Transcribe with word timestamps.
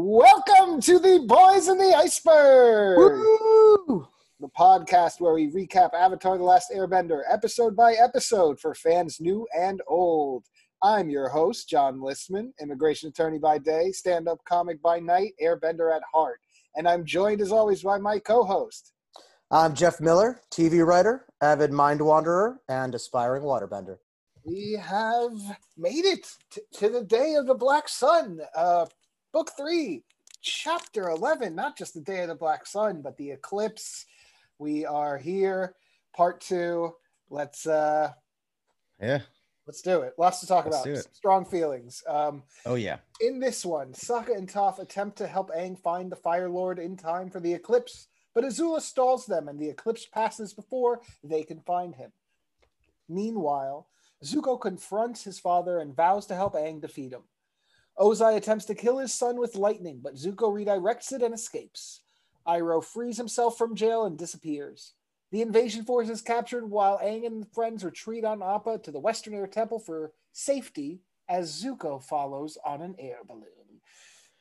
Welcome 0.00 0.80
to 0.82 1.00
the 1.00 1.24
Boys 1.26 1.66
in 1.66 1.76
the 1.76 1.92
Iceberg, 1.92 2.98
Woo! 3.18 4.06
the 4.38 4.48
podcast 4.56 5.20
where 5.20 5.34
we 5.34 5.50
recap 5.50 5.92
Avatar 5.92 6.38
The 6.38 6.44
Last 6.44 6.70
Airbender 6.72 7.22
episode 7.28 7.74
by 7.74 7.94
episode 7.94 8.60
for 8.60 8.76
fans 8.76 9.18
new 9.20 9.44
and 9.58 9.82
old. 9.88 10.44
I'm 10.84 11.10
your 11.10 11.28
host, 11.28 11.68
Jon 11.68 11.98
Listman, 11.98 12.52
immigration 12.62 13.08
attorney 13.08 13.40
by 13.40 13.58
day, 13.58 13.90
stand 13.90 14.28
up 14.28 14.38
comic 14.44 14.80
by 14.80 15.00
night, 15.00 15.32
airbender 15.42 15.92
at 15.94 16.02
heart. 16.14 16.38
And 16.76 16.88
I'm 16.88 17.04
joined 17.04 17.40
as 17.40 17.50
always 17.50 17.82
by 17.82 17.98
my 17.98 18.20
co 18.20 18.44
host. 18.44 18.92
I'm 19.50 19.74
Jeff 19.74 20.00
Miller, 20.00 20.40
TV 20.52 20.86
writer, 20.86 21.26
avid 21.42 21.72
mind 21.72 22.00
wanderer, 22.00 22.60
and 22.68 22.94
aspiring 22.94 23.42
waterbender. 23.42 23.96
We 24.44 24.78
have 24.80 25.32
made 25.76 26.04
it 26.04 26.30
t- 26.50 26.62
to 26.74 26.88
the 26.88 27.02
day 27.02 27.34
of 27.34 27.46
the 27.48 27.54
Black 27.54 27.88
Sun, 27.88 28.38
uh, 28.56 28.86
book 29.32 29.50
three, 29.56 30.02
chapter 30.42 31.08
11. 31.10 31.54
Not 31.54 31.76
just 31.76 31.94
the 31.94 32.00
day 32.00 32.22
of 32.22 32.28
the 32.28 32.34
Black 32.34 32.66
Sun, 32.66 33.02
but 33.02 33.16
the 33.16 33.30
eclipse. 33.30 34.06
We 34.58 34.84
are 34.84 35.16
here, 35.18 35.74
part 36.14 36.40
two. 36.40 36.94
Let's 37.30 37.66
uh, 37.66 38.12
Yeah. 39.00 39.20
let's 39.66 39.82
do 39.82 40.00
it. 40.00 40.14
Lots 40.18 40.40
to 40.40 40.46
talk 40.46 40.66
Let's 40.66 40.84
about. 40.86 41.14
Strong 41.14 41.44
feelings. 41.46 42.02
Um, 42.08 42.42
Oh 42.66 42.74
yeah. 42.74 42.98
in 43.20 43.38
this 43.38 43.64
one, 43.64 43.92
Sokka 43.92 44.36
and 44.36 44.48
Toph 44.48 44.78
attempt 44.78 45.18
to 45.18 45.26
help 45.26 45.50
Aang 45.50 45.78
find 45.78 46.10
the 46.10 46.16
Fire 46.16 46.48
Lord 46.48 46.78
in 46.78 46.96
time 46.96 47.30
for 47.30 47.38
the 47.40 47.52
eclipse, 47.52 48.08
but 48.34 48.44
Azula 48.44 48.80
stalls 48.80 49.26
them 49.26 49.46
and 49.48 49.58
the 49.58 49.68
eclipse 49.68 50.06
passes 50.06 50.52
before 50.54 51.00
they 51.22 51.42
can 51.44 51.60
find 51.60 51.94
him. 51.94 52.12
Meanwhile, 53.08 53.86
Zuko 54.24 54.60
confronts 54.60 55.22
his 55.24 55.38
father 55.38 55.78
and 55.78 55.94
vows 55.94 56.26
to 56.26 56.34
help 56.34 56.54
Aang 56.54 56.80
defeat 56.80 57.12
him. 57.12 57.22
Ozai 57.98 58.36
attempts 58.36 58.64
to 58.66 58.74
kill 58.74 58.98
his 58.98 59.12
son 59.12 59.36
with 59.38 59.56
lightning, 59.56 60.00
but 60.02 60.14
Zuko 60.14 60.52
redirects 60.52 61.12
it 61.12 61.22
and 61.22 61.34
escapes. 61.34 62.00
Iroh 62.46 62.82
frees 62.84 63.16
himself 63.16 63.58
from 63.58 63.74
jail 63.74 64.04
and 64.04 64.16
disappears. 64.16 64.92
The 65.32 65.42
invasion 65.42 65.84
force 65.84 66.08
is 66.08 66.22
captured 66.22 66.70
while 66.70 66.98
Aang 66.98 67.26
and 67.26 67.46
friends 67.52 67.84
retreat 67.84 68.24
on 68.24 68.42
Appa 68.42 68.78
to 68.84 68.90
the 68.90 69.00
Western 69.00 69.34
Air 69.34 69.46
Temple 69.46 69.78
for 69.78 70.12
safety 70.32 71.00
as 71.28 71.62
Zuko 71.62 72.02
follows 72.02 72.56
on 72.64 72.80
an 72.80 72.94
air 72.98 73.18
balloon. 73.26 73.44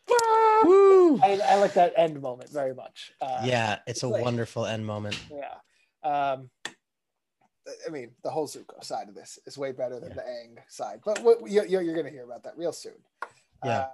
I, 0.10 1.42
I 1.46 1.56
like 1.56 1.74
that 1.74 1.94
end 1.98 2.22
moment 2.22 2.50
very 2.50 2.74
much. 2.74 3.12
Uh, 3.20 3.42
Yeah, 3.44 3.80
it's 3.88 4.04
a 4.04 4.08
like- 4.08 4.24
wonderful 4.24 4.66
end 4.66 4.86
moment. 4.86 5.20
Yeah. 5.30 5.56
Um, 6.04 6.50
I 7.86 7.90
mean, 7.90 8.12
the 8.24 8.30
whole 8.30 8.48
Zuko 8.48 8.82
side 8.82 9.10
of 9.10 9.16
this 9.16 9.38
is 9.46 9.58
way 9.58 9.74
better 9.74 10.00
than 10.00 10.10
Yeah. 10.12 10.16
the 10.16 10.22
Aang 10.22 10.58
side, 10.70 11.02
but 11.04 11.22
what, 11.22 11.52
you're, 11.52 11.66
you're 11.66 11.84
going 11.94 12.06
to 12.06 12.12
hear 12.12 12.24
about 12.24 12.44
that 12.44 12.58
real 12.58 12.72
soon. 12.72 12.94
Yeah. 13.64 13.80
Uh, 13.80 13.88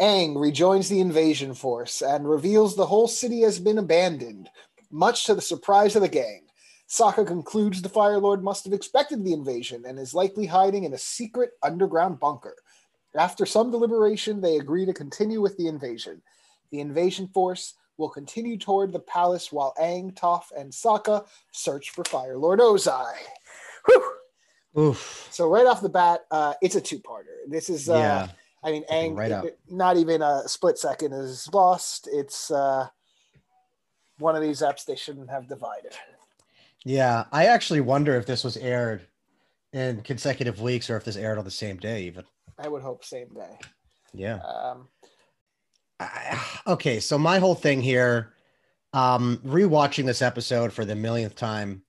Aang 0.00 0.40
rejoins 0.40 0.88
the 0.88 1.00
invasion 1.00 1.52
force 1.52 2.00
and 2.00 2.28
reveals 2.28 2.74
the 2.74 2.86
whole 2.86 3.06
city 3.06 3.42
has 3.42 3.58
been 3.58 3.78
abandoned, 3.78 4.48
much 4.90 5.26
to 5.26 5.34
the 5.34 5.42
surprise 5.42 5.94
of 5.94 6.02
the 6.02 6.08
gang. 6.08 6.46
Sokka 6.88 7.26
concludes 7.26 7.82
the 7.82 7.88
Fire 7.88 8.18
Lord 8.18 8.42
must 8.42 8.64
have 8.64 8.72
expected 8.72 9.24
the 9.24 9.34
invasion 9.34 9.84
and 9.86 9.98
is 9.98 10.14
likely 10.14 10.46
hiding 10.46 10.84
in 10.84 10.94
a 10.94 10.98
secret 10.98 11.50
underground 11.62 12.18
bunker. 12.18 12.56
After 13.14 13.44
some 13.44 13.70
deliberation, 13.70 14.40
they 14.40 14.56
agree 14.56 14.86
to 14.86 14.94
continue 14.94 15.40
with 15.40 15.56
the 15.56 15.68
invasion. 15.68 16.22
The 16.72 16.80
invasion 16.80 17.28
force 17.28 17.74
will 17.98 18.08
continue 18.08 18.56
toward 18.56 18.92
the 18.92 19.00
palace 19.00 19.52
while 19.52 19.74
Aang, 19.80 20.14
Toph, 20.14 20.50
and 20.56 20.72
Sokka 20.72 21.26
search 21.52 21.90
for 21.90 22.04
Fire 22.04 22.38
Lord 22.38 22.60
Ozai. 22.60 23.12
Whew. 23.86 24.12
Oof. 24.78 25.28
So 25.30 25.48
right 25.48 25.66
off 25.66 25.82
the 25.82 25.88
bat, 25.88 26.24
uh, 26.30 26.54
it's 26.62 26.76
a 26.76 26.80
two-parter. 26.80 27.48
This 27.48 27.68
is, 27.68 27.90
uh, 27.90 27.94
yeah. 27.94 28.28
I 28.62 28.72
mean, 28.72 28.84
Aang, 28.90 29.16
right 29.16 29.32
it- 29.44 29.58
not 29.68 29.96
even 29.96 30.22
a 30.22 30.46
split 30.46 30.78
second 30.78 31.12
is 31.12 31.48
lost. 31.52 32.08
It's 32.12 32.50
uh, 32.50 32.88
one 34.18 34.36
of 34.36 34.42
these 34.42 34.60
apps 34.60 34.84
they 34.84 34.96
shouldn't 34.96 35.30
have 35.30 35.48
divided. 35.48 35.92
Yeah. 36.84 37.24
I 37.32 37.46
actually 37.46 37.80
wonder 37.80 38.16
if 38.16 38.26
this 38.26 38.44
was 38.44 38.56
aired 38.56 39.06
in 39.72 40.02
consecutive 40.02 40.60
weeks 40.60 40.90
or 40.90 40.96
if 40.96 41.04
this 41.04 41.16
aired 41.16 41.38
on 41.38 41.44
the 41.44 41.50
same 41.50 41.76
day 41.76 42.04
even. 42.04 42.24
I 42.58 42.68
would 42.68 42.82
hope 42.82 43.04
same 43.04 43.28
day. 43.28 43.58
Yeah. 44.12 44.40
Um, 44.40 44.88
I, 45.98 46.42
okay, 46.66 47.00
so 47.00 47.16
my 47.18 47.38
whole 47.38 47.54
thing 47.54 47.80
here, 47.80 48.34
um, 48.92 49.40
rewatching 49.44 50.04
this 50.04 50.22
episode 50.22 50.72
for 50.72 50.84
the 50.84 50.94
millionth 50.94 51.36
time, 51.36 51.82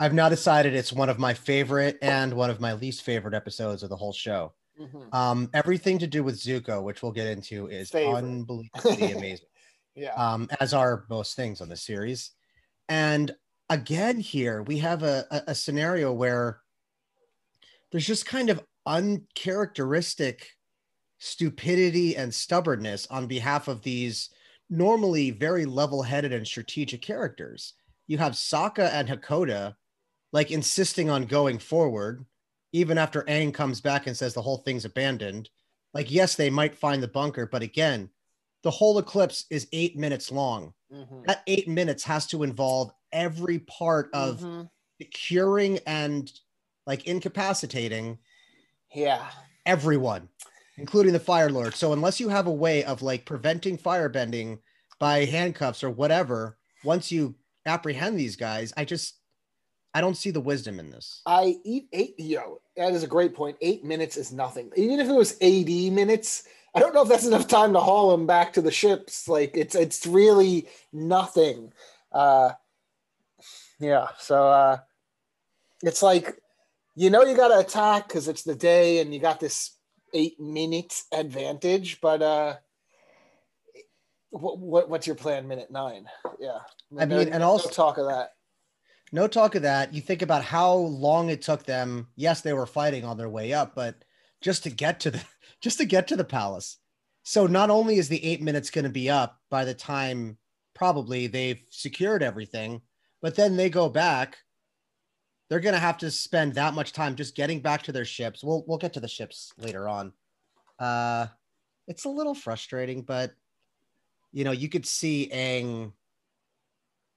I've 0.00 0.14
now 0.14 0.28
decided 0.28 0.74
it's 0.74 0.92
one 0.92 1.08
of 1.08 1.18
my 1.18 1.34
favorite 1.34 1.98
and 2.00 2.32
one 2.32 2.50
of 2.50 2.60
my 2.60 2.72
least 2.72 3.02
favorite 3.02 3.34
episodes 3.34 3.82
of 3.82 3.90
the 3.90 3.96
whole 3.96 4.12
show. 4.12 4.52
Mhm. 4.78 5.14
Um, 5.14 5.50
everything 5.54 5.98
to 5.98 6.06
do 6.06 6.22
with 6.22 6.36
Zuko, 6.36 6.82
which 6.82 7.02
we'll 7.02 7.12
get 7.12 7.26
into, 7.26 7.66
is 7.66 7.90
Favorite. 7.90 8.18
unbelievably 8.18 9.12
amazing. 9.12 9.46
Yeah. 9.94 10.14
um, 10.14 10.48
as 10.60 10.72
are 10.74 11.06
most 11.10 11.34
things 11.34 11.60
on 11.60 11.68
the 11.68 11.76
series. 11.76 12.30
And 12.88 13.34
again, 13.68 14.20
here 14.20 14.62
we 14.62 14.78
have 14.78 15.02
a, 15.02 15.26
a, 15.30 15.42
a 15.48 15.54
scenario 15.54 16.12
where 16.12 16.60
there's 17.90 18.06
just 18.06 18.24
kind 18.24 18.48
of 18.48 18.62
uncharacteristic 18.86 20.50
stupidity 21.18 22.16
and 22.16 22.32
stubbornness 22.32 23.06
on 23.08 23.26
behalf 23.26 23.66
of 23.66 23.82
these 23.82 24.30
normally 24.70 25.30
very 25.30 25.64
level-headed 25.64 26.32
and 26.32 26.46
strategic 26.46 27.02
characters. 27.02 27.74
You 28.06 28.18
have 28.18 28.32
Sokka 28.34 28.90
and 28.92 29.08
Hakoda 29.08 29.74
like 30.32 30.50
insisting 30.50 31.10
on 31.10 31.24
going 31.24 31.58
forward, 31.58 32.24
even 32.72 32.98
after 32.98 33.22
Aang 33.22 33.52
comes 33.52 33.80
back 33.80 34.06
and 34.06 34.16
says 34.16 34.34
the 34.34 34.42
whole 34.42 34.58
thing's 34.58 34.84
abandoned. 34.84 35.48
Like, 35.94 36.10
yes, 36.10 36.34
they 36.34 36.50
might 36.50 36.74
find 36.74 37.02
the 37.02 37.08
bunker, 37.08 37.46
but 37.46 37.62
again, 37.62 38.10
the 38.62 38.70
whole 38.70 38.98
eclipse 38.98 39.46
is 39.50 39.68
eight 39.72 39.96
minutes 39.96 40.30
long. 40.30 40.74
Mhm. 40.92 41.26
That 41.26 41.42
eight 41.46 41.68
minutes 41.68 42.04
has 42.04 42.26
to 42.28 42.42
involve 42.42 42.92
every 43.12 43.60
part 43.60 44.10
of 44.12 44.40
Mhm. 44.40 44.68
curing 45.12 45.78
and 45.86 46.30
like 46.86 47.06
incapacitating 47.06 48.18
Yeah. 48.94 49.30
everyone, 49.66 50.28
including 50.76 51.12
the 51.12 51.20
Fire 51.20 51.50
Lord. 51.50 51.74
So 51.74 51.92
unless 51.92 52.20
you 52.20 52.28
have 52.28 52.46
a 52.46 52.52
way 52.52 52.84
of 52.84 53.02
like 53.02 53.24
preventing 53.24 53.78
firebending 53.78 54.60
by 54.98 55.24
handcuffs 55.24 55.84
or 55.84 55.90
whatever, 55.90 56.58
once 56.84 57.12
you 57.12 57.36
apprehend 57.66 58.18
these 58.18 58.36
guys, 58.36 58.72
I 58.76 58.84
just 58.84 59.17
I 59.94 60.00
don't 60.00 60.16
see 60.16 60.30
the 60.30 60.40
wisdom 60.40 60.78
in 60.78 60.90
this. 60.90 61.22
I 61.26 61.56
eat 61.64 61.88
eight. 61.92 62.14
Yo, 62.18 62.60
that 62.76 62.92
is 62.92 63.02
a 63.02 63.06
great 63.08 63.34
point. 63.34 63.56
Eight 63.60 63.84
minutes 63.84 64.16
is 64.16 64.32
nothing. 64.32 64.70
Even 64.76 65.00
if 65.00 65.08
it 65.08 65.12
was 65.14 65.36
eighty 65.40 65.90
minutes, 65.90 66.44
I 66.74 66.80
don't 66.80 66.94
know 66.94 67.02
if 67.02 67.08
that's 67.08 67.26
enough 67.26 67.48
time 67.48 67.72
to 67.72 67.80
haul 67.80 68.10
them 68.10 68.26
back 68.26 68.52
to 68.54 68.62
the 68.62 68.70
ships. 68.70 69.26
Like 69.28 69.56
it's 69.56 69.74
it's 69.74 70.06
really 70.06 70.68
nothing. 70.92 71.72
Uh, 72.12 72.52
yeah. 73.80 74.08
So 74.18 74.48
uh, 74.48 74.78
it's 75.82 76.02
like 76.02 76.38
you 76.94 77.08
know 77.10 77.24
you 77.24 77.36
got 77.36 77.48
to 77.48 77.58
attack 77.58 78.08
because 78.08 78.28
it's 78.28 78.42
the 78.42 78.54
day 78.54 79.00
and 79.00 79.12
you 79.14 79.20
got 79.20 79.40
this 79.40 79.72
eight 80.14 80.38
minutes 80.38 81.06
advantage, 81.12 82.00
but 82.00 82.22
uh. 82.22 82.56
What, 84.30 84.58
what 84.58 84.90
what's 84.90 85.06
your 85.06 85.16
plan 85.16 85.48
minute 85.48 85.70
nine? 85.70 86.06
Yeah, 86.38 86.58
I 87.00 87.06
No- 87.06 87.16
mean, 87.18 87.28
and 87.30 87.40
no 87.40 87.48
also- 87.48 87.70
talk 87.70 87.96
of 87.96 88.06
that. 88.08 88.32
No 89.12 89.26
talk 89.26 89.54
of 89.54 89.62
that. 89.62 89.94
You 89.94 90.00
think 90.00 90.22
about 90.22 90.44
how 90.44 90.74
long 90.74 91.30
it 91.30 91.42
took 91.42 91.64
them. 91.64 92.08
Yes, 92.16 92.42
they 92.42 92.52
were 92.52 92.66
fighting 92.66 93.04
on 93.04 93.16
their 93.16 93.28
way 93.28 93.52
up, 93.52 93.74
but 93.74 94.04
just 94.40 94.62
to 94.64 94.70
get 94.70 95.00
to 95.00 95.10
the 95.10 95.24
just 95.60 95.78
to 95.78 95.84
get 95.84 96.08
to 96.08 96.16
the 96.16 96.24
palace. 96.24 96.78
So 97.22 97.46
not 97.46 97.70
only 97.70 97.96
is 97.96 98.08
the 98.08 98.24
eight 98.24 98.40
minutes 98.40 98.70
going 98.70 98.84
to 98.84 98.90
be 98.90 99.10
up 99.10 99.38
by 99.50 99.64
the 99.64 99.74
time 99.74 100.38
probably 100.74 101.26
they've 101.26 101.62
secured 101.70 102.22
everything, 102.22 102.80
but 103.20 103.34
then 103.34 103.56
they 103.56 103.68
go 103.68 103.88
back. 103.88 104.38
They're 105.48 105.60
going 105.60 105.74
to 105.74 105.80
have 105.80 105.98
to 105.98 106.10
spend 106.10 106.54
that 106.54 106.74
much 106.74 106.92
time 106.92 107.16
just 107.16 107.34
getting 107.34 107.60
back 107.60 107.82
to 107.84 107.92
their 107.92 108.04
ships. 108.04 108.44
We'll 108.44 108.64
we'll 108.66 108.78
get 108.78 108.92
to 108.94 109.00
the 109.00 109.08
ships 109.08 109.52
later 109.58 109.88
on. 109.88 110.12
Uh, 110.78 111.26
it's 111.86 112.04
a 112.04 112.10
little 112.10 112.34
frustrating, 112.34 113.02
but 113.02 113.32
you 114.32 114.44
know 114.44 114.52
you 114.52 114.68
could 114.68 114.86
see 114.86 115.30
Aang 115.32 115.92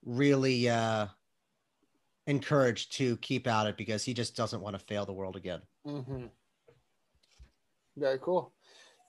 really 0.03 0.69
uh 0.69 1.07
encouraged 2.31 2.93
to 2.93 3.17
keep 3.17 3.45
at 3.45 3.67
it 3.67 3.77
because 3.77 4.03
he 4.03 4.13
just 4.13 4.35
doesn't 4.35 4.61
want 4.61 4.77
to 4.77 4.85
fail 4.85 5.05
the 5.05 5.13
world 5.13 5.35
again. 5.35 5.61
Mm-hmm. 5.85 6.25
Very 7.97 8.17
cool. 8.19 8.53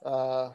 Uh, 0.04 0.50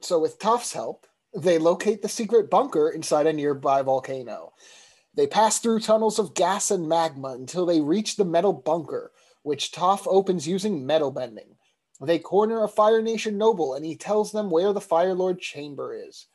so, 0.00 0.18
with 0.18 0.38
Toph's 0.38 0.72
help, 0.72 1.06
they 1.34 1.58
locate 1.58 2.02
the 2.02 2.08
secret 2.08 2.50
bunker 2.50 2.90
inside 2.90 3.26
a 3.26 3.32
nearby 3.32 3.82
volcano. 3.82 4.52
They 5.14 5.26
pass 5.26 5.58
through 5.58 5.80
tunnels 5.80 6.18
of 6.18 6.34
gas 6.34 6.70
and 6.70 6.86
magma 6.88 7.28
until 7.28 7.64
they 7.64 7.80
reach 7.80 8.16
the 8.16 8.24
metal 8.24 8.52
bunker, 8.52 9.12
which 9.42 9.72
Toph 9.72 10.06
opens 10.06 10.46
using 10.46 10.84
metal 10.84 11.10
bending. 11.10 11.56
They 12.02 12.18
corner 12.18 12.62
a 12.62 12.68
Fire 12.68 13.00
Nation 13.00 13.38
noble 13.38 13.74
and 13.74 13.84
he 13.84 13.96
tells 13.96 14.30
them 14.30 14.50
where 14.50 14.74
the 14.74 14.80
Fire 14.80 15.14
Lord 15.14 15.40
chamber 15.40 15.94
is. 15.94 16.26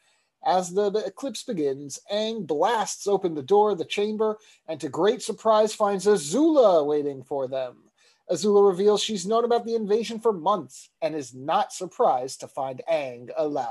As 0.45 0.73
the, 0.73 0.89
the 0.89 1.05
eclipse 1.05 1.43
begins, 1.43 1.99
Aang 2.11 2.47
blasts 2.47 3.05
open 3.07 3.35
the 3.35 3.43
door 3.43 3.71
of 3.71 3.77
the 3.77 3.85
chamber 3.85 4.37
and, 4.67 4.79
to 4.81 4.89
great 4.89 5.21
surprise, 5.21 5.73
finds 5.73 6.05
Azula 6.05 6.85
waiting 6.85 7.23
for 7.23 7.47
them. 7.47 7.83
Azula 8.31 8.67
reveals 8.67 9.03
she's 9.03 9.27
known 9.27 9.43
about 9.45 9.65
the 9.65 9.75
invasion 9.75 10.19
for 10.19 10.33
months 10.33 10.89
and 11.01 11.15
is 11.15 11.33
not 11.33 11.73
surprised 11.73 12.39
to 12.39 12.47
find 12.47 12.81
Aang 12.91 13.29
alive. 13.37 13.67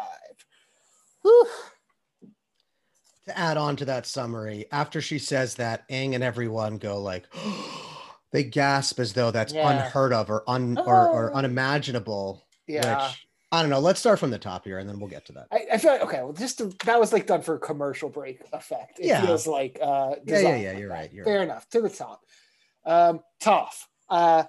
Whew. 1.23 1.47
To 3.27 3.39
add 3.39 3.57
on 3.57 3.77
to 3.77 3.85
that 3.87 4.07
summary, 4.07 4.67
after 4.73 5.01
she 5.01 5.19
says 5.19 5.57
that, 5.57 5.89
Aang 5.89 6.15
and 6.15 6.23
everyone 6.25 6.79
go 6.79 7.01
like, 7.01 7.27
they 8.33 8.45
gasp 8.45 8.99
as 9.01 9.13
though 9.13 9.31
that's 9.31 9.53
Yeah. 9.53 9.71
unheard 9.71 10.13
of 10.13 10.31
or 10.31 10.45
un 10.49 10.79
or, 10.79 11.09
or 11.09 11.33
Oh. 11.33 11.35
unimaginable. 11.37 12.45
Yeah. 12.67 13.09
Which 13.09 13.27
I 13.53 13.63
don't 13.63 13.71
know. 13.71 13.81
Let's 13.81 13.99
start 13.99 14.19
from 14.21 14.31
the 14.31 14.39
top 14.39 14.65
here, 14.65 14.79
and 14.79 14.89
then 14.89 15.01
we'll 15.01 15.09
get 15.09 15.27
to 15.27 15.33
that. 15.33 15.49
I, 15.51 15.67
I 15.73 15.79
feel 15.79 15.93
like 15.93 16.03
okay. 16.03 16.23
Well, 16.23 16.33
just 16.33 16.59
to, 16.59 16.73
that 16.85 17.01
was 17.01 17.13
like 17.13 17.27
done 17.27 17.43
for 17.43 17.59
commercial 17.59 18.09
break 18.09 18.43
effect. 18.53 19.01
It 19.01 19.07
Yeah. 19.07 19.23
feels 19.27 19.47
like 19.47 19.79
uh, 19.83 20.15
Yeah, 20.25 20.39
yeah, 20.41 20.57
yeah, 20.57 20.69
like 20.71 20.79
you're 20.79 20.89
that. 20.89 20.95
right, 20.95 21.13
you're 21.13 21.25
Fair 21.25 21.43
enough. 21.43 21.69
To 21.71 21.81
the 21.81 21.89
top. 21.91 22.21
Um, 22.87 23.21
Toph. 23.43 23.87
Uh, 24.09 24.45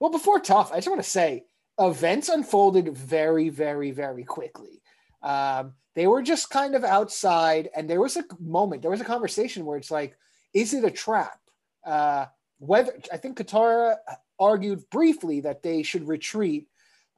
well, 0.00 0.10
before 0.10 0.40
Toph, 0.40 0.72
I 0.72 0.76
just 0.76 0.88
want 0.88 1.02
to 1.02 1.08
say 1.08 1.44
events 1.78 2.28
unfolded 2.30 2.96
very, 2.96 3.50
very, 3.50 3.90
very 3.90 4.24
quickly. 4.24 4.80
Um, 5.22 5.74
they 5.94 6.06
were 6.06 6.22
just 6.22 6.50
kind 6.50 6.74
of 6.74 6.84
outside, 6.84 7.68
and 7.76 7.88
there 7.88 8.00
was 8.00 8.16
a 8.16 8.24
moment, 8.40 8.82
there 8.82 8.90
was 8.90 9.00
a 9.00 9.04
conversation 9.04 9.64
where 9.66 9.76
it's 9.78 9.90
like, 9.90 10.16
is 10.54 10.72
it 10.74 10.84
a 10.84 10.90
trap? 10.90 11.38
Uh, 11.84 12.26
whether 12.58 12.98
I 13.12 13.16
think 13.18 13.38
Katara 13.38 13.96
argued 14.38 14.88
briefly 14.90 15.40
that 15.40 15.62
they 15.62 15.82
should 15.82 16.08
retreat, 16.08 16.68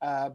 uh, 0.02 0.30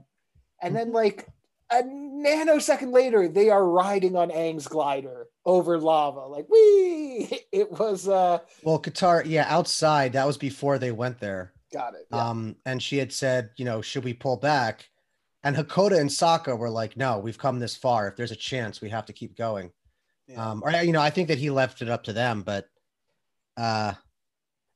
and 0.63 0.75
then 0.75 0.91
like 0.91 1.27
a 1.71 1.83
nanosecond 1.83 2.91
later, 2.93 3.27
they 3.27 3.49
are 3.49 3.65
riding 3.65 4.15
on 4.15 4.29
Aang's 4.29 4.67
glider 4.67 5.27
over 5.45 5.79
lava. 5.79 6.21
Like, 6.27 6.47
we 6.49 7.39
It 7.51 7.71
was, 7.71 8.07
uh, 8.07 8.39
Well, 8.63 8.79
Katara, 8.81 9.23
yeah, 9.25 9.45
outside. 9.47 10.13
That 10.13 10.27
was 10.27 10.37
before 10.37 10.77
they 10.77 10.91
went 10.91 11.19
there. 11.19 11.53
got 11.71 11.93
it. 11.95 12.07
Yeah. 12.11 12.29
Um, 12.29 12.55
and 12.65 12.81
she 12.81 12.97
had 12.97 13.11
said, 13.11 13.49
you 13.57 13.65
know, 13.65 13.81
should 13.81 14.03
we 14.03 14.13
pull 14.13 14.37
back? 14.37 14.89
And 15.43 15.55
Hakoda 15.55 15.99
and 15.99 16.09
Sokka 16.09 16.57
were 16.57 16.69
like, 16.69 16.95
no, 16.95 17.19
we've 17.19 17.37
come 17.37 17.59
this 17.59 17.75
far. 17.75 18.07
If 18.07 18.15
there's 18.15 18.31
a 18.31 18.35
chance, 18.35 18.79
we 18.79 18.89
have 18.89 19.05
to 19.07 19.13
keep 19.13 19.35
going. 19.35 19.71
Yeah. 20.27 20.51
Um, 20.51 20.63
or 20.63 20.71
you 20.71 20.93
know, 20.93 21.01
I 21.01 21.09
think 21.09 21.27
that 21.27 21.37
he 21.37 21.49
left 21.49 21.81
it 21.81 21.89
up 21.89 22.03
to 22.03 22.13
them, 22.13 22.43
but 22.43 22.69
uh 23.57 23.93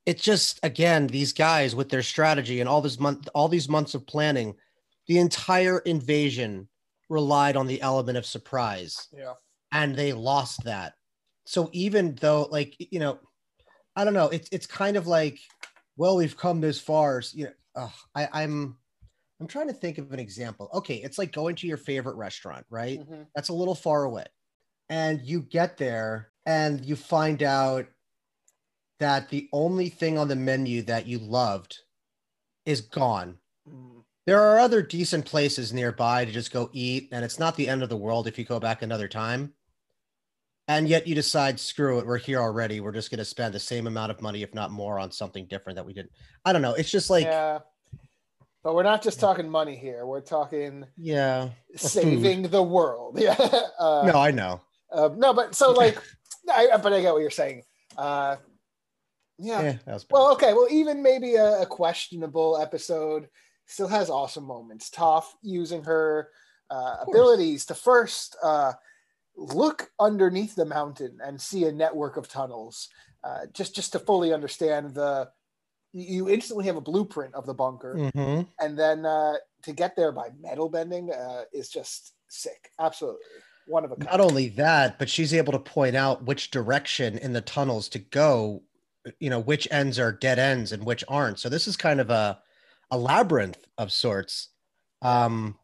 it's 0.06 0.22
just 0.24 0.60
again, 0.64 1.08
these 1.08 1.34
guys 1.34 1.74
with 1.76 1.90
their 1.90 2.02
strategy 2.02 2.60
and 2.60 2.70
all 2.70 2.82
this 2.82 3.00
month, 3.00 3.28
all 3.34 3.48
these 3.48 3.70
months 3.70 3.94
of 3.94 4.06
planning, 4.08 4.56
the 5.08 5.20
entire 5.20 5.80
invasion 5.80 6.70
relied 7.10 7.56
on 7.56 7.68
the 7.68 7.82
element 7.82 8.18
of 8.18 8.26
surprise 8.26 9.08
yeah. 9.12 9.34
and 9.72 9.96
they 9.96 10.14
lost 10.14 10.64
that. 10.66 10.94
So 11.46 11.70
even 11.72 12.16
though, 12.16 12.44
like, 12.52 12.76
you 12.78 13.00
know, 13.00 13.20
I 13.96 14.04
don't 14.04 14.14
know, 14.14 14.28
it's 14.28 14.50
it's 14.52 14.68
kind 14.68 14.98
of 14.98 15.08
like, 15.08 15.40
well, 15.96 16.18
we've 16.18 16.38
come 16.38 16.62
this 16.62 16.80
far. 16.80 17.22
so, 17.22 17.38
You 17.38 17.46
know, 17.46 17.54
ugh, 17.76 17.94
I, 18.14 18.44
I'm 18.44 18.78
I'm 19.40 19.48
trying 19.48 19.68
to 19.68 19.74
think 19.74 19.98
of 19.98 20.12
an 20.12 20.20
example. 20.20 20.70
Okay, 20.74 20.96
it's 20.96 21.18
like 21.18 21.32
going 21.32 21.56
to 21.58 21.68
your 21.68 21.78
favorite 21.78 22.16
restaurant, 22.18 22.66
right? 22.70 23.00
Mhm. 23.00 23.28
That's 23.34 23.50
a 23.50 23.54
little 23.54 23.76
far 23.76 24.04
away, 24.04 24.26
and 24.90 25.22
you 25.22 25.42
get 25.42 25.78
there 25.78 26.32
and 26.46 26.86
you 26.86 26.96
find 26.96 27.42
out 27.42 27.88
that 29.00 29.30
the 29.30 29.48
only 29.54 29.90
thing 29.90 30.18
on 30.18 30.28
the 30.28 30.36
menu 30.36 30.82
that 30.84 31.06
you 31.08 31.20
loved 31.20 31.80
is 32.66 32.82
gone 32.82 33.40
Mm. 33.70 33.97
There 34.28 34.42
are 34.44 34.60
other 34.60 34.82
decent 34.82 35.26
places 35.26 35.72
nearby 35.72 36.26
to 36.26 36.32
just 36.32 36.52
go 36.52 36.70
eat, 36.74 37.08
and 37.14 37.24
it's 37.24 37.40
not 37.40 37.56
the 37.56 37.68
end 37.68 37.82
of 37.82 37.88
the 37.88 37.96
world 37.96 38.28
if 38.28 38.38
you 38.38 38.44
go 38.44 38.60
back 38.60 38.82
another 38.82 39.08
time. 39.08 39.54
And 40.68 40.90
yet 40.90 41.08
you 41.08 41.16
decide, 41.16 41.58
screw 41.58 42.00
it, 42.00 42.06
we're 42.06 42.18
here 42.18 42.42
already. 42.42 42.82
We're 42.82 42.92
just 42.92 43.10
going 43.10 43.20
to 43.20 43.26
spend 43.26 43.54
the 43.54 43.60
same 43.60 43.88
amount 43.88 44.12
of 44.12 44.22
money, 44.22 44.44
if 44.44 44.54
not 44.54 44.70
more, 44.70 45.00
on 45.00 45.12
something 45.12 45.48
different 45.48 45.78
that 45.78 45.86
we 45.86 45.94
didn't. 45.94 46.12
I 46.44 46.52
don't 46.52 46.62
know. 46.62 46.74
It's 46.74 46.92
just 46.92 47.10
like, 47.10 47.24
yeah. 47.24 47.60
But 48.66 48.76
we're 48.76 48.84
not 48.84 49.02
just 49.02 49.22
talking 49.22 49.48
money 49.50 49.78
here. 49.78 50.06
We're 50.06 50.20
talking 50.20 50.84
Yeah. 50.98 51.52
saving 51.78 52.50
the 52.50 52.62
world. 52.62 53.18
Yeah. 53.22 53.36
Uh, 53.80 54.10
no, 54.12 54.20
I 54.20 54.32
know. 54.32 54.60
uh, 54.92 55.10
no, 55.16 55.34
but 55.34 55.56
so 55.56 55.72
like, 55.84 55.98
I, 56.52 56.68
but 56.84 56.92
I 56.92 57.00
get 57.00 57.14
what 57.14 57.22
you're 57.22 57.30
saying. 57.30 57.64
Uh, 57.98 58.36
yeah. 59.40 59.62
Yeah, 59.62 59.78
that 59.86 59.94
was. 59.94 60.06
Well, 60.10 60.34
okay. 60.34 60.52
Well, 60.52 60.68
even 60.70 61.02
maybe 61.02 61.36
a, 61.36 61.62
a 61.62 61.66
questionable 61.66 62.58
episode 62.62 63.30
still 63.68 63.88
has 63.88 64.10
awesome 64.10 64.44
moments. 64.46 64.90
Toph 64.90 65.26
using 65.44 65.84
her 65.84 66.30
uh, 66.72 66.98
abilities 67.08 67.66
to 67.68 67.76
first 67.76 68.36
uh, 68.44 68.74
look 69.36 69.92
underneath 70.00 70.56
the 70.56 70.66
mountain 70.66 71.20
and 71.24 71.40
see 71.40 71.66
a 71.66 71.72
network 71.72 72.18
of 72.18 72.28
tunnels, 72.28 72.90
uh, 73.24 73.46
just 73.54 73.76
just 73.76 73.92
to 73.92 74.00
fully 74.00 74.34
understand 74.34 74.96
the. 74.96 75.30
You 75.94 76.30
instantly 76.30 76.66
have 76.66 76.76
a 76.76 76.82
blueprint 76.82 77.34
of 77.34 77.46
the 77.46 77.54
bunker, 77.54 77.96
Mhm. 77.96 78.48
and 78.60 78.78
then 78.78 79.06
uh, 79.06 79.36
to 79.64 79.72
get 79.72 79.96
there 79.96 80.12
by 80.12 80.30
metal 80.40 80.70
bending 80.70 81.12
uh, 81.12 81.46
is 81.54 81.70
just 81.70 82.14
sick. 82.28 82.72
Absolutely, 82.78 83.22
one 83.68 83.86
of 83.86 83.92
a 83.92 83.96
kind. 83.96 84.10
Not 84.12 84.20
only 84.20 84.50
that, 84.50 85.00
but 85.00 85.10
she's 85.10 85.34
able 85.34 85.54
to 85.54 85.60
point 85.60 85.96
out 85.96 86.26
which 86.26 86.52
direction 86.52 87.18
in 87.18 87.34
the 87.34 87.42
tunnels 87.42 87.88
to 87.90 88.00
go, 88.00 88.64
you 89.20 89.30
know, 89.30 89.40
which 89.40 89.68
ends 89.72 89.98
are 89.98 90.12
dead 90.12 90.38
ends 90.40 90.72
and 90.74 90.86
which 90.86 91.04
aren't. 91.08 91.40
So 91.40 91.48
this 91.50 91.68
is 91.68 91.78
kind 91.78 92.02
of 92.02 92.10
a, 92.10 92.40
a 92.92 92.98
labyrinth 92.98 93.58
of 93.78 93.92
sorts. 93.92 94.50
Um, 95.02 95.58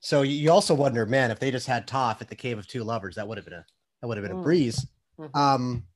so 0.00 0.22
you- 0.22 0.36
you 0.36 0.50
also 0.50 0.74
wonder, 0.74 1.06
man, 1.06 1.30
if 1.30 1.40
they 1.40 1.50
just 1.50 1.66
had 1.66 1.86
Toph 1.86 2.20
at 2.20 2.28
the 2.28 2.36
Cave 2.36 2.58
of 2.58 2.66
Two 2.66 2.84
Lovers, 2.84 3.14
that 3.16 3.26
would 3.26 3.38
have 3.38 3.44
been 3.44 3.54
a 3.54 3.66
that 4.00 4.08
would 4.08 4.18
have 4.18 4.22
been 4.26 4.36
a 4.36 4.40
Mm. 4.40 4.42
breeze. 4.42 4.86
Mhm. 5.18 5.34
Um, 5.34 5.86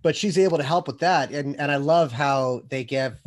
but 0.00 0.16
she's 0.16 0.38
able 0.38 0.56
to 0.56 0.64
help 0.64 0.86
with 0.86 0.98
that, 1.00 1.30
and 1.32 1.54
and 1.60 1.70
I 1.70 1.76
love 1.76 2.12
how 2.12 2.60
they 2.70 2.82
give, 2.82 3.20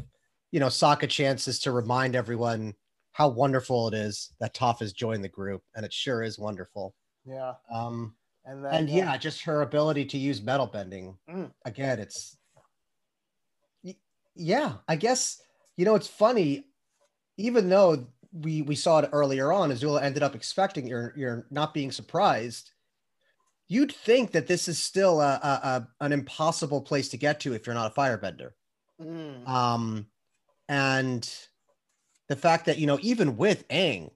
you 0.51 0.59
know, 0.59 0.68
Sokka 0.68 1.07
chances 1.09 1.59
to 1.59 1.71
remind 1.71 2.15
everyone 2.15 2.75
how 3.12 3.27
wonderful 3.27 3.88
it 3.89 3.94
is 3.94 4.33
that 4.39 4.56
Toph 4.56 4.80
has 4.80 4.94
joined 4.94 5.24
the 5.24 5.30
group, 5.30 5.63
and 5.75 5.86
it 5.86 5.94
sure 5.94 6.24
is 6.24 6.39
wonderful. 6.39 6.95
yeah, 7.24 7.53
Um, 7.69 8.18
and 8.45 8.65
then 8.65 8.74
and 8.74 8.89
uh, 8.89 8.94
yeah, 8.94 9.18
just 9.18 9.42
her 9.44 9.62
ability 9.62 10.06
to 10.06 10.18
use 10.18 10.42
metal 10.42 10.65
bending. 10.65 11.19
Mm. 11.30 11.53
Again, 11.65 12.00
it's 12.00 12.38
y- 13.83 13.98
yeah. 14.33 14.77
I 14.88 14.95
guess 14.95 15.39
you 15.78 15.86
know 15.86 15.96
it's 15.96 16.08
funny, 16.08 16.66
even 17.38 17.70
though 17.70 18.08
we 18.32 18.62
we 18.62 18.76
saw 18.76 19.00
it 19.00 19.10
earlier 19.12 19.52
on, 19.52 19.72
Azula 19.72 20.02
ended 20.02 20.24
up 20.24 20.36
expecting 20.36 20.88
you're 20.88 21.14
you're 21.16 21.48
not 21.50 21.74
being 21.74 21.92
surprised. 21.92 22.72
You'd 23.68 23.94
think 23.94 24.32
that 24.32 24.48
this 24.48 24.68
is 24.68 24.82
still 24.82 25.22
a, 25.22 25.34
a, 25.36 25.48
a 25.48 25.88
an 26.06 26.12
impossible 26.12 26.82
place 26.82 27.10
to 27.10 27.18
get 27.18 27.40
to 27.42 27.54
if 27.54 27.66
you're 27.66 27.76
not 27.76 27.92
a 27.92 27.96
firebender. 28.00 28.52
mm, 29.00 29.48
Um, 29.48 30.08
and 30.68 31.30
the 32.28 32.36
fact 32.36 32.66
that 32.66 32.78
you 32.78 32.88
know 32.88 33.00
even 33.02 33.38
with 33.38 33.68
Aang, 33.70 34.12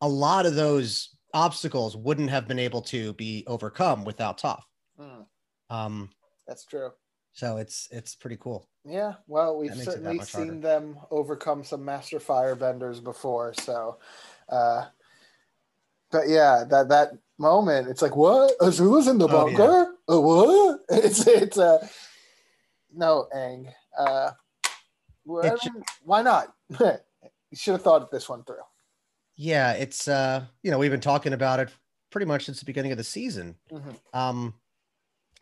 a 0.00 0.08
lot 0.08 0.46
of 0.46 0.54
those 0.54 1.16
obstacles 1.34 1.96
wouldn't 1.96 2.30
have 2.30 2.46
been 2.46 2.58
able 2.58 2.82
to 2.82 3.14
be 3.14 3.44
overcome 3.46 4.04
without 4.04 4.38
Toph. 4.38 4.62
mm, 4.98 5.26
Um, 5.70 6.10
that's 6.46 6.64
true. 6.64 6.90
So 7.32 7.56
it's 7.58 7.88
it's 7.90 8.14
pretty 8.14 8.36
cool. 8.38 8.68
Yeah, 8.84 9.14
well, 9.26 9.58
we've 9.58 9.70
That 9.70 9.76
makes 9.78 9.88
it 9.88 10.02
that 10.02 10.04
certainly 10.04 10.24
seen 10.24 10.46
harder. 10.46 10.60
them 10.60 10.98
overcome 11.10 11.62
some 11.64 11.84
master 11.84 12.18
firebenders 12.18 13.02
before. 13.02 13.54
So, 13.54 13.98
uh, 14.48 14.86
but 16.10 16.28
yeah, 16.28 16.64
that 16.68 16.88
that 16.88 17.10
moment, 17.38 17.88
it's 17.88 18.02
like, 18.02 18.16
what? 18.16 18.52
Azula's 18.60 19.06
in 19.08 19.18
the 19.18 19.28
Oh, 19.28 19.46
yeah. 19.46 19.56
bunker? 19.56 19.94
Uh, 20.08 20.20
what? 20.20 20.80
It's 20.90 21.26
it's 21.26 21.58
uh, 21.58 21.86
no, 22.94 23.28
Aang. 23.34 23.72
Uh, 23.96 24.32
why 25.24 26.22
not? 26.22 26.52
you 26.80 26.98
should 27.54 27.72
have 27.72 27.82
thought 27.82 28.10
this 28.10 28.28
one 28.28 28.44
through. 28.44 28.56
Yeah, 29.36 29.72
it's 29.72 30.08
uh, 30.08 30.44
you 30.62 30.70
know, 30.70 30.78
we've 30.78 30.90
been 30.90 31.00
talking 31.00 31.32
about 31.32 31.60
it 31.60 31.70
pretty 32.10 32.26
much 32.26 32.44
since 32.44 32.58
the 32.60 32.66
beginning 32.66 32.92
of 32.92 32.98
the 32.98 33.04
season. 33.04 33.56
Mhm. 33.70 33.96
Um, 34.12 34.54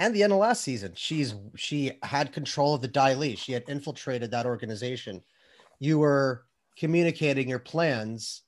and 0.01 0.15
the 0.15 0.25
end 0.25 0.33
of 0.35 0.41
last 0.41 0.63
season, 0.63 0.95
she's 0.97 1.35
she 1.57 2.01
had 2.05 2.33
control 2.33 2.75
of 2.75 2.83
the 2.83 2.89
Dai 2.89 3.15
Li. 3.15 3.37
She 3.37 3.53
had 3.53 3.65
infiltrated 3.69 4.33
that 4.33 4.47
organization. 4.47 5.25
You 5.81 5.99
were 6.01 6.47
communicating 6.77 7.49
your 7.49 7.61
plans 7.61 8.43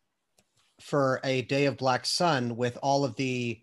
for 0.80 1.20
a 1.24 1.42
day 1.42 1.66
of 1.66 1.76
black 1.78 2.06
sun 2.06 2.56
with 2.56 2.78
all 2.82 3.04
of 3.04 3.16
the, 3.16 3.62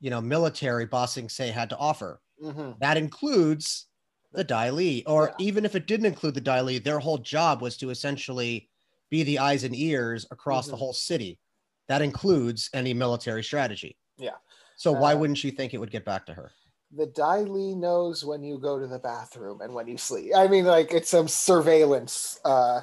you 0.00 0.10
know, 0.10 0.20
military 0.20 0.86
Ba 0.86 1.08
Sing 1.08 1.28
Se 1.28 1.50
had 1.50 1.70
to 1.70 1.78
offer. 1.78 2.22
Mhm. 2.40 2.80
That 2.80 2.96
includes 2.96 3.86
the 4.32 4.44
Dai 4.44 4.70
Li, 4.70 5.04
or 5.06 5.34
Yeah. 5.34 5.38
even 5.38 5.64
if 5.64 5.74
it 5.76 5.86
didn't 5.86 6.06
include 6.06 6.34
the 6.34 6.40
Dai 6.42 6.62
Li, 6.62 6.78
their 6.78 7.00
whole 7.00 7.18
job 7.18 7.62
was 7.62 7.76
to 7.78 7.90
essentially 7.90 8.70
be 9.10 9.22
the 9.24 9.38
eyes 9.40 9.64
and 9.64 9.76
ears 9.76 10.26
across 10.30 10.68
the 10.70 10.76
Mhm. 10.76 10.78
whole 10.78 10.92
city. 10.94 11.40
That 11.88 12.02
includes 12.02 12.70
any 12.74 12.94
military 12.94 13.44
strategy. 13.44 13.98
Yeah. 14.18 14.36
So 14.76 14.92
why 14.92 15.14
Uh, 15.14 15.16
wouldn't 15.16 15.38
she 15.38 15.50
think 15.50 15.74
it 15.74 15.78
would 15.78 15.90
get 15.90 16.04
back 16.04 16.26
to 16.26 16.34
her? 16.34 16.52
The 16.92 17.06
Dai 17.06 17.40
Li 17.42 17.74
knows 17.74 18.24
when 18.24 18.42
you 18.42 18.58
go 18.58 18.78
to 18.78 18.86
the 18.86 18.98
bathroom 18.98 19.60
and 19.60 19.74
when 19.74 19.86
you 19.86 19.96
sleep. 19.96 20.32
I 20.34 20.48
mean, 20.48 20.64
like 20.64 20.92
it's 20.92 21.10
some 21.10 21.28
surveillance 21.28 22.40
uh, 22.44 22.82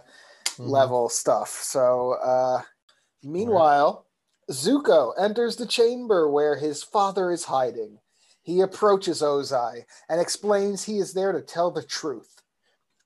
Mhm. 0.58 0.70
level 0.70 1.10
stuff. 1.10 1.50
So, 1.62 2.14
uh, 2.14 2.62
meanwhile, 3.22 4.06
Zuko 4.50 5.14
enters 5.20 5.58
the 5.58 5.66
chamber 5.68 6.30
where 6.32 6.56
his 6.56 6.82
father 6.84 7.32
is 7.32 7.44
hiding. 7.44 8.00
He 8.44 8.62
approaches 8.62 9.22
Ozai 9.22 9.86
and 10.08 10.22
explains 10.22 10.84
he 10.84 11.00
is 11.00 11.14
there 11.14 11.34
to 11.34 11.42
tell 11.42 11.70
the 11.70 11.84
truth. 11.84 12.42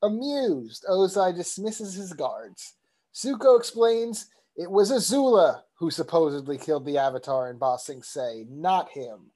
Amused, 0.03 0.85
Ozai 0.87 1.35
dismisses 1.35 1.95
his 1.95 2.13
guards. 2.13 2.75
Zuko 3.13 3.57
explains 3.57 4.27
it 4.55 4.69
was 4.69 4.91
Azula 4.91 5.63
who 5.75 5.89
supposedly 5.89 6.57
killed 6.57 6.85
the 6.85 6.97
Avatar 6.99 7.49
in 7.49 7.57
Ba 7.57 7.77
Sing 7.79 8.03
Se, 8.03 8.45
not 8.49 8.89
him. 8.89 9.31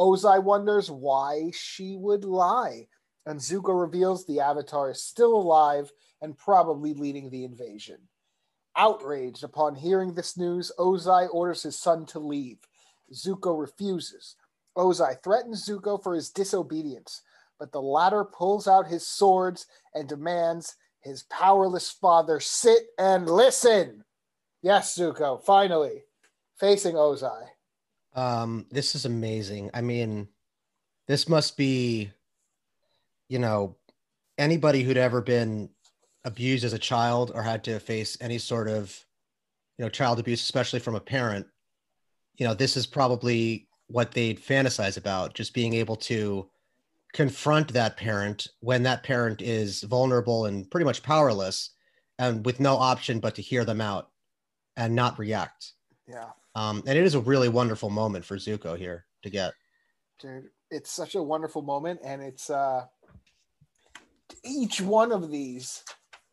Ozai 0.00 0.42
wonders 0.42 0.90
why 0.90 1.50
she 1.52 1.94
would 1.94 2.24
lie, 2.24 2.88
and 3.26 3.38
Zuko 3.38 3.78
reveals 3.78 4.24
the 4.24 4.40
Avatar 4.40 4.90
is 4.90 5.02
still 5.02 5.34
alive 5.36 5.92
and 6.22 6.38
probably 6.38 6.94
leading 6.94 7.28
the 7.28 7.44
invasion. 7.44 7.98
Outraged 8.76 9.44
upon 9.44 9.74
hearing 9.74 10.14
this 10.14 10.38
news, 10.38 10.72
Ozai 10.78 11.28
orders 11.30 11.62
his 11.62 11.78
son 11.78 12.06
to 12.06 12.18
leave. 12.18 12.56
Zuko 13.12 13.60
refuses. 13.60 14.36
Ozai 14.74 15.22
threatens 15.22 15.68
Zuko 15.68 16.02
for 16.02 16.14
his 16.14 16.30
disobedience, 16.30 17.20
but 17.58 17.70
the 17.70 17.82
latter 17.82 18.24
pulls 18.24 18.66
out 18.66 18.86
his 18.86 19.06
swords 19.06 19.66
and 19.94 20.08
demands 20.08 20.76
his 21.00 21.24
powerless 21.24 21.90
father 21.90 22.40
sit 22.40 22.84
and 22.98 23.28
listen. 23.28 24.02
Yes, 24.62 24.96
Zuko, 24.96 25.44
finally 25.44 26.04
facing 26.58 26.94
Ozai. 26.94 27.48
Um, 28.14 28.66
this 28.70 28.94
is 28.94 29.04
amazing. 29.04 29.70
I 29.74 29.80
mean, 29.80 30.28
this 31.06 31.28
must 31.28 31.56
be, 31.56 32.10
you 33.28 33.38
know, 33.38 33.76
anybody 34.38 34.82
who'd 34.82 34.96
ever 34.96 35.20
been 35.20 35.70
abused 36.24 36.64
as 36.64 36.72
a 36.72 36.78
child 36.78 37.32
or 37.34 37.42
had 37.42 37.64
to 37.64 37.80
face 37.80 38.16
any 38.20 38.38
sort 38.38 38.68
of, 38.68 38.96
you 39.78 39.84
know, 39.84 39.88
child 39.88 40.18
abuse, 40.18 40.42
especially 40.42 40.80
from 40.80 40.94
a 40.94 41.00
parent. 41.00 41.46
You 42.36 42.46
know, 42.46 42.54
this 42.54 42.76
is 42.76 42.86
probably 42.86 43.68
what 43.86 44.12
they'd 44.12 44.40
fantasize 44.40 44.96
about, 44.96 45.34
just 45.34 45.54
being 45.54 45.74
able 45.74 45.96
to 45.96 46.48
confront 47.12 47.72
that 47.72 47.96
parent 47.96 48.46
when 48.60 48.82
that 48.84 49.02
parent 49.02 49.42
is 49.42 49.82
vulnerable 49.82 50.46
and 50.46 50.70
pretty 50.70 50.84
much 50.84 51.02
powerless 51.02 51.70
and 52.18 52.44
with 52.46 52.60
no 52.60 52.76
option 52.76 53.18
but 53.18 53.34
to 53.34 53.42
hear 53.42 53.64
them 53.64 53.80
out 53.80 54.10
and 54.76 54.94
not 54.94 55.18
react. 55.18 55.72
Yeah. 56.06 56.30
Um, 56.54 56.82
and 56.86 56.98
it 56.98 57.04
is 57.04 57.14
a 57.14 57.20
really 57.20 57.48
wonderful 57.48 57.90
moment 57.90 58.24
for 58.24 58.36
Zuko 58.36 58.76
here 58.76 59.06
to 59.22 59.30
get. 59.30 59.52
Dude, 60.20 60.48
it's 60.70 60.90
such 60.90 61.14
a 61.14 61.22
wonderful 61.22 61.62
moment, 61.62 62.00
and 62.04 62.22
it's 62.22 62.50
uh 62.50 62.86
each 64.44 64.80
one 64.80 65.12
of 65.12 65.30
these 65.30 65.84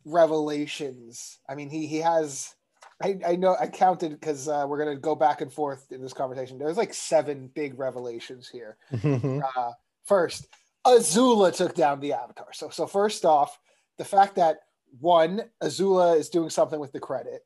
revelations. 0.05 1.39
I 1.47 1.55
mean, 1.55 1.69
he 1.69 1.87
he 1.87 1.97
has. 1.97 2.53
I, 3.01 3.19
I 3.27 3.35
know 3.35 3.55
I 3.59 3.67
counted 3.67 4.19
because 4.19 4.47
uh, 4.47 4.65
we're 4.67 4.79
gonna 4.79 4.95
go 4.95 5.13
back 5.13 5.41
and 5.41 5.53
forth 5.53 5.91
in 5.91 6.01
this 6.01 6.13
conversation. 6.13 6.57
There's 6.57 6.77
like 6.77 6.95
seven 6.95 7.51
big 7.53 7.77
revelations 7.77 8.49
here. 8.49 8.77
Uh, 9.03 9.71
first, 10.03 10.47
Azula 10.85 11.55
took 11.55 11.75
down 11.75 11.99
the 11.99 12.13
Avatar. 12.13 12.53
So 12.53 12.69
so 12.69 12.87
first 12.87 13.23
off, 13.23 13.59
the 13.97 14.05
fact 14.05 14.35
that 14.35 14.59
one 14.99 15.43
Azula 15.61 16.17
is 16.17 16.29
doing 16.29 16.49
something 16.49 16.79
with 16.79 16.91
the 16.91 16.99
credit. 16.99 17.41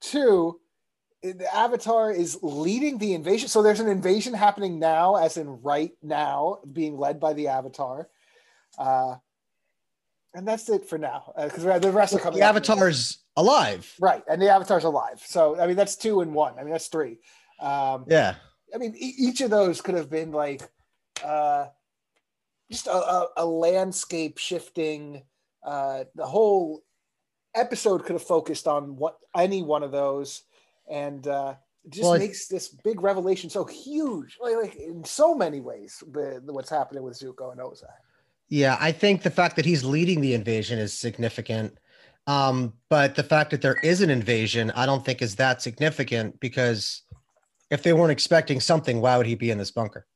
Two, 0.00 0.60
the 1.22 1.54
Avatar 1.54 2.12
is 2.12 2.38
leading 2.42 2.98
the 2.98 3.14
invasion. 3.14 3.48
So 3.48 3.62
there's 3.62 3.80
an 3.80 3.88
invasion 3.88 4.34
happening 4.34 4.78
now, 4.78 5.16
as 5.16 5.36
in 5.36 5.62
right 5.62 5.92
now, 6.02 6.60
being 6.72 6.96
led 6.96 7.18
by 7.20 7.32
the 7.32 7.48
Avatar. 7.48 8.08
Uh, 8.78 9.16
and 10.34 10.46
that's 10.46 10.68
it 10.68 10.86
for 10.88 10.98
now, 10.98 11.32
because 11.36 11.62
the 11.80 11.90
rest 11.90 12.14
are 12.14 12.18
coming. 12.18 12.38
the. 12.40 12.44
Avatar's 12.44 13.18
alive. 13.36 13.90
right, 14.00 14.22
and 14.28 14.40
the 14.40 14.50
Avatar's 14.50 14.84
alive. 14.84 15.22
So 15.24 15.58
I 15.58 15.66
mean, 15.66 15.76
that's 15.76 15.96
two 15.96 16.20
and 16.20 16.34
one. 16.34 16.54
I 16.58 16.62
mean, 16.62 16.72
that's 16.72 16.88
three. 16.88 17.18
Um, 17.60 18.04
Yeah. 18.06 18.34
I 18.74 18.78
mean, 18.78 18.94
e- 18.96 19.14
each 19.18 19.40
of 19.40 19.48
those 19.50 19.80
could 19.80 19.94
have 19.94 20.10
been 20.10 20.32
like 20.32 20.60
uh, 21.24 21.66
just 22.70 22.86
a, 22.86 22.92
a, 22.92 23.28
a 23.38 23.46
landscape 23.46 24.36
shifting. 24.38 25.22
Uh, 25.64 26.04
the 26.14 26.26
whole 26.26 26.82
episode 27.54 28.04
could 28.04 28.12
have 28.12 28.22
focused 28.22 28.66
on 28.68 28.96
what 28.96 29.16
any 29.34 29.62
one 29.62 29.82
of 29.82 29.92
those, 29.92 30.42
and 30.90 31.26
uh, 31.26 31.54
it 31.84 31.92
just 31.92 32.02
Well, 32.02 32.18
makes 32.18 32.48
this 32.48 32.68
big 32.68 33.00
revelation 33.00 33.50
so 33.50 33.64
huge, 33.64 34.38
like, 34.40 34.56
like 34.56 34.74
in 34.76 35.04
so 35.04 35.34
many 35.34 35.60
ways. 35.60 36.02
The, 36.10 36.40
what's 36.46 36.70
happening 36.70 37.02
with 37.02 37.18
Zuko 37.18 37.52
and 37.52 37.60
Ozai. 37.60 37.84
Yeah, 38.48 38.76
I 38.80 38.92
think 38.92 39.22
the 39.22 39.30
fact 39.30 39.56
that 39.56 39.64
he's 39.64 39.84
leading 39.84 40.20
the 40.20 40.34
invasion 40.34 40.78
is 40.78 40.92
significant. 40.92 41.78
Um, 42.28 42.72
but 42.88 43.14
the 43.14 43.22
fact 43.22 43.50
that 43.52 43.62
there 43.62 43.78
is 43.82 44.02
an 44.02 44.10
invasion, 44.10 44.72
I 44.72 44.86
don't 44.86 45.04
think 45.04 45.22
is 45.22 45.36
that 45.36 45.62
significant 45.62 46.40
because 46.40 47.02
if 47.70 47.82
they 47.82 47.92
weren't 47.92 48.12
expecting 48.12 48.60
something, 48.60 49.00
why 49.00 49.16
would 49.16 49.26
he 49.26 49.34
be 49.34 49.50
in 49.50 49.58
this 49.58 49.70
bunker? 49.70 50.06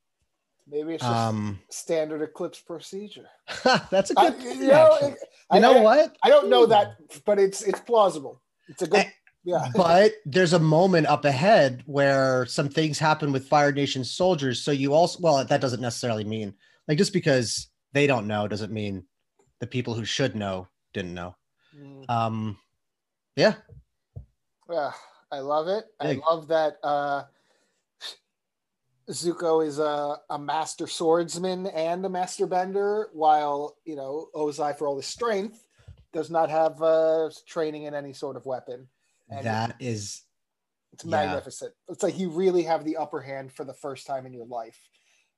Maybe 0.69 0.95
it's 0.95 1.03
just 1.03 1.13
Um, 1.13 1.59
standard 1.71 2.23
eclipse 2.23 2.61
procedure. 2.61 3.29
that's 3.91 4.11
a 4.11 4.15
good. 4.15 4.43
you 4.43 4.69
know, 4.69 4.95
actually. 4.95 5.15
I, 5.51 5.59
know 5.59 5.79
I, 5.79 5.81
what? 5.81 6.17
I 6.23 6.29
don't 6.29 6.49
know 6.49 6.67
that, 6.67 6.97
but 7.25 7.39
it's 7.41 7.63
it's 7.63 7.81
plausible. 7.81 8.41
It's 8.69 8.83
a 8.83 8.87
good. 8.87 9.07
Yeah. 9.45 9.69
but 9.75 10.13
there's 10.25 10.53
a 10.53 10.59
moment 10.59 11.07
up 11.07 11.25
ahead 11.25 11.83
where 11.87 12.47
some 12.47 12.69
things 12.69 12.99
happen 12.99 13.33
with 13.33 13.49
Fire 13.49 13.73
Nation 13.73 14.05
soldiers. 14.05 14.63
So 14.63 14.71
you 14.71 14.95
also, 14.95 15.21
well, 15.21 15.45
that 15.45 15.61
doesn't 15.61 15.81
necessarily 15.81 16.25
mean 16.25 16.55
like 16.89 16.99
just 16.99 17.13
because 17.13 17.69
they 17.93 18.07
don't 18.07 18.27
know 18.27 18.49
doesn't 18.49 18.73
mean 18.73 19.05
the 19.61 19.67
people 19.67 19.95
who 19.95 20.05
should 20.05 20.35
know 20.35 20.69
didn't 20.93 21.15
know. 21.15 21.37
Mm. 21.77 22.11
Um, 22.11 22.59
yeah, 23.37 23.55
Yeah, 24.69 24.93
I 25.31 25.39
love 25.39 25.69
it. 25.69 25.85
Big. 26.01 26.19
I 26.19 26.31
love 26.31 26.49
that 26.49 26.79
uh, 26.83 27.23
Zuko 29.09 29.65
is 29.65 29.79
a, 29.79 30.17
a 30.29 30.39
master 30.39 30.87
swordsman 30.87 31.67
and 31.69 32.05
a 32.05 32.09
master 32.09 32.47
bender, 32.47 33.09
while 33.13 33.77
you 33.85 33.97
know 33.97 34.29
Ozai, 34.35 34.77
for 34.77 34.89
all 34.89 34.97
his 34.97 35.07
strength, 35.07 35.67
does 36.13 36.31
not 36.31 36.51
have 36.51 36.83
uh, 36.83 37.31
training 37.47 37.85
in 37.85 37.95
any 37.95 38.13
sort 38.13 38.37
of 38.37 38.47
weapon. 38.47 38.89
And 39.31 39.47
that 39.47 39.77
is 39.81 40.23
it's 40.93 41.05
yeah. 41.05 41.11
magnificent. 41.27 41.73
It's 41.89 42.03
like 42.03 42.19
you 42.19 42.31
really 42.31 42.63
have 42.65 42.85
the 42.85 42.97
upper 42.97 43.21
hand 43.21 43.53
for 43.53 43.65
the 43.65 43.75
first 43.75 44.07
time 44.07 44.27
in 44.27 44.33
your 44.33 44.47
life, 44.47 44.79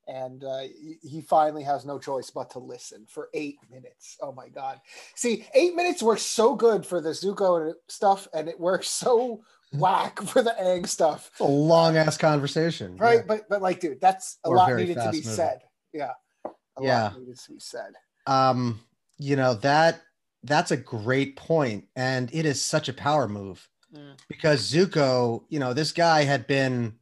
and 0.08 0.42
uh, 0.44 0.62
he- 1.02 1.20
finally 1.28 1.62
has 1.62 1.84
no 1.84 1.98
choice 1.98 2.30
but 2.30 2.50
to 2.50 2.58
listen 2.58 3.04
for 3.08 3.28
eight 3.34 3.56
minutes. 3.70 4.16
Oh 4.22 4.32
my 4.32 4.48
god! 4.48 4.80
See, 5.14 5.46
eight 5.54 5.74
minutes 5.74 6.02
works 6.02 6.22
so 6.22 6.54
good 6.54 6.86
for 6.86 7.00
the 7.02 7.10
Zuko 7.10 7.74
stuff, 7.88 8.26
and 8.32 8.48
it 8.48 8.58
works 8.58 8.88
so 8.88 9.42
whack 9.74 10.20
for 10.22 10.42
the 10.42 10.54
Aang 10.60 10.86
stuff, 10.88 11.28
it's 11.32 11.40
a 11.40 11.44
long 11.44 11.96
ass 11.96 12.16
conversation. 12.16 12.96
right? 12.96 13.18
Yeah. 13.18 13.24
But 13.28 13.48
but 13.50 13.60
like, 13.62 13.80
dude, 13.80 14.00
that's 14.00 14.38
a 14.44 14.48
Or 14.48 14.56
lot 14.56 14.74
needed 14.74 14.94
to 14.94 15.10
be 15.10 15.20
fast-moving. 15.20 15.32
said. 15.32 15.60
Yeah, 15.92 16.12
a 16.46 16.50
Yeah. 16.82 17.02
lot 17.04 17.18
needed 17.20 17.38
to 17.38 17.52
be 17.52 17.58
said. 17.58 17.92
Um, 18.26 18.80
you 19.18 19.36
know 19.36 19.52
that 19.54 20.00
that's 20.44 20.70
a 20.70 20.76
great 20.78 21.36
point, 21.36 21.84
and 21.94 22.28
it 22.34 22.46
is 22.46 22.60
such 22.64 22.88
a 22.88 22.92
power 22.94 23.28
move 23.28 23.68
Mm. 23.94 24.16
because 24.28 24.70
Zuko, 24.72 25.44
you 25.48 25.58
know, 25.58 25.74
this 25.74 25.92
guy 25.92 26.24
had 26.24 26.46
been 26.46 26.94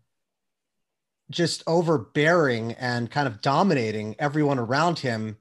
just 1.30 1.62
overbearing 1.66 2.72
and 2.72 3.08
kind 3.10 3.28
of 3.28 3.40
dominating 3.40 4.16
everyone 4.18 4.58
around 4.58 4.98
him 4.98 5.36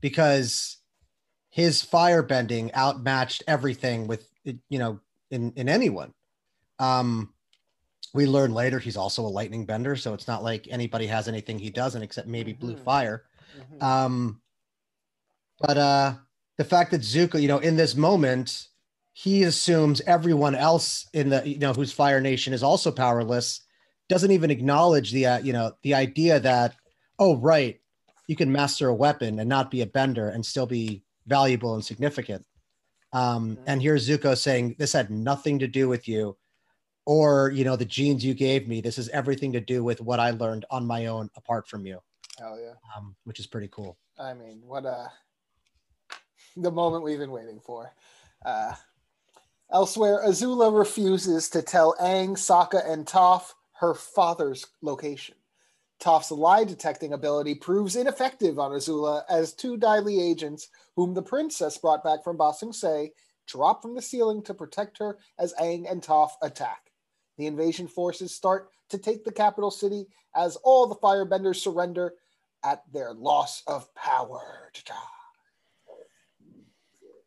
because 0.00 0.78
his 1.50 1.82
fire 1.82 2.22
bending 2.22 2.74
outmatched 2.74 3.42
everything 3.46 4.06
with 4.06 4.26
you 4.44 4.78
know 4.78 5.00
in 5.30 5.52
in 5.56 5.68
anyone. 5.68 6.14
Um, 6.78 7.34
we 8.14 8.26
learn 8.26 8.54
later 8.54 8.78
he's 8.78 8.96
also 8.96 9.22
a 9.22 9.28
lightning 9.28 9.66
bender, 9.66 9.96
so 9.96 10.14
it's 10.14 10.26
not 10.28 10.42
like 10.42 10.66
anybody 10.70 11.06
has 11.08 11.28
anything 11.28 11.58
he 11.58 11.70
doesn't 11.70 12.02
except 12.02 12.28
maybe 12.28 12.52
blue 12.54 12.76
Mhm. 12.76 12.84
fire. 12.84 13.24
Mhm. 13.58 13.82
Um, 13.82 14.40
but 15.60 15.76
uh, 15.76 16.14
the 16.56 16.64
fact 16.64 16.90
that 16.92 17.02
Zuko, 17.02 17.40
you 17.40 17.48
know, 17.48 17.58
in 17.58 17.76
this 17.76 17.94
moment, 17.94 18.68
he 19.16 19.44
assumes 19.44 20.00
everyone 20.02 20.56
else 20.56 21.08
in 21.12 21.30
the, 21.30 21.48
you 21.48 21.58
know, 21.58 21.72
whose 21.72 21.92
Fire 21.92 22.20
Nation 22.20 22.52
is 22.52 22.64
also 22.64 22.90
powerless, 22.90 23.60
doesn't 24.08 24.32
even 24.32 24.50
acknowledge 24.50 25.12
the, 25.12 25.24
uh, 25.24 25.38
you 25.38 25.52
know, 25.52 25.72
the 25.82 25.94
idea 25.94 26.40
that, 26.40 26.74
oh, 27.20 27.36
right, 27.36 27.80
you 28.26 28.34
can 28.34 28.50
master 28.50 28.88
a 28.88 28.94
weapon 28.94 29.38
and 29.38 29.48
not 29.48 29.70
be 29.70 29.82
a 29.82 29.86
bender 29.86 30.28
and 30.30 30.44
still 30.44 30.66
be 30.66 31.04
valuable 31.26 31.74
and 31.74 31.84
significant. 31.84 32.44
Um, 33.12 33.56
and 33.66 33.80
here's 33.80 34.08
Zuko 34.08 34.36
saying, 34.36 34.74
this 34.80 34.92
had 34.92 35.10
nothing 35.10 35.60
to 35.60 35.68
do 35.68 35.88
with 35.88 36.08
you 36.08 36.36
or, 37.06 37.52
you 37.54 37.64
know, 37.64 37.76
the 37.76 37.84
genes 37.84 38.24
you 38.24 38.34
gave 38.34 38.66
me. 38.66 38.80
This 38.80 38.98
is 38.98 39.08
everything 39.10 39.52
to 39.52 39.60
do 39.60 39.84
with 39.84 40.00
what 40.00 40.18
I 40.18 40.30
learned 40.30 40.64
on 40.70 40.84
my 40.84 41.06
own 41.06 41.30
apart 41.36 41.68
from 41.68 41.86
you, 41.86 42.00
Hell 42.36 42.58
yeah! 42.60 42.72
um, 42.96 43.14
which 43.22 43.38
is 43.38 43.46
pretty 43.46 43.68
cool. 43.70 43.96
I 44.18 44.34
mean, 44.34 44.60
what 44.66 44.84
a 44.84 45.12
the 46.56 46.72
moment 46.72 47.04
we've 47.04 47.20
been 47.20 47.30
waiting 47.30 47.60
for. 47.60 47.92
Uh, 48.44 48.74
elsewhere, 49.72 50.22
Azula 50.26 50.76
refuses 50.76 51.48
to 51.50 51.62
tell 51.62 51.94
Aang, 52.00 52.30
Sokka, 52.30 52.88
and 52.90 53.06
Toph 53.06 53.54
her 53.74 53.94
father's 53.94 54.66
location. 54.82 55.34
Toph's 56.00 56.30
lie 56.30 56.64
detecting 56.64 57.12
ability 57.12 57.54
proves 57.54 57.96
ineffective 57.96 58.58
on 58.58 58.72
Azula 58.72 59.22
as 59.28 59.52
two 59.52 59.76
Dai 59.76 60.00
Li 60.00 60.20
agents, 60.20 60.68
whom 60.96 61.14
the 61.14 61.22
princess 61.22 61.78
brought 61.78 62.04
back 62.04 62.22
from 62.22 62.36
Ba 62.36 62.52
Sing 62.52 62.72
Se, 62.72 63.12
drop 63.46 63.82
from 63.82 63.94
the 63.94 64.02
ceiling 64.02 64.42
to 64.42 64.54
protect 64.54 64.98
her 64.98 65.18
as 65.38 65.54
Aang 65.54 65.90
and 65.90 66.02
Toph 66.02 66.32
attack. 66.42 66.90
The 67.38 67.46
invasion 67.46 67.88
forces 67.88 68.34
start 68.34 68.70
to 68.90 68.98
take 68.98 69.24
the 69.24 69.32
capital 69.32 69.70
city 69.70 70.06
as 70.34 70.56
all 70.56 70.86
the 70.86 70.94
firebenders 70.96 71.56
surrender 71.56 72.14
at 72.64 72.82
their 72.92 73.12
loss 73.12 73.62
of 73.66 73.92
power. 73.94 74.70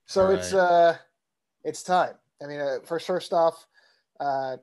So 0.06 0.26
All 0.26 0.32
it's 0.32 0.54
uh, 0.54 0.98
it's 1.64 1.84
time. 1.84 2.16
I 2.42 2.48
mean, 2.48 2.60
uh, 2.60 2.78
first 2.86 3.08
first 3.08 3.34
off, 3.34 3.66
uh, 4.20 4.58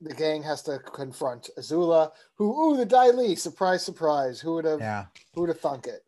the 0.00 0.14
gang 0.14 0.42
has 0.42 0.62
to 0.62 0.78
confront 0.78 1.50
Azula, 1.58 2.12
who 2.34 2.72
ooh 2.72 2.76
the 2.76 2.86
Dai 2.86 3.10
Li, 3.10 3.34
surprise, 3.36 3.84
surprise. 3.84 4.40
Who 4.40 4.54
would 4.54 4.64
have 4.64 4.80
Yeah. 4.80 5.06
who 5.34 5.42
would 5.42 5.50
have 5.50 5.60
thunk 5.60 5.86
it? 5.86 6.04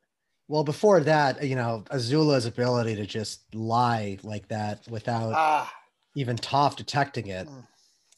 Well, 0.48 0.64
before 0.64 1.00
that, 1.00 1.42
you 1.44 1.56
know, 1.56 1.84
Azula's 1.90 2.46
ability 2.46 2.96
to 2.96 3.06
just 3.06 3.54
lie 3.54 4.18
like 4.22 4.48
that 4.48 4.86
without 4.88 5.32
Ah, 5.34 5.72
even 6.14 6.36
Toph 6.36 6.76
detecting 6.76 7.28
it 7.28 7.48
Mm. 7.48 7.66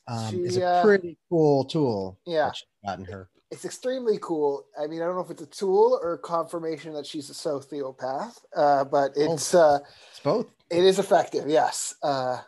um, 0.08 0.44
is 0.44 0.54
She, 0.54 0.60
a 0.60 0.68
uh, 0.68 0.82
pretty 0.82 1.16
cool 1.28 1.64
tool. 1.64 2.18
yeah. 2.26 2.50
she's 2.52 2.66
gotten 2.84 3.04
her. 3.06 3.28
It's 3.54 3.64
extremely 3.64 4.18
cool. 4.20 4.66
I 4.76 4.88
mean, 4.88 5.00
I 5.00 5.04
don't 5.06 5.14
know 5.14 5.22
if 5.22 5.30
it's 5.30 5.42
a 5.42 5.46
tool 5.46 5.98
or 6.02 6.18
confirmation 6.18 6.92
that 6.94 7.06
she's 7.06 7.30
a 7.30 7.32
sociopath, 7.32 8.38
uh, 8.56 8.84
but 8.84 9.12
it's 9.16 9.54
uh, 9.54 9.78
It's 10.10 10.20
both. 10.20 10.48
it 10.70 10.82
is 10.82 10.98
effective. 10.98 11.48
Yes, 11.48 11.94
uh, 12.02 12.38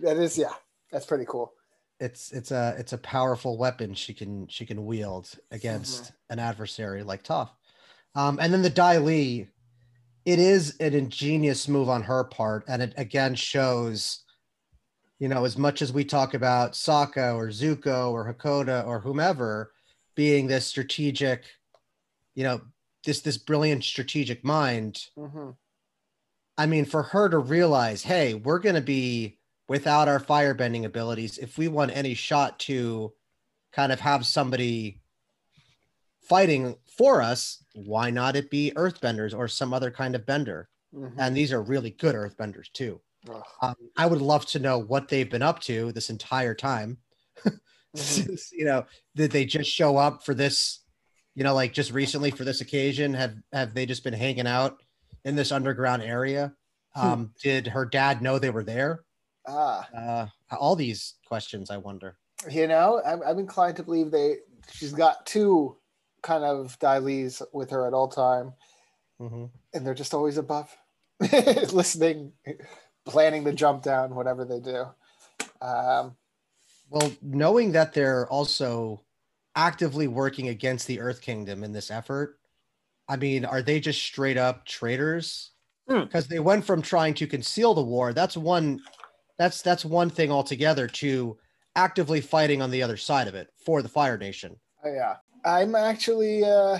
that 0.00 0.16
is 0.16 0.36
yeah, 0.36 0.52
that's 0.90 1.06
pretty 1.06 1.24
cool. 1.26 1.52
It's 2.00 2.32
it's 2.32 2.50
a 2.50 2.74
it's 2.76 2.92
a 2.92 2.98
powerful 2.98 3.56
weapon 3.56 3.94
she 3.94 4.14
can 4.14 4.48
she 4.48 4.66
can 4.66 4.84
wield 4.84 5.30
against 5.52 6.04
Mm-hmm. 6.04 6.32
an 6.32 6.38
adversary 6.40 7.02
like 7.04 7.22
Toph. 7.22 7.50
Um, 8.16 8.38
and 8.40 8.52
then 8.52 8.62
the 8.62 8.70
Dai 8.70 8.98
Li, 8.98 9.46
it 10.24 10.38
is 10.40 10.76
an 10.80 10.94
ingenious 10.94 11.68
move 11.68 11.88
on 11.88 12.02
her 12.02 12.24
part, 12.24 12.64
and 12.66 12.82
it 12.82 12.94
again 12.96 13.36
shows, 13.36 14.24
you 15.18 15.28
know, 15.28 15.44
as 15.44 15.58
much 15.58 15.82
as 15.82 15.92
we 15.92 16.04
talk 16.04 16.34
about 16.34 16.72
Sokka 16.72 17.34
or 17.34 17.48
Zuko 17.48 18.12
or 18.12 18.32
Hakoda 18.32 18.86
or 18.86 19.00
whomever 19.00 19.72
being 20.14 20.46
this 20.46 20.66
strategic, 20.66 21.44
you 22.34 22.44
know, 22.44 22.60
this 23.04 23.20
this 23.20 23.38
brilliant 23.38 23.84
strategic 23.84 24.44
mind. 24.44 25.06
hmm 25.16 25.50
I 26.60 26.66
mean, 26.66 26.86
for 26.86 27.04
her 27.04 27.28
to 27.28 27.38
realize, 27.38 28.02
hey, 28.02 28.34
we're 28.34 28.58
going 28.58 28.74
to 28.74 28.80
be 28.80 29.38
without 29.68 30.08
our 30.08 30.18
firebending 30.18 30.86
abilities. 30.86 31.38
If 31.38 31.56
we 31.56 31.68
want 31.68 31.96
any 31.96 32.14
shot 32.14 32.58
to 32.60 33.12
kind 33.72 33.92
of 33.92 34.00
have 34.00 34.26
somebody 34.26 35.00
fighting 36.20 36.74
for 36.96 37.22
us, 37.22 37.62
why 37.74 38.10
not 38.10 38.34
it 38.34 38.50
be 38.50 38.72
earthbenders 38.74 39.38
or 39.38 39.46
some 39.46 39.72
other 39.72 39.92
kind 39.92 40.16
of 40.16 40.26
bender? 40.26 40.68
hmm 40.92 41.06
And 41.16 41.36
these 41.36 41.52
are 41.52 41.62
really 41.62 41.90
good 41.90 42.16
earthbenders 42.16 42.72
too. 42.72 43.00
Um, 43.62 43.74
I 43.96 44.06
would 44.06 44.20
love 44.22 44.46
to 44.46 44.58
know 44.58 44.78
what 44.78 45.08
they've 45.08 45.28
been 45.30 45.42
up 45.42 45.60
to 45.62 45.92
this 45.92 46.10
entire 46.10 46.54
time. 46.54 46.98
Mhm. 47.96 48.00
Since, 48.00 48.52
you 48.52 48.66
know, 48.66 48.84
did 49.16 49.30
they 49.30 49.46
just 49.46 49.70
show 49.70 49.96
up 49.96 50.22
for 50.22 50.34
this? 50.34 50.80
You 51.34 51.42
know, 51.42 51.54
like 51.54 51.72
just 51.72 51.90
recently 51.90 52.30
for 52.30 52.44
this 52.44 52.60
occasion, 52.60 53.14
have 53.14 53.34
have 53.50 53.72
they 53.72 53.86
just 53.86 54.04
been 54.04 54.12
hanging 54.12 54.46
out 54.46 54.82
in 55.24 55.36
this 55.36 55.50
underground 55.50 56.02
area? 56.02 56.52
Hmm. 56.94 57.06
Um, 57.06 57.34
did 57.42 57.66
her 57.68 57.86
dad 57.86 58.20
know 58.20 58.38
they 58.38 58.50
were 58.50 58.62
there? 58.62 59.04
Ah, 59.46 59.88
Uh, 59.96 60.26
all 60.54 60.76
these 60.76 61.14
questions, 61.26 61.70
I 61.70 61.78
wonder. 61.78 62.18
you 62.50 62.66
know, 62.66 63.00
I'm, 63.06 63.22
I'm 63.22 63.38
inclined 63.38 63.76
to 63.78 63.82
believe 63.82 64.10
they 64.10 64.36
she's 64.70 64.92
got 64.92 65.24
two 65.24 65.78
kind 66.22 66.44
of 66.44 66.78
Dai 66.80 66.98
Lis 66.98 67.40
with 67.54 67.70
her 67.70 67.86
at 67.86 67.94
all 67.94 68.08
time, 68.08 68.52
Mhm. 69.18 69.50
and 69.72 69.86
they're 69.86 69.94
just 69.94 70.12
always 70.12 70.36
above, 70.36 70.76
listening, 71.72 72.34
planning 73.08 73.44
the 73.44 73.52
jump 73.52 73.82
down, 73.82 74.14
whatever 74.14 74.44
they 74.44 74.60
do. 74.60 74.86
Um, 75.60 76.16
Well, 76.90 77.10
knowing 77.20 77.72
that 77.72 77.92
they're 77.92 78.28
also 78.28 79.04
actively 79.56 80.06
working 80.06 80.48
against 80.48 80.86
the 80.86 81.00
Earth 81.00 81.20
Kingdom 81.20 81.64
in 81.64 81.72
this 81.72 81.90
effort, 81.90 82.38
I 83.08 83.16
mean, 83.16 83.44
are 83.44 83.62
they 83.62 83.80
just 83.80 84.02
straight 84.02 84.36
up 84.36 84.64
traitors? 84.66 85.52
Hmm. 85.88 86.02
Because 86.02 86.28
they 86.28 86.38
went 86.38 86.64
from 86.64 86.82
trying 86.82 87.14
to 87.14 87.26
conceal 87.26 87.74
the 87.74 87.82
war. 87.82 88.12
That's 88.12 88.36
one. 88.36 88.80
That's 89.38 89.62
that's 89.62 89.84
one 89.84 90.10
thing 90.10 90.30
altogether. 90.30 90.86
To 90.86 91.38
actively 91.74 92.20
fighting 92.20 92.60
on 92.60 92.70
the 92.70 92.82
other 92.82 92.96
side 92.96 93.28
of 93.28 93.34
it 93.34 93.48
for 93.64 93.82
the 93.82 93.88
Fire 93.88 94.18
Nation. 94.18 94.56
Oh, 94.84 94.92
yeah. 94.92 95.16
I'm 95.44 95.74
actually 95.74 96.44
uh 96.44 96.78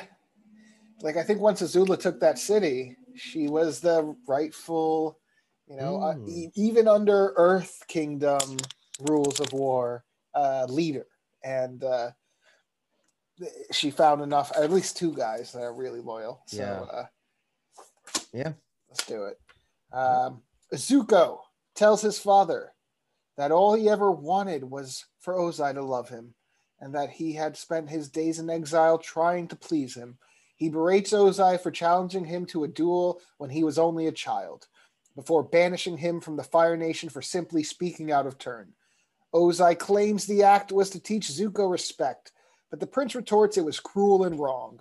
like 1.00 1.16
I 1.16 1.22
think 1.22 1.40
once 1.40 1.62
Azula 1.62 1.98
took 1.98 2.20
that 2.20 2.38
city, 2.38 2.96
she 3.14 3.48
was 3.48 3.80
the 3.80 4.14
rightful, 4.26 5.18
you 5.68 5.76
know, 5.76 5.96
uh, 6.00 6.14
Mm. 6.14 6.28
e- 6.28 6.50
even 6.54 6.88
under 6.88 7.32
Earth 7.36 7.82
Kingdom 7.88 8.56
rules 9.00 9.40
of 9.40 9.52
war, 9.52 10.04
uh 10.34 10.66
leader. 10.68 11.06
And 11.44 11.82
uh 11.84 12.10
she 13.70 13.90
found 13.90 14.20
enough 14.22 14.50
at 14.56 14.70
least 14.70 14.96
two 14.96 15.14
guys 15.14 15.52
that 15.52 15.62
are 15.62 15.72
really 15.74 16.00
loyal. 16.00 16.42
So 16.46 16.58
Yeah. 16.58 16.80
uh 16.98 17.06
Yeah. 18.32 18.52
Let's 18.88 19.06
do 19.06 19.24
it. 19.24 19.40
Um 19.92 20.42
Zuko 20.74 21.40
tells 21.74 22.02
his 22.02 22.18
father 22.18 22.74
that 23.36 23.52
all 23.52 23.74
he 23.74 23.88
ever 23.88 24.10
wanted 24.10 24.64
was 24.64 25.06
for 25.20 25.34
Ozai 25.34 25.72
to 25.74 25.82
love 25.82 26.08
him 26.08 26.34
and 26.80 26.94
that 26.94 27.10
he 27.10 27.32
had 27.32 27.56
spent 27.56 27.88
his 27.88 28.08
days 28.10 28.38
in 28.38 28.50
exile 28.50 28.98
trying 28.98 29.48
to 29.48 29.56
please 29.56 29.94
him. 29.94 30.18
He 30.56 30.68
berates 30.68 31.12
Ozai 31.12 31.60
for 31.60 31.70
challenging 31.70 32.24
him 32.24 32.44
to 32.46 32.64
a 32.64 32.68
duel 32.68 33.20
when 33.38 33.50
he 33.50 33.62
was 33.64 33.78
only 33.78 34.08
a 34.08 34.12
child, 34.12 34.66
before 35.14 35.42
banishing 35.42 35.96
him 35.96 36.20
from 36.20 36.36
the 36.36 36.44
Fire 36.44 36.76
Nation 36.76 37.08
for 37.08 37.22
simply 37.22 37.62
speaking 37.62 38.12
out 38.12 38.26
of 38.26 38.38
turn. 38.38 38.72
Ozai 39.34 39.78
claims 39.78 40.26
the 40.26 40.42
act 40.42 40.72
was 40.72 40.90
to 40.90 41.00
teach 41.00 41.28
Zuko 41.28 41.70
respect, 41.70 42.32
but 42.70 42.80
the 42.80 42.86
prince 42.86 43.14
retorts 43.14 43.56
it 43.56 43.64
was 43.64 43.80
cruel 43.80 44.24
and 44.24 44.38
wrong. 44.38 44.80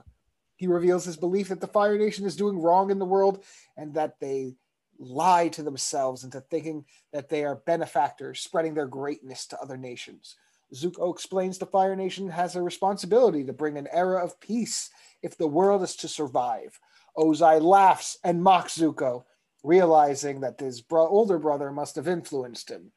He 0.55 0.67
reveals 0.67 1.05
his 1.05 1.17
belief 1.17 1.49
that 1.49 1.61
the 1.61 1.67
Fire 1.67 1.97
Nation 1.97 2.25
is 2.25 2.35
doing 2.35 2.59
wrong 2.59 2.89
in 2.89 2.99
the 2.99 3.05
world 3.05 3.43
and 3.75 3.93
that 3.93 4.19
they 4.19 4.55
lie 4.99 5.47
to 5.49 5.63
themselves 5.63 6.23
into 6.23 6.41
thinking 6.41 6.85
that 7.13 7.29
they 7.29 7.45
are 7.45 7.61
benefactors, 7.65 8.39
spreading 8.39 8.73
their 8.73 8.87
greatness 8.87 9.45
to 9.47 9.59
other 9.59 9.77
nations. 9.77 10.35
Zuko 10.73 11.13
explains 11.13 11.57
the 11.57 11.65
Fire 11.65 11.95
Nation 11.95 12.29
has 12.29 12.55
a 12.55 12.61
responsibility 12.61 13.43
to 13.43 13.53
bring 13.53 13.77
an 13.77 13.87
era 13.91 14.23
of 14.23 14.39
peace 14.39 14.89
if 15.21 15.37
the 15.37 15.47
world 15.47 15.83
is 15.83 15.95
to 15.97 16.07
survive. 16.07 16.79
Ozai 17.17 17.61
laughs 17.61 18.17
and 18.23 18.43
mocks 18.43 18.77
Zuko, 18.77 19.23
realizing 19.67 20.39
that 20.41 20.59
his 20.59 20.81
bro- 20.81 21.07
older 21.09 21.37
brother 21.37 21.71
must 21.71 21.95
have 21.97 22.07
influenced 22.07 22.71
him. 22.71 22.91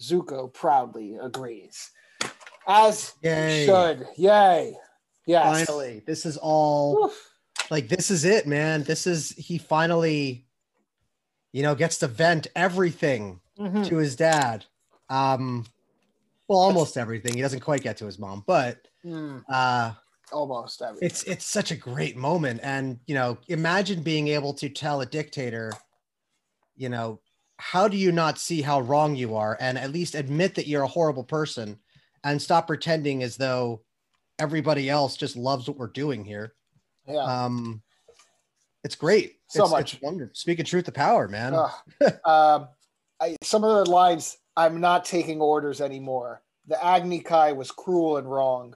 Zuko 0.00 0.52
proudly 0.52 1.16
agrees. 1.20 1.90
As 2.66 3.14
he 3.20 3.28
Yay. 3.28 3.66
should. 3.66 4.06
Yay. 4.16 4.76
Yes. 5.26 5.66
Finally, 5.66 6.02
this 6.06 6.24
is 6.24 6.36
all. 6.36 7.04
Oof. 7.06 7.28
like 7.70 7.88
this 7.88 8.10
is 8.10 8.24
it 8.24 8.46
man 8.46 8.82
this 8.82 9.06
is 9.06 9.30
he 9.30 9.56
finally 9.56 10.46
you 11.52 11.62
know 11.62 11.74
gets 11.74 11.98
to 11.98 12.08
vent 12.08 12.48
everything 12.56 13.40
Mhm. 13.58 13.86
to 13.86 13.96
his 13.96 14.16
dad 14.16 14.64
um 15.08 15.64
well 16.48 16.58
almost 16.58 16.96
everything 16.98 17.34
he 17.34 17.40
doesn't 17.40 17.60
quite 17.60 17.82
get 17.82 17.96
to 17.98 18.04
his 18.06 18.18
mom 18.18 18.42
but 18.46 18.88
Mm, 19.06 19.44
uh 19.48 19.92
almost 20.32 20.82
everything. 20.82 21.06
it's 21.06 21.22
it's 21.22 21.44
such 21.46 21.70
a 21.70 21.76
great 21.76 22.16
moment 22.16 22.60
and 22.64 22.98
you 23.06 23.14
know 23.14 23.38
imagine 23.48 24.02
being 24.02 24.28
able 24.28 24.52
to 24.54 24.68
tell 24.68 25.00
a 25.00 25.06
dictator 25.06 25.72
you 26.82 26.88
know 26.88 27.20
how 27.58 27.86
do 27.86 27.96
you 27.96 28.10
not 28.10 28.38
see 28.38 28.60
how 28.60 28.80
wrong 28.80 29.14
you 29.14 29.36
are 29.36 29.56
and 29.60 29.78
at 29.78 29.92
least 29.92 30.16
admit 30.16 30.54
that 30.56 30.66
you're 30.66 30.82
a 30.82 30.88
horrible 30.98 31.22
person 31.22 31.78
and 32.24 32.42
stop 32.42 32.66
pretending 32.66 33.22
as 33.22 33.36
though 33.36 33.80
everybody 34.40 34.90
else 34.90 35.16
just 35.16 35.36
loves 35.36 35.68
what 35.68 35.78
we're 35.78 35.86
doing 35.86 36.24
here 36.24 36.54
yeah. 37.06 37.18
um 37.44 37.80
it's 38.82 38.96
great 38.96 39.36
So 39.46 39.60
It's- 39.60 39.70
much. 39.70 39.94
it's 39.94 40.02
wonderful 40.02 40.34
speaking 40.34 40.64
truth 40.64 40.86
to 40.86 40.92
power 40.92 41.28
man 41.28 41.54
Ugh. 41.54 41.70
um, 42.24 42.68
I, 43.20 43.36
some 43.44 43.62
of 43.62 43.84
the 43.86 43.90
lines, 43.92 44.36
I'm 44.56 44.80
not 44.80 45.04
taking 45.04 45.40
orders 45.40 45.80
anymore. 45.80 46.42
The 46.66 46.84
Agni 46.84 47.20
Kai 47.20 47.52
was 47.52 47.70
cruel 47.70 48.16
and 48.16 48.28
wrong. 48.28 48.74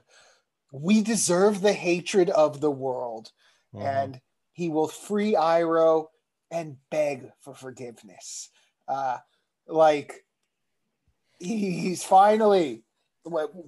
We 0.71 1.01
deserve 1.01 1.59
the 1.59 1.73
hatred 1.73 2.29
of 2.29 2.61
the 2.61 2.71
world, 2.71 3.29
Mhm. 3.75 3.83
and 3.83 4.21
he 4.53 4.69
will 4.69 4.87
free 4.87 5.33
Iroh 5.33 6.05
and 6.51 6.77
beg 6.89 7.29
for 7.41 7.53
forgiveness. 7.53 8.49
Uh, 8.87 9.17
like 9.67 10.25
he, 11.39 11.71
he's 11.71 12.03
finally 12.03 12.83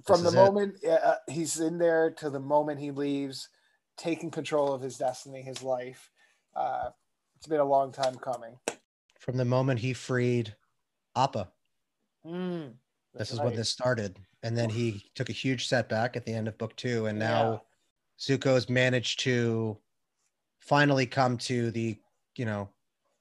from 0.06 0.24
the 0.24 0.30
moment 0.32 0.76
uh, 0.88 1.16
he's 1.28 1.60
in 1.60 1.78
there 1.78 2.10
to 2.10 2.30
the 2.30 2.40
moment 2.40 2.80
he 2.80 2.90
leaves, 2.90 3.48
taking 3.96 4.30
control 4.30 4.72
of 4.72 4.80
his 4.80 4.96
destiny, 4.96 5.42
his 5.42 5.62
life. 5.62 6.10
Uh, 6.56 6.90
it's 7.36 7.46
been 7.46 7.60
a 7.60 7.64
long 7.64 7.92
time 7.92 8.16
coming. 8.16 8.58
from 9.18 9.36
the 9.36 9.44
moment 9.44 9.80
he 9.80 9.92
freed 9.92 10.54
appa 11.16 11.48
Mm, 12.26 12.74
this 13.14 13.32
is 13.32 13.40
when 13.40 13.54
this 13.54 13.70
started 13.70 14.18
and 14.42 14.56
then 14.56 14.68
he 14.68 15.02
took 15.14 15.30
a 15.30 15.32
huge 15.32 15.68
setback 15.68 16.16
at 16.16 16.24
the 16.26 16.32
end 16.34 16.48
of 16.48 16.58
book 16.58 16.76
two 16.76 17.06
and 17.06 17.18
Yeah. 17.18 17.28
now 17.28 17.62
zuko's 18.18 18.68
managed 18.68 19.20
to 19.20 19.78
finally 20.60 21.06
come 21.06 21.38
to 21.38 21.70
the 21.70 21.98
you 22.36 22.44
know 22.44 22.68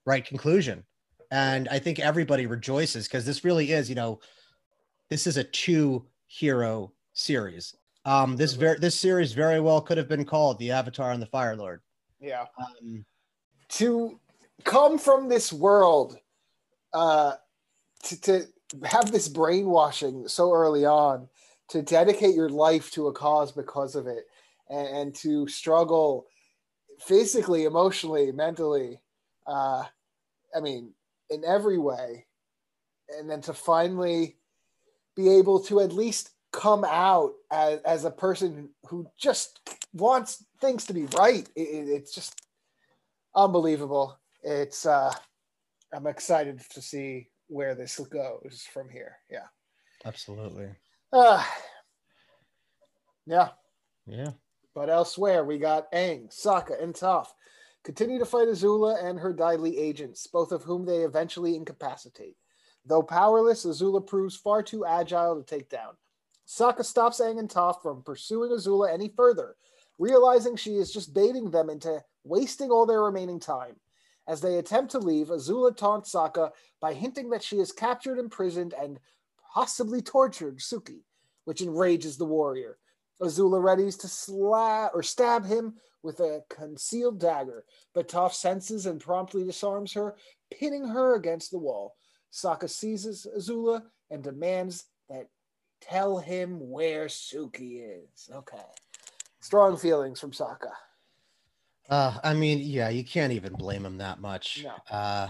right 0.06 0.26
conclusion. 0.26 0.84
And 1.32 1.68
i 1.70 1.78
think 1.80 2.00
everybody 2.00 2.46
rejoices 2.48 3.08
because 3.08 3.26
this 3.26 3.44
really 3.44 3.72
is 3.72 3.88
you 3.90 3.96
know 3.96 4.20
this 5.10 5.28
is 5.28 5.38
a 5.38 5.44
two 5.44 6.06
hero 6.28 6.92
series. 7.14 7.76
Um 8.06 8.36
this 8.36 8.54
very 8.54 8.80
this 8.80 8.96
series 8.96 9.34
very 9.34 9.60
well 9.60 9.82
could 9.82 9.98
have 9.98 10.10
been 10.10 10.26
called 10.26 10.58
the 10.60 10.72
avatar 10.72 11.12
and 11.12 11.22
the 11.22 11.28
fire 11.28 11.56
lord. 11.56 11.82
Yeah. 12.20 12.46
um 12.58 13.06
To 13.70 14.20
come 14.64 14.98
from 14.98 15.30
this 15.30 15.54
world, 15.54 16.18
uh, 16.94 17.34
to, 18.04 18.22
to 18.22 18.46
have 18.86 19.12
this 19.12 19.28
brainwashing 19.28 20.28
so 20.28 20.54
early 20.54 20.86
on 20.86 21.28
to 21.70 21.82
dedicate 21.82 22.36
your 22.36 22.50
life 22.50 22.92
to 22.92 23.08
a 23.08 23.14
cause 23.14 23.52
because 23.52 23.96
of 23.96 24.08
it 24.08 24.26
and, 24.70 24.88
and 24.88 25.16
to 25.16 25.48
struggle 25.48 26.28
physically, 27.00 27.66
emotionally, 27.66 28.32
mentally. 28.32 29.02
Uh, 29.48 29.84
I 30.56 30.60
mean, 30.62 30.94
in 31.30 31.44
every 31.46 31.78
way. 31.78 32.26
And 33.18 33.30
then 33.30 33.42
to 33.42 33.54
finally 33.54 34.38
be 35.16 35.30
able 35.30 35.62
to 35.64 35.80
at 35.80 35.92
least 35.92 36.32
come 36.52 36.84
out 36.84 37.34
as, 37.52 37.80
as 37.82 38.06
a 38.06 38.12
person 38.12 38.70
who 38.88 39.08
just 39.18 39.60
wants 39.94 40.46
things 40.62 40.86
to 40.86 40.94
be 40.94 41.06
right. 41.18 41.48
It, 41.56 41.62
it, 41.62 41.90
it's 41.90 42.14
just 42.14 42.42
unbelievable. 43.36 44.20
It's, 44.44 44.86
uh, 44.86 45.12
I'm 45.94 46.08
excited 46.08 46.62
to 46.72 46.82
see 46.82 47.30
where 47.48 47.76
this 47.76 48.00
goes 48.00 48.68
from 48.72 48.90
here. 48.90 49.18
Yeah. 49.30 49.48
Absolutely. 50.06 50.70
Uh, 51.12 51.44
yeah. 53.26 53.50
Yeah. 54.06 54.32
But 54.80 54.90
elsewhere, 54.90 55.44
we 55.44 55.58
got 55.58 55.92
Aang, 55.92 56.30
Sokka, 56.30 56.82
and 56.82 56.94
Toph 56.94 57.28
continue 57.84 58.18
to 58.18 58.26
fight 58.26 58.48
Azula 58.48 59.04
and 59.04 59.20
her 59.20 59.34
Dai 59.34 59.56
Li 59.56 59.78
agents, 59.78 60.26
both 60.26 60.54
of 60.54 60.64
whom 60.64 60.86
they 60.86 61.00
eventually 61.00 61.58
incapacitate. 61.58 62.38
Though 62.86 63.04
powerless, 63.04 63.66
Azula 63.66 64.08
proves 64.08 64.38
far 64.38 64.64
too 64.64 64.86
agile 64.86 65.36
to 65.36 65.44
take 65.44 65.68
down. 65.68 65.98
Sokka 66.48 66.86
stops 66.86 67.20
Aang 67.20 67.40
and 67.40 67.50
Toph 67.50 67.82
from 67.82 68.04
pursuing 68.04 68.52
Azula 68.52 68.90
any 68.90 69.10
further, 69.10 69.58
realizing 69.98 70.56
she 70.56 70.78
is 70.78 70.94
just 70.94 71.14
baiting 71.14 71.52
them 71.52 71.70
into 71.70 72.02
wasting 72.24 72.72
all 72.72 72.86
their 72.86 73.04
remaining 73.04 73.42
time. 73.42 73.76
As 74.30 74.40
they 74.40 74.60
attempt 74.60 74.92
to 74.92 75.00
leave, 75.00 75.28
Azula 75.28 75.76
taunts 75.76 76.14
Sokka 76.14 76.52
by 76.80 76.94
hinting 76.94 77.32
that 77.32 77.44
she 77.44 77.58
has 77.58 77.74
captured, 77.74 78.18
imprisoned, 78.18 78.74
and 78.82 78.98
possibly 79.54 80.02
tortured 80.02 80.60
Suki, 80.60 81.04
which 81.44 81.62
enrages 81.62 82.16
the 82.16 82.24
warrior. 82.24 82.78
Azula 83.22 83.60
readies 83.60 84.00
to 84.02 84.08
slap 84.08 84.92
or 84.94 85.04
stab 85.04 85.46
him 85.46 85.76
with 86.04 86.20
a 86.22 86.44
concealed 86.50 87.20
dagger, 87.20 87.66
but 87.94 88.08
Toph 88.08 88.34
senses 88.34 88.86
and 88.86 89.02
promptly 89.02 89.44
disarms 89.44 89.94
her, 89.94 90.16
pinning 90.52 90.88
her 90.88 91.16
against 91.16 91.52
the 91.52 91.58
wall. 91.58 91.96
Sokka 92.32 92.70
seizes 92.70 93.28
Azula 93.38 93.84
and 94.10 94.24
demands 94.24 94.86
that 95.10 95.28
tell 95.82 96.18
him 96.18 96.70
where 96.70 97.08
Suki 97.08 97.82
is. 97.82 98.30
Okay. 98.34 98.58
Strong 99.42 99.78
feelings 99.78 100.20
from 100.20 100.32
Sokka. 100.32 100.72
Uh, 101.90 102.18
I 102.24 102.34
mean, 102.34 102.60
yeah, 102.60 102.90
you 102.90 103.04
can't 103.04 103.34
even 103.34 103.54
blame 103.54 103.86
him 103.86 103.98
that 103.98 104.22
much. 104.22 104.64
No. 104.64 104.96
Uh, 104.96 105.30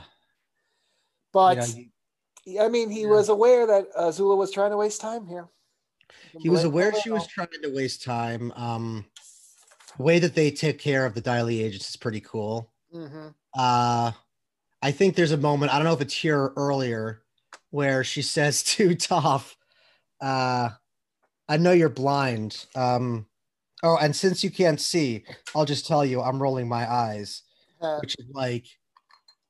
But 1.32 1.76
you 1.76 1.90
know, 2.56 2.66
I 2.66 2.68
mean, 2.70 2.90
he 2.90 3.02
Yeah. 3.04 3.10
was 3.10 3.30
aware 3.30 3.66
that 3.68 3.94
Azula 3.94 4.36
was 4.36 4.52
trying 4.52 4.72
to 4.72 4.78
waste 4.78 5.00
time 5.02 5.26
here. 5.26 5.48
He 6.40 6.50
was 6.50 6.64
aware 6.64 6.94
she 6.94 7.10
was 7.10 7.28
trying 7.28 7.48
to 7.62 7.74
waste 7.74 8.04
time. 8.04 8.52
Um, 8.56 9.06
the 9.98 10.04
way 10.04 10.20
that 10.20 10.36
they 10.36 10.52
take 10.52 10.80
care 10.80 11.06
of 11.06 11.14
the 11.14 11.22
Dai 11.22 11.42
Li 11.42 11.62
agents 11.64 11.90
is 11.90 11.96
pretty 11.98 12.22
cool. 12.22 12.72
Mhm. 12.94 13.34
Uh, 13.58 14.12
I 14.82 14.92
think 14.92 15.16
there's 15.16 15.32
a 15.32 15.38
moment, 15.38 15.74
I 15.74 15.78
don't 15.78 15.86
know 15.86 15.94
if 15.94 16.02
it's 16.02 16.14
here 16.14 16.38
or 16.40 16.54
earlier, 16.56 17.22
where 17.72 18.04
she 18.04 18.22
says 18.22 18.64
to 18.76 18.90
Toph, 18.96 19.56
uh, 20.22 20.70
I 21.48 21.58
know 21.58 21.72
you're 21.72 21.90
blind. 21.90 22.66
Um, 22.76 23.28
oh, 23.84 23.98
and 23.98 24.16
since 24.16 24.44
you 24.44 24.52
can't 24.52 24.80
see, 24.80 25.26
I'll 25.56 25.66
just 25.66 25.88
tell 25.88 26.06
you 26.06 26.22
I'm 26.22 26.42
rolling 26.42 26.68
my 26.68 26.90
eyes, 26.92 27.44
Uh, 27.82 28.00
which 28.00 28.16
is 28.20 28.26
like, 28.34 28.66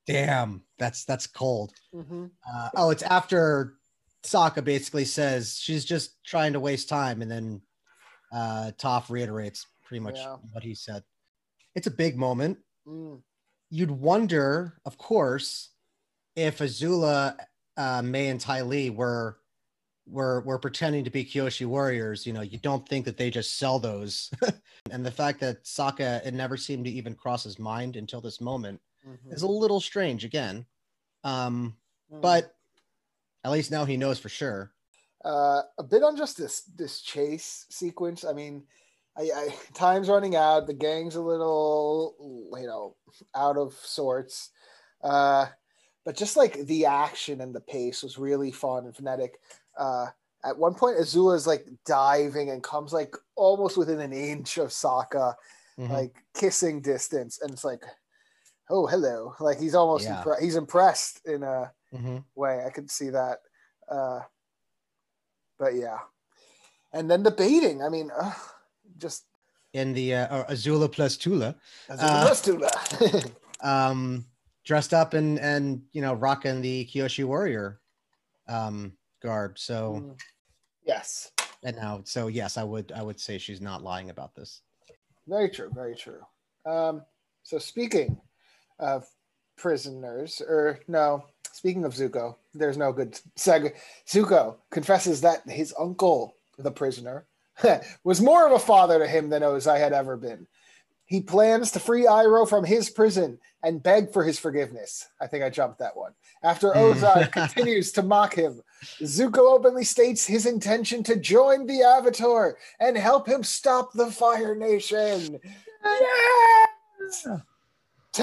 damn, 0.08 0.64
that's 0.78 1.06
that's 1.06 1.28
cold. 1.28 1.74
mhm. 1.94 2.32
Uh, 2.52 2.70
oh, 2.76 2.90
it's 2.90 3.04
after 3.04 3.79
Sokka 4.24 4.64
basically 4.64 5.06
says 5.06 5.58
she's 5.58 5.86
just 5.86 6.24
trying 6.24 6.54
to 6.54 6.60
waste 6.60 6.90
time, 6.90 7.22
and 7.22 7.30
then 7.32 7.62
uh, 8.32 8.72
Toph 8.78 9.10
reiterates 9.10 9.66
pretty 9.86 10.02
much 10.02 10.18
Yeah. 10.18 10.36
what 10.52 10.64
he 10.64 10.76
said. 10.76 11.04
It's 11.76 11.88
a 11.88 11.92
big 11.92 12.18
moment. 12.18 12.60
Mm. 12.88 13.22
You'd 13.70 13.92
wonder, 13.92 14.80
of 14.86 14.98
course, 14.98 15.70
if 16.36 16.60
Azula, 16.60 17.38
uh, 17.78 18.02
May, 18.02 18.28
and 18.28 18.40
Ty 18.42 18.62
Lee 18.64 18.90
were 18.90 19.38
were 20.08 20.42
were 20.42 20.58
pretending 20.58 21.04
to 21.04 21.12
be 21.12 21.24
Kyoshi 21.24 21.68
warriors. 21.68 22.26
You 22.26 22.34
know, 22.34 22.42
you 22.42 22.58
don't 22.58 22.88
think 22.90 23.06
that 23.06 23.18
they 23.18 23.30
just 23.30 23.58
sell 23.58 23.78
those, 23.80 24.32
and 24.92 25.06
the 25.06 25.12
fact 25.12 25.40
that 25.42 25.64
Sokka 25.66 26.26
it 26.26 26.34
never 26.34 26.58
seemed 26.58 26.86
to 26.86 26.92
even 26.92 27.14
cross 27.14 27.44
his 27.44 27.60
mind 27.60 27.96
until 27.96 28.20
this 28.20 28.42
moment 28.42 28.82
Mhm. 29.08 29.32
is 29.34 29.44
a 29.44 29.48
little 29.48 29.80
strange. 29.80 30.26
Again, 30.26 30.66
um, 31.24 31.78
Mm. 32.12 32.22
but 32.22 32.56
at 33.44 33.52
least 33.52 33.72
now 33.72 33.86
he 33.86 33.98
knows 33.98 34.20
for 34.20 34.30
sure. 34.30 34.72
uh, 35.26 35.62
a 35.78 35.84
bit 35.84 36.04
on 36.04 36.16
just 36.16 36.38
this 36.38 36.62
this 36.76 37.02
chase 37.02 37.66
sequence. 37.70 38.24
I 38.24 38.34
mean, 38.34 38.64
I, 39.18 39.24
I 39.24 39.56
time's 39.74 40.10
running 40.10 40.36
out. 40.36 40.68
The 40.68 40.74
gang's 40.74 41.16
a 41.16 41.22
little, 41.22 42.16
you 42.60 42.68
know, 42.68 42.96
out 43.36 43.58
of 43.58 43.74
sorts. 43.74 44.52
Uh, 45.04 45.48
but 46.06 46.16
just 46.18 46.38
like 46.38 46.66
the 46.66 46.86
action 46.86 47.42
and 47.42 47.54
the 47.54 47.62
pace 47.62 48.02
was 48.04 48.18
really 48.18 48.52
fun 48.52 48.86
and 48.86 48.96
frenetic. 48.96 49.40
Uh, 49.78 50.08
at 50.44 50.58
one 50.58 50.74
point, 50.74 50.98
Azula 50.98 51.36
is 51.36 51.46
like 51.48 51.68
diving 51.86 52.50
and 52.50 52.64
comes 52.64 52.94
like 52.94 53.14
almost 53.36 53.78
within 53.78 54.00
an 54.00 54.14
inch 54.14 54.58
of 54.58 54.70
Sokka, 54.70 55.36
Mhm. 55.78 55.90
like 55.90 56.24
kissing 56.34 56.82
distance, 56.82 57.40
and 57.42 57.52
it's 57.52 57.64
like, 57.64 57.84
oh 58.70 58.86
hello, 58.88 59.36
like 59.40 59.60
he's 59.60 59.76
almost 59.76 60.06
Yeah. 60.06 60.24
impre- 60.24 60.42
he's 60.42 60.56
impressed 60.56 61.26
in 61.26 61.44
a 61.44 61.74
Mhm. 61.94 62.24
way. 62.36 62.64
I 62.66 62.70
could 62.70 62.90
see 62.92 63.10
that. 63.10 63.40
Uh, 63.88 64.22
but 65.58 65.74
yeah. 65.76 66.00
And 66.94 67.10
then 67.10 67.24
the 67.24 67.32
baiting. 67.32 67.82
I 67.84 67.90
mean, 67.90 68.12
just 68.98 69.26
In 69.74 69.94
the 69.94 70.16
uh, 70.16 70.36
or 70.38 70.46
Azula 70.46 70.92
plus 70.92 71.16
Tula, 71.18 71.56
as 71.90 72.00
Uh, 72.02 72.28
a 72.32 72.36
to 72.44 73.36
um, 73.62 74.26
dressed 74.64 74.94
up 74.96 75.14
and 75.14 75.40
and 75.40 75.84
you 75.92 76.02
know 76.02 76.14
rocking 76.16 76.62
the 76.62 76.86
Kyoshi 76.86 77.24
warrior 77.24 77.80
um, 78.48 78.98
garb. 79.22 79.60
So 79.60 80.02
Mm. 80.02 80.20
yes, 80.84 81.32
and 81.62 81.76
now, 81.76 82.02
so 82.04 82.28
yes, 82.28 82.58
I 82.58 82.64
would 82.64 82.92
I 82.92 83.04
would 83.04 83.20
say 83.20 83.38
she's 83.38 83.62
not 83.62 83.84
lying 83.84 84.10
about 84.10 84.34
this. 84.34 84.62
very 85.28 85.50
true. 85.50 85.70
Very 85.76 85.96
true. 85.96 86.26
Um, 86.66 87.06
so 87.44 87.60
speaking 87.60 88.20
of 88.80 89.08
prisoners, 89.58 90.42
or 90.42 90.80
no, 90.88 91.26
speaking 91.52 91.86
of 91.86 91.94
Zuko, 91.94 92.36
there's 92.54 92.78
no 92.78 92.92
good 92.92 93.20
seg. 93.38 93.74
Zuko 94.08 94.56
confesses 94.72 95.22
that 95.22 95.48
his 95.48 95.74
uncle, 95.78 96.36
the 96.58 96.72
prisoner, 96.72 97.26
was 98.04 98.22
more 98.22 98.46
of 98.46 98.54
a 98.54 98.60
father 98.60 99.00
to 99.00 99.08
him 99.08 99.30
than 99.30 99.42
Ozai 99.42 99.80
had 99.80 99.94
ever 99.94 100.18
been. 100.18 100.48
He 101.06 101.22
plans 101.22 101.72
to 101.72 101.80
free 101.80 102.06
Iroh 102.06 102.48
from 102.48 102.64
his 102.64 102.92
prison 102.92 103.40
and 103.64 103.82
beg 103.82 104.14
for 104.14 104.24
his 104.24 104.38
forgiveness. 104.38 105.08
I 105.20 105.26
think 105.26 105.44
I 105.44 105.50
jumped 105.50 105.80
that 105.80 105.98
one. 105.98 106.14
After 106.44 106.72
hmm. 106.72 106.80
Ozai 106.80 107.32
continues 107.32 107.92
to 107.94 108.04
mock 108.04 108.36
him, 108.36 108.62
Zuko 109.02 109.40
openly 109.40 109.84
states 109.84 110.26
his 110.26 110.46
intention 110.46 111.04
to 111.04 111.16
join 111.16 111.66
the 111.66 111.82
Avatar 111.82 112.58
and 112.80 112.96
help 112.96 113.28
him 113.28 113.44
stop 113.44 113.92
the 113.94 114.12
Fire 114.12 114.56
Nation. 114.56 115.40
Yes! 115.84 117.28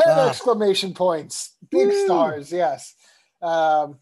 Ten 0.02 0.18
Ah. 0.18 0.28
exclamation 0.28 0.94
points. 0.94 1.56
Big 1.70 1.88
Woo. 1.88 2.04
stars, 2.04 2.52
yes. 2.52 2.94
Um, 3.42 3.98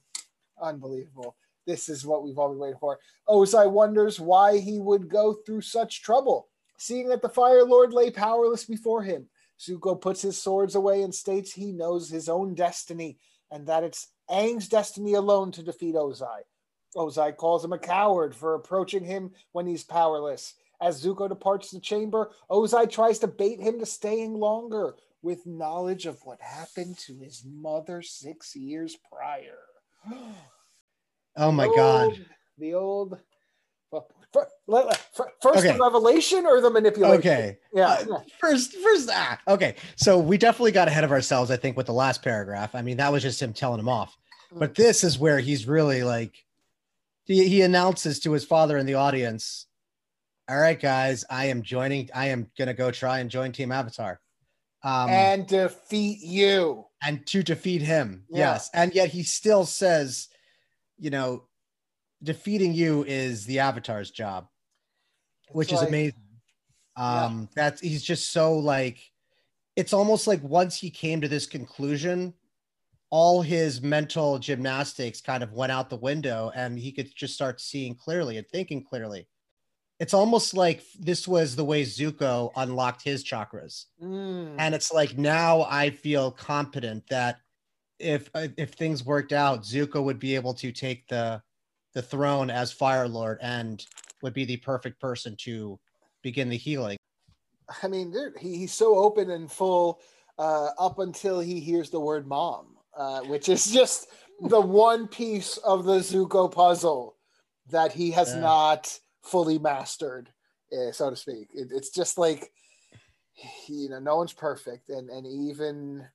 unbelievable. 0.61 1.37
This 1.66 1.88
is 1.88 2.07
what 2.07 2.22
we've 2.22 2.38
all 2.38 2.50
been 2.50 2.59
waiting 2.59 2.78
for. 2.78 2.98
Ozai 3.28 3.70
wonders 3.70 4.20
why 4.20 4.59
he 4.59 4.78
would 4.78 5.09
go 5.09 5.33
through 5.33 5.62
such 5.62 6.02
trouble, 6.02 6.48
seeing 6.78 7.09
that 7.09 7.22
the 7.22 7.28
Fire 7.28 7.64
Lord 7.64 7.92
lay 7.92 8.11
powerless 8.11 8.64
before 8.64 9.02
him. 9.02 9.28
Zuko 9.59 9.98
puts 9.98 10.20
his 10.20 10.37
swords 10.40 10.74
away 10.74 11.02
and 11.02 11.14
states 11.14 11.52
he 11.52 11.72
knows 11.72 12.11
his 12.11 12.28
own 12.28 12.54
destiny 12.54 13.18
and 13.50 13.66
that 13.66 13.85
it's 13.85 14.09
Aang's 14.30 14.68
destiny 14.68 15.14
alone 15.14 15.52
to 15.52 15.62
defeat 15.62 15.94
Ozai. 15.94 16.40
Ozai 16.96 17.37
calls 17.37 17.64
him 17.64 17.72
a 17.72 17.78
coward 17.78 18.35
for 18.35 18.54
approaching 18.54 19.04
him 19.04 19.30
when 19.52 19.66
he's 19.66 19.85
powerless. 19.85 20.54
As 20.80 21.02
Zuko 21.02 21.28
departs 21.28 21.70
the 21.70 21.80
chamber, 21.80 22.30
Ozai 22.50 22.90
tries 22.90 23.18
to 23.20 23.26
bait 23.28 23.61
him 23.61 23.78
to 23.78 23.87
staying 23.87 24.35
longer 24.35 24.96
with 25.24 25.46
knowledge 25.46 26.04
of 26.04 26.18
what 26.24 26.40
happened 26.42 26.98
to 26.98 27.16
his 27.18 27.42
mother 27.46 28.02
six 28.02 28.54
years 28.54 28.96
prior. 29.10 29.58
Oh 31.37 31.50
my 31.50 31.66
The 31.66 31.72
god! 31.74 32.12
The 32.58 32.74
old. 32.74 33.18
Well, 33.90 34.06
let- 34.32 34.87
let- 34.87 34.96
first 35.42 35.58
Okay. 35.58 35.72
the 35.72 35.78
revelation 35.82 36.46
or 36.46 36.60
the 36.60 36.70
manipulation? 36.70 37.18
Okay, 37.18 37.58
Yeah. 37.72 37.88
Uh, 38.08 38.20
first, 38.40 38.74
first, 38.76 39.08
ah, 39.12 39.40
okay. 39.48 39.74
So 39.96 40.16
we 40.20 40.38
definitely 40.38 40.70
got 40.70 40.87
ahead 40.87 41.02
of 41.02 41.10
ourselves, 41.10 41.50
I 41.50 41.56
think, 41.56 41.76
with 41.76 41.87
the 41.87 41.92
last 41.92 42.22
paragraph. 42.22 42.76
I 42.76 42.82
mean, 42.82 42.98
that 42.98 43.10
was 43.10 43.22
just 43.24 43.42
him 43.42 43.52
telling 43.52 43.80
him 43.80 43.88
off. 43.88 44.16
But 44.52 44.76
this 44.76 45.02
is 45.02 45.18
where 45.18 45.40
he's 45.40 45.66
really 45.66 46.04
like, 46.04 46.37
he, 47.24 47.48
he 47.48 47.62
announces 47.62 48.20
to 48.20 48.30
his 48.30 48.44
father 48.44 48.78
in 48.78 48.87
the 48.87 48.94
audience, 48.94 49.66
"All 50.48 50.56
right, 50.58 50.78
guys, 50.78 51.24
I 51.28 51.46
am 51.46 51.62
joining. 51.62 52.10
I 52.14 52.26
am 52.28 52.48
gonna 52.56 52.74
go 52.74 52.92
try 52.92 53.18
and 53.18 53.28
join 53.28 53.50
Team 53.50 53.72
Avatar." 53.72 54.20
Um, 54.85 55.09
and, 55.09 55.47
defeat 55.47 56.20
you. 56.23 56.85
And 57.03 57.27
to 57.29 57.42
defeat 57.42 57.83
him, 57.83 58.25
Yeah. 58.31 58.53
yes. 58.53 58.70
And 58.75 58.94
yet 58.94 59.09
he 59.09 59.23
still 59.23 59.64
says, 59.64 60.29
you 60.99 61.11
know, 61.11 61.49
defeating 62.23 62.75
you 62.75 63.03
is 63.05 63.47
the 63.47 63.59
Avatar's 63.61 64.11
job, 64.11 64.47
which 65.51 65.68
It's 65.68 65.75
is 65.75 65.81
like- 65.81 65.88
amazing. 65.88 66.20
Yeah. 66.97 67.25
Um, 67.25 67.49
that's 67.57 67.81
he's 67.81 68.03
just 68.05 68.31
so 68.31 68.57
like, 68.59 68.99
it's 69.75 69.92
almost 69.92 70.27
like 70.29 70.42
once 70.42 70.79
he 70.79 70.90
came 70.90 71.20
to 71.23 71.29
this 71.29 71.47
conclusion, 71.47 72.35
all 73.11 73.42
his 73.42 73.81
mental 73.83 74.38
gymnastics 74.38 75.20
kind 75.20 75.42
of 75.42 75.53
went 75.53 75.73
out 75.73 75.88
the 75.90 75.97
window, 75.97 76.53
and 76.55 76.79
he 76.79 76.92
could 76.92 77.12
just 77.14 77.35
start 77.35 77.61
seeing 77.61 77.94
clearly 77.94 78.37
and 78.38 78.49
thinking 78.49 78.85
clearly. 78.85 79.27
It's 80.04 80.12
almost 80.12 80.52
like 80.52 80.82
this 81.00 81.26
was 81.26 81.56
the 81.56 81.64
way 81.64 81.82
Zuko 81.82 82.50
unlocked 82.56 83.02
his 83.02 83.24
chakras. 83.24 83.86
Mm. 84.02 84.56
and 84.58 84.74
it's 84.74 84.92
like 84.92 85.16
now 85.16 85.66
I 85.70 85.88
feel 85.88 86.30
confident 86.30 87.08
that 87.08 87.38
if 87.98 88.28
uh, 88.34 88.48
if 88.58 88.74
things 88.74 89.02
worked 89.02 89.32
out, 89.32 89.62
Zuko 89.62 90.04
would 90.04 90.18
be 90.18 90.34
able 90.34 90.52
to 90.62 90.72
take 90.72 91.08
the 91.08 91.40
the 91.94 92.02
throne 92.02 92.50
as 92.50 92.70
Fire 92.70 93.08
Lord 93.08 93.38
and 93.40 93.82
would 94.20 94.34
be 94.34 94.44
the 94.44 94.58
perfect 94.58 95.00
person 95.00 95.36
to 95.46 95.80
begin 96.20 96.50
the 96.50 96.58
healing. 96.58 96.98
I 97.82 97.88
mean, 97.88 98.12
he, 98.38 98.58
he's 98.58 98.74
so 98.74 98.98
open 98.98 99.30
and 99.30 99.50
full 99.50 100.02
uh, 100.38 100.68
up 100.78 100.98
until 100.98 101.40
he 101.40 101.60
hears 101.60 101.88
the 101.88 102.00
word 102.00 102.26
mom, 102.26 102.76
uh, 102.94 103.20
which 103.22 103.48
is 103.48 103.72
just 103.72 104.08
the 104.42 104.60
one 104.60 105.08
piece 105.08 105.56
of 105.56 105.86
the 105.86 106.00
Zuko 106.00 106.52
puzzle 106.52 107.16
that 107.70 107.90
he 107.90 108.10
has 108.10 108.34
Yeah. 108.34 108.40
not 108.40 109.00
fully 109.24 109.58
mastered, 109.58 110.30
uh, 110.72 110.92
so 110.92 111.10
to 111.10 111.16
speak. 111.16 111.48
It, 111.54 111.68
it's 111.72 111.90
just 111.90 112.18
like, 112.18 112.52
you 113.68 113.88
know, 113.88 113.98
no 113.98 114.16
one's 114.16 114.32
perfect. 114.32 114.88
And, 114.88 115.10
and 115.10 115.26
even 115.26 116.06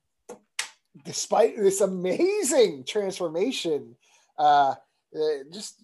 despite 1.05 1.57
this 1.57 1.81
amazing 1.81 2.85
transformation, 2.87 3.95
uh, 4.37 4.75
uh, 5.15 5.43
just, 5.51 5.83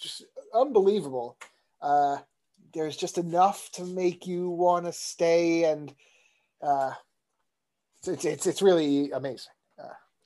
just 0.00 0.24
unbelievable. 0.54 1.36
Uh, 1.80 2.18
there's 2.74 2.96
just 2.96 3.18
enough 3.18 3.70
to 3.72 3.84
make 3.84 4.26
you 4.26 4.50
want 4.50 4.84
to 4.84 4.92
stay 4.92 5.64
and 5.64 5.94
uh 6.60 6.92
it's 8.06 8.24
it's 8.24 8.46
it's 8.46 8.60
really 8.60 9.10
amazing 9.12 9.52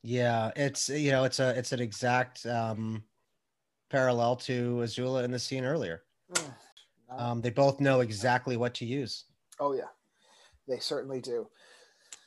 Yeah, 0.02 0.50
it's 0.56 0.88
you 0.88 1.12
know 1.12 1.24
it's 1.24 1.38
a 1.38 1.56
it's 1.56 1.72
an 1.72 1.80
exact 1.80 2.44
um, 2.46 3.04
parallel 3.92 4.36
to 4.36 4.80
Azula 4.82 5.22
in 5.24 5.30
the 5.30 5.38
scene 5.38 5.64
earlier. 5.64 6.02
Mm. 6.32 6.52
Um, 7.18 7.40
they 7.42 7.50
both 7.50 7.78
know 7.78 8.00
exactly 8.00 8.56
what 8.56 8.74
to 8.74 8.86
use. 8.86 9.24
oh 9.60 9.74
yeah 9.74 9.92
they 10.68 10.78
certainly 10.78 11.20
do 11.20 11.48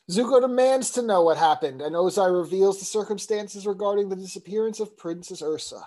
zuko 0.09 0.39
demands 0.41 0.91
to 0.91 1.01
know 1.01 1.21
what 1.23 1.37
happened 1.37 1.81
and 1.81 1.95
ozai 1.95 2.29
reveals 2.35 2.79
the 2.79 2.85
circumstances 2.85 3.65
regarding 3.65 4.09
the 4.09 4.15
disappearance 4.15 4.79
of 4.79 4.97
princess 4.97 5.41
ursa 5.41 5.81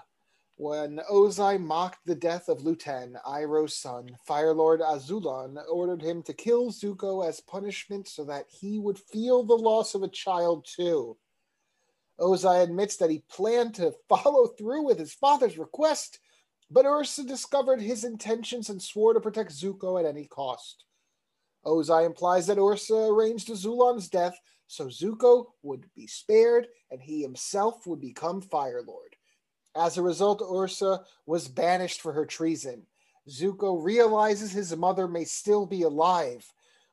when 0.57 1.01
ozai 1.11 1.61
mocked 1.61 2.05
the 2.05 2.15
death 2.15 2.49
of 2.49 2.63
Lu 2.63 2.75
Ten 2.75 3.17
iroh's 3.27 3.75
son 3.75 4.09
fire 4.27 4.53
lord 4.53 4.81
Azulon 4.81 5.57
ordered 5.71 6.03
him 6.03 6.23
to 6.25 6.33
kill 6.33 6.71
zuko 6.71 7.27
as 7.27 7.41
punishment 7.41 8.09
so 8.09 8.25
that 8.25 8.47
he 8.61 8.79
would 8.79 8.99
feel 8.99 9.45
the 9.45 9.55
loss 9.55 9.95
of 9.95 10.03
a 10.03 10.09
child 10.09 10.67
too 10.77 11.17
Ozai 12.21 12.63
admits 12.63 12.97
that 12.97 13.11
he 13.11 13.23
planned 13.31 13.75
to 13.77 13.95
follow 14.09 14.49
through 14.49 14.85
with 14.85 14.99
his 14.99 15.13
father's 15.13 15.59
request, 15.59 16.19
but 16.71 16.87
Ursa 16.87 17.25
discovered 17.25 17.81
his 17.81 18.05
intentions 18.05 18.69
and 18.71 18.83
swore 18.83 19.15
to 19.15 19.21
protect 19.21 19.53
Zuko 19.53 19.99
at 19.99 20.07
any 20.07 20.27
cost. 20.27 20.85
Ozai 21.65 22.07
implies 22.07 22.47
that 22.47 22.59
Ursa 22.59 22.95
arranged 22.95 23.49
Azulon's 23.49 24.09
death 24.09 24.39
so 24.69 24.87
Zuko 24.87 25.47
would 25.63 25.87
be 25.97 26.07
spared 26.07 26.69
and 26.91 27.01
he 27.01 27.23
himself 27.23 27.87
would 27.87 28.01
become 28.01 28.43
Fire 28.43 28.83
Lord. 28.87 29.17
As 29.75 29.97
a 29.97 30.03
result, 30.03 30.43
Ursa 30.43 31.03
was 31.27 31.49
banished 31.49 32.01
for 32.01 32.13
her 32.13 32.27
treason. 32.27 32.87
Zuko 33.29 33.83
realizes 33.83 34.53
his 34.53 34.77
mother 34.77 35.09
may 35.09 35.25
still 35.25 35.67
be 35.67 35.83
alive. 35.83 36.47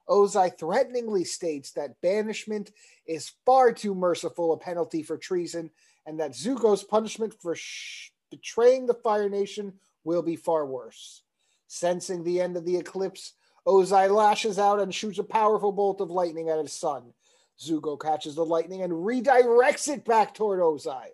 Ozai 0.08 0.58
threateningly 0.58 1.24
states 1.24 1.72
that 1.72 2.00
banishment 2.02 2.72
is 3.06 3.34
far 3.46 3.72
too 3.72 3.96
merciful 3.96 4.54
a 4.54 4.58
penalty 4.58 5.04
for 5.04 5.18
treason, 5.18 5.72
and 6.06 6.20
that 6.20 6.34
Zuko's 6.34 6.84
punishment 6.84 7.34
for 7.41 7.56
sh- 7.56 8.12
betraying 8.30 8.86
the 8.86 8.94
Fire 8.94 9.30
Nation 9.30 9.74
will 10.04 10.22
be 10.22 10.36
far 10.36 10.65
worse. 10.65 11.24
Sensing 11.68 12.24
the 12.24 12.39
end 12.39 12.56
of 12.58 12.65
the 12.65 12.78
eclipse, 12.78 13.34
Ozai 13.68 14.10
lashes 14.13 14.60
out 14.60 14.80
and 14.80 14.94
shoots 14.94 15.18
a 15.18 15.24
powerful 15.24 15.72
bolt 15.72 16.00
of 16.02 16.12
lightning 16.12 16.50
at 16.50 16.60
his 16.60 16.74
son. 16.74 17.13
Zuko 17.60 18.00
catches 18.00 18.36
the 18.36 18.46
lightning 18.46 18.84
and 18.84 18.94
redirects 18.94 19.88
it 19.88 20.06
back 20.06 20.34
toward 20.36 20.60
Ozai, 20.60 21.08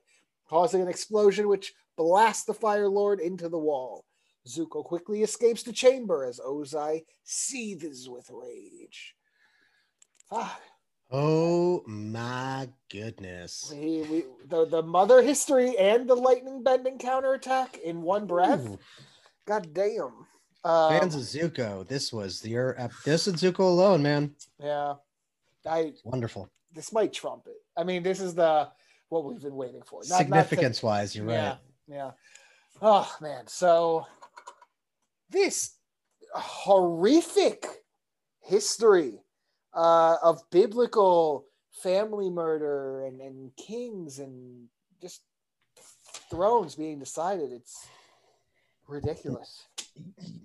causing 0.50 0.82
an 0.82 0.90
explosion 0.90 1.48
which 1.48 1.74
blasts 1.96 2.44
the 2.44 2.54
Fire 2.54 2.90
Lord 2.90 3.20
into 3.20 3.48
the 3.48 3.60
wall. 3.60 4.04
Zuko 4.48 4.84
quickly 4.84 5.22
escapes 5.24 5.64
the 5.64 5.74
chamber 5.74 6.24
as 6.26 6.40
Ozai 6.40 7.06
seethes 7.24 8.10
with 8.10 8.30
rage. 8.32 9.16
Ah, 10.32 10.60
Oh 11.14 11.84
my 11.88 12.70
goodness! 12.90 13.70
we, 13.76 14.02
we, 14.04 14.24
the, 14.48 14.66
the 14.66 14.82
mother 14.82 15.22
history 15.22 15.78
and 15.78 16.10
the 16.10 16.16
lightning 16.16 16.64
bending 16.64 16.98
counterattack 17.00 17.78
in 17.80 18.02
one 18.02 18.26
breath. 18.28 18.66
Ooh. 18.66 18.80
God 19.46 19.74
damn. 19.74 20.26
Um, 20.64 20.92
Fans 21.00 21.16
of 21.16 21.22
Zuko, 21.24 21.86
this 21.86 22.14
was 22.14 22.46
your 22.46 22.78
this 23.04 23.28
and 23.28 23.36
Zuko 23.38 23.60
alone, 23.60 24.02
man. 24.04 24.36
yeah. 24.58 24.94
I 25.70 25.92
Wonderful. 26.06 26.50
this 26.74 26.94
might 26.94 27.12
trump 27.12 27.44
it. 27.48 27.58
I 27.76 27.84
mean, 27.84 28.04
this 28.04 28.22
is 28.22 28.34
the 28.34 28.70
what 29.10 29.26
we've 29.26 29.42
been 29.42 29.56
waiting 29.56 29.82
for. 29.86 30.00
Not- 30.04 30.10
not 30.10 30.18
to- 30.18 30.24
Significance 30.24 30.82
wise, 30.82 31.14
you're 31.14 31.30
yeah, 31.30 31.50
right. 31.50 31.58
Yeah. 31.90 32.12
Oh 32.82 33.14
man. 33.20 33.48
So 33.48 34.06
this 35.32 35.78
horrific 36.34 37.66
history 38.42 39.20
uh, 39.74 40.18
of 40.22 40.42
biblical 40.52 41.46
family 41.72 42.30
murder 42.30 43.06
and, 43.06 43.22
and 43.22 43.52
kings 43.56 44.20
and 44.20 44.68
just 45.02 45.22
thrones 46.30 46.76
being 46.76 47.00
decided. 47.00 47.52
It's 47.52 47.88
ridiculous. 48.88 49.66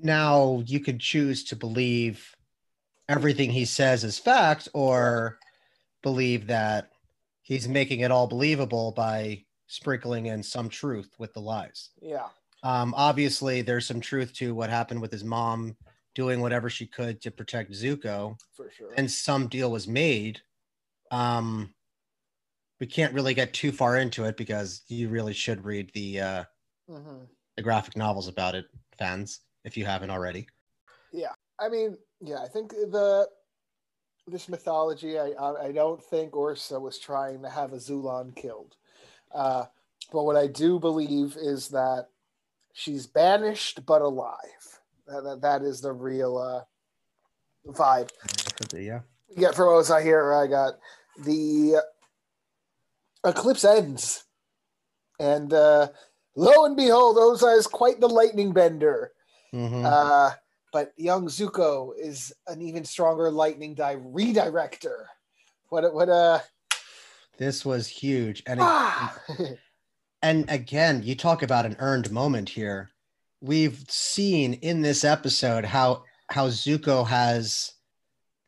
Now 0.03 0.63
you 0.67 0.81
could 0.81 1.01
choose 1.01 1.45
to 1.45 1.57
believe 1.57 2.35
everything 3.09 3.51
he 3.51 3.65
says 3.65 4.05
is 4.05 4.19
fact, 4.19 4.69
or 4.73 5.39
believe 6.03 6.47
that 6.49 6.91
he's 7.43 7.69
making 7.69 8.01
it 8.01 8.11
all 8.11 8.27
believable 8.27 8.93
by 8.93 9.45
sprinkling 9.69 10.27
in 10.27 10.43
some 10.43 10.69
truth 10.69 11.11
with 11.19 11.33
the 11.35 11.41
lies. 11.41 11.91
Yeah. 12.01 12.29
Um, 12.67 12.95
obviously, 12.97 13.63
there's 13.63 13.87
some 13.87 14.01
truth 14.01 14.33
to 14.35 14.53
what 14.53 14.71
happened 14.71 15.01
with 15.01 15.13
his 15.13 15.23
mom 15.23 15.77
doing 16.17 16.41
whatever 16.41 16.69
she 16.69 16.85
could 16.85 17.21
to 17.23 17.31
protect 17.31 17.71
Zuko, 17.71 18.37
For 18.57 18.73
sure. 18.73 18.93
and 18.97 19.09
some 19.09 19.47
deal 19.47 19.71
was 19.71 19.87
made. 19.87 20.41
Um, 21.13 21.73
we 22.81 22.89
can't 22.89 23.15
really 23.15 23.35
get 23.35 23.53
too 23.53 23.71
far 23.71 23.99
into 23.99 24.25
it 24.25 24.37
because 24.37 24.83
you 24.89 25.09
really 25.09 25.33
should 25.33 25.65
read 25.65 25.93
the 25.95 26.21
uh, 26.21 26.45
hmm 26.91 27.25
the 27.57 27.63
graphic 27.63 27.97
novels 27.97 28.27
about 28.27 28.57
it, 28.57 28.67
fans, 28.99 29.43
if 29.65 29.77
you 29.77 29.87
haven't 29.87 30.11
already. 30.11 30.49
Yeah, 31.13 31.33
I 31.61 31.69
mean, 31.69 31.97
yeah, 32.21 32.43
I 32.43 32.49
think 32.49 32.71
the 32.71 33.29
this 34.27 34.49
mythology. 34.49 35.21
I 35.21 35.33
I, 35.39 35.71
don't 35.71 36.03
think 36.03 36.35
Ursa 36.35 36.81
was 36.81 36.99
trying 36.99 37.43
to 37.43 37.49
have 37.49 37.71
Azulon 37.71 38.35
killed, 38.35 38.75
uh, 39.33 39.67
but 40.13 40.25
what 40.25 40.37
I 40.37 40.49
do 40.49 40.81
believe 40.81 41.37
is 41.41 41.69
that 41.69 42.09
she's 42.77 43.07
banished 43.07 43.85
but 43.87 44.03
alive. 44.03 44.81
That 45.07 45.23
that, 45.25 45.41
that 45.41 45.63
is 45.63 45.81
the 45.81 45.93
real 45.93 46.37
uh, 46.37 46.63
vibe. 47.73 48.11
Yeah. 48.75 49.01
Get 49.37 49.55
from 49.55 49.69
Ozai 49.69 50.03
here. 50.03 50.33
I 50.35 50.47
got 50.47 50.75
the 51.25 51.83
eclipse 53.25 53.65
ends, 53.65 54.25
and 55.19 55.53
uh, 55.53 55.89
lo 56.37 56.65
and 56.65 56.77
behold, 56.77 57.17
Ozai 57.17 57.57
is 57.59 57.67
quite 57.67 57.99
the 58.01 58.09
lightning 58.09 58.53
bender. 58.53 59.13
Mhm. 59.55 59.85
Uh, 59.85 60.35
but 60.73 60.93
young 60.97 61.27
Zuko 61.27 61.93
is 61.99 62.33
an 62.47 62.61
even 62.61 62.85
stronger 62.85 63.31
lightning 63.31 63.75
di- 63.75 63.97
redirector. 63.97 65.07
What 65.71 65.85
a- 65.85 65.91
what 65.91 66.09
uh 66.09 66.41
this 67.39 67.65
was 67.65 67.87
huge, 67.87 68.43
and 68.47 68.61
ah! 68.63 69.17
and 70.23 70.49
again, 70.51 71.03
you 71.03 71.15
talk 71.15 71.43
about 71.43 71.67
an 71.67 71.77
earned 71.79 72.11
moment 72.11 72.49
here. 72.49 72.91
We've 73.41 73.85
seen 73.89 74.55
in 74.55 74.83
this 74.83 75.05
episode 75.05 75.65
how 75.65 76.05
how 76.31 76.49
Zuko 76.49 77.07
has 77.07 77.73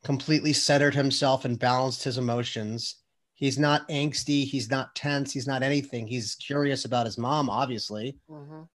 completely 0.02 0.52
centered 0.52 0.94
himself 0.94 1.44
and 1.44 1.58
balanced 1.58 2.04
his 2.04 2.18
emotions. 2.18 2.96
He's 3.34 3.58
not 3.58 3.88
angsty, 3.88 4.44
he's 4.44 4.70
not 4.70 4.94
tense, 4.96 5.32
he's 5.32 5.46
not 5.46 5.62
anything. 5.62 6.06
He's 6.08 6.34
curious 6.34 6.84
about 6.84 7.06
his 7.06 7.18
mom, 7.18 7.48
obviously. 7.48 8.18
Mhm. 8.28 8.68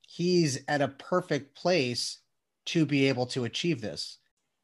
He's 0.00 0.60
at 0.68 0.80
a 0.80 0.88
perfect 0.88 1.54
place 1.54 2.20
to 2.66 2.86
be 2.86 3.08
able 3.08 3.26
to 3.26 3.44
achieve 3.44 3.80
this. 3.80 4.18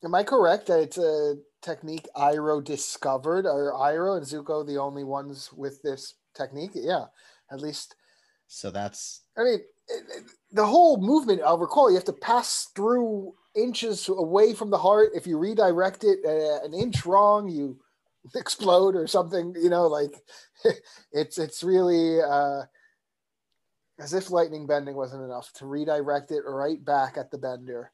Am 0.04 0.14
I 0.14 0.24
correct 0.24 0.66
that 0.66 0.80
it's 0.80 0.98
a 0.98 1.36
technique 1.60 2.08
Iroh 2.16 2.64
discovered? 2.64 3.46
Are 3.46 3.72
Iroh 3.72 4.16
and 4.16 4.26
Zuko 4.26 4.66
the 4.66 4.78
only 4.78 5.04
ones 5.04 5.52
with 5.52 5.82
this 5.82 6.14
technique? 6.34 6.72
Yeah, 6.74 7.06
at 7.52 7.60
least. 7.60 7.94
So 8.46 8.70
that's 8.70 9.22
I 9.36 9.44
mean, 9.44 9.60
the 10.50 10.66
whole 10.66 10.98
movement, 10.98 11.42
I'll 11.42 11.58
recall, 11.58 11.90
you 11.90 11.96
have 11.96 12.04
to 12.04 12.12
pass 12.12 12.68
through 12.74 13.34
inches 13.54 14.08
away 14.08 14.54
from 14.54 14.70
the 14.70 14.78
heart. 14.78 15.10
If 15.14 15.26
you 15.26 15.38
redirect 15.38 16.04
it 16.04 16.18
uh, 16.24 16.64
an 16.64 16.74
inch 16.74 17.06
wrong, 17.06 17.48
you 17.48 17.78
explode 18.34 18.94
or 18.94 19.06
something. 19.06 19.54
You 19.60 19.70
know, 19.70 19.86
like 19.86 20.14
it's 21.12 21.38
it's 21.38 21.62
really 21.62 22.20
uh, 22.20 22.62
as 23.98 24.14
if 24.14 24.30
lightning 24.30 24.66
bending 24.66 24.96
wasn't 24.96 25.24
enough 25.24 25.52
to 25.54 25.66
redirect 25.66 26.30
it 26.30 26.42
right 26.46 26.82
back 26.84 27.16
at 27.16 27.30
the 27.30 27.38
bender. 27.38 27.92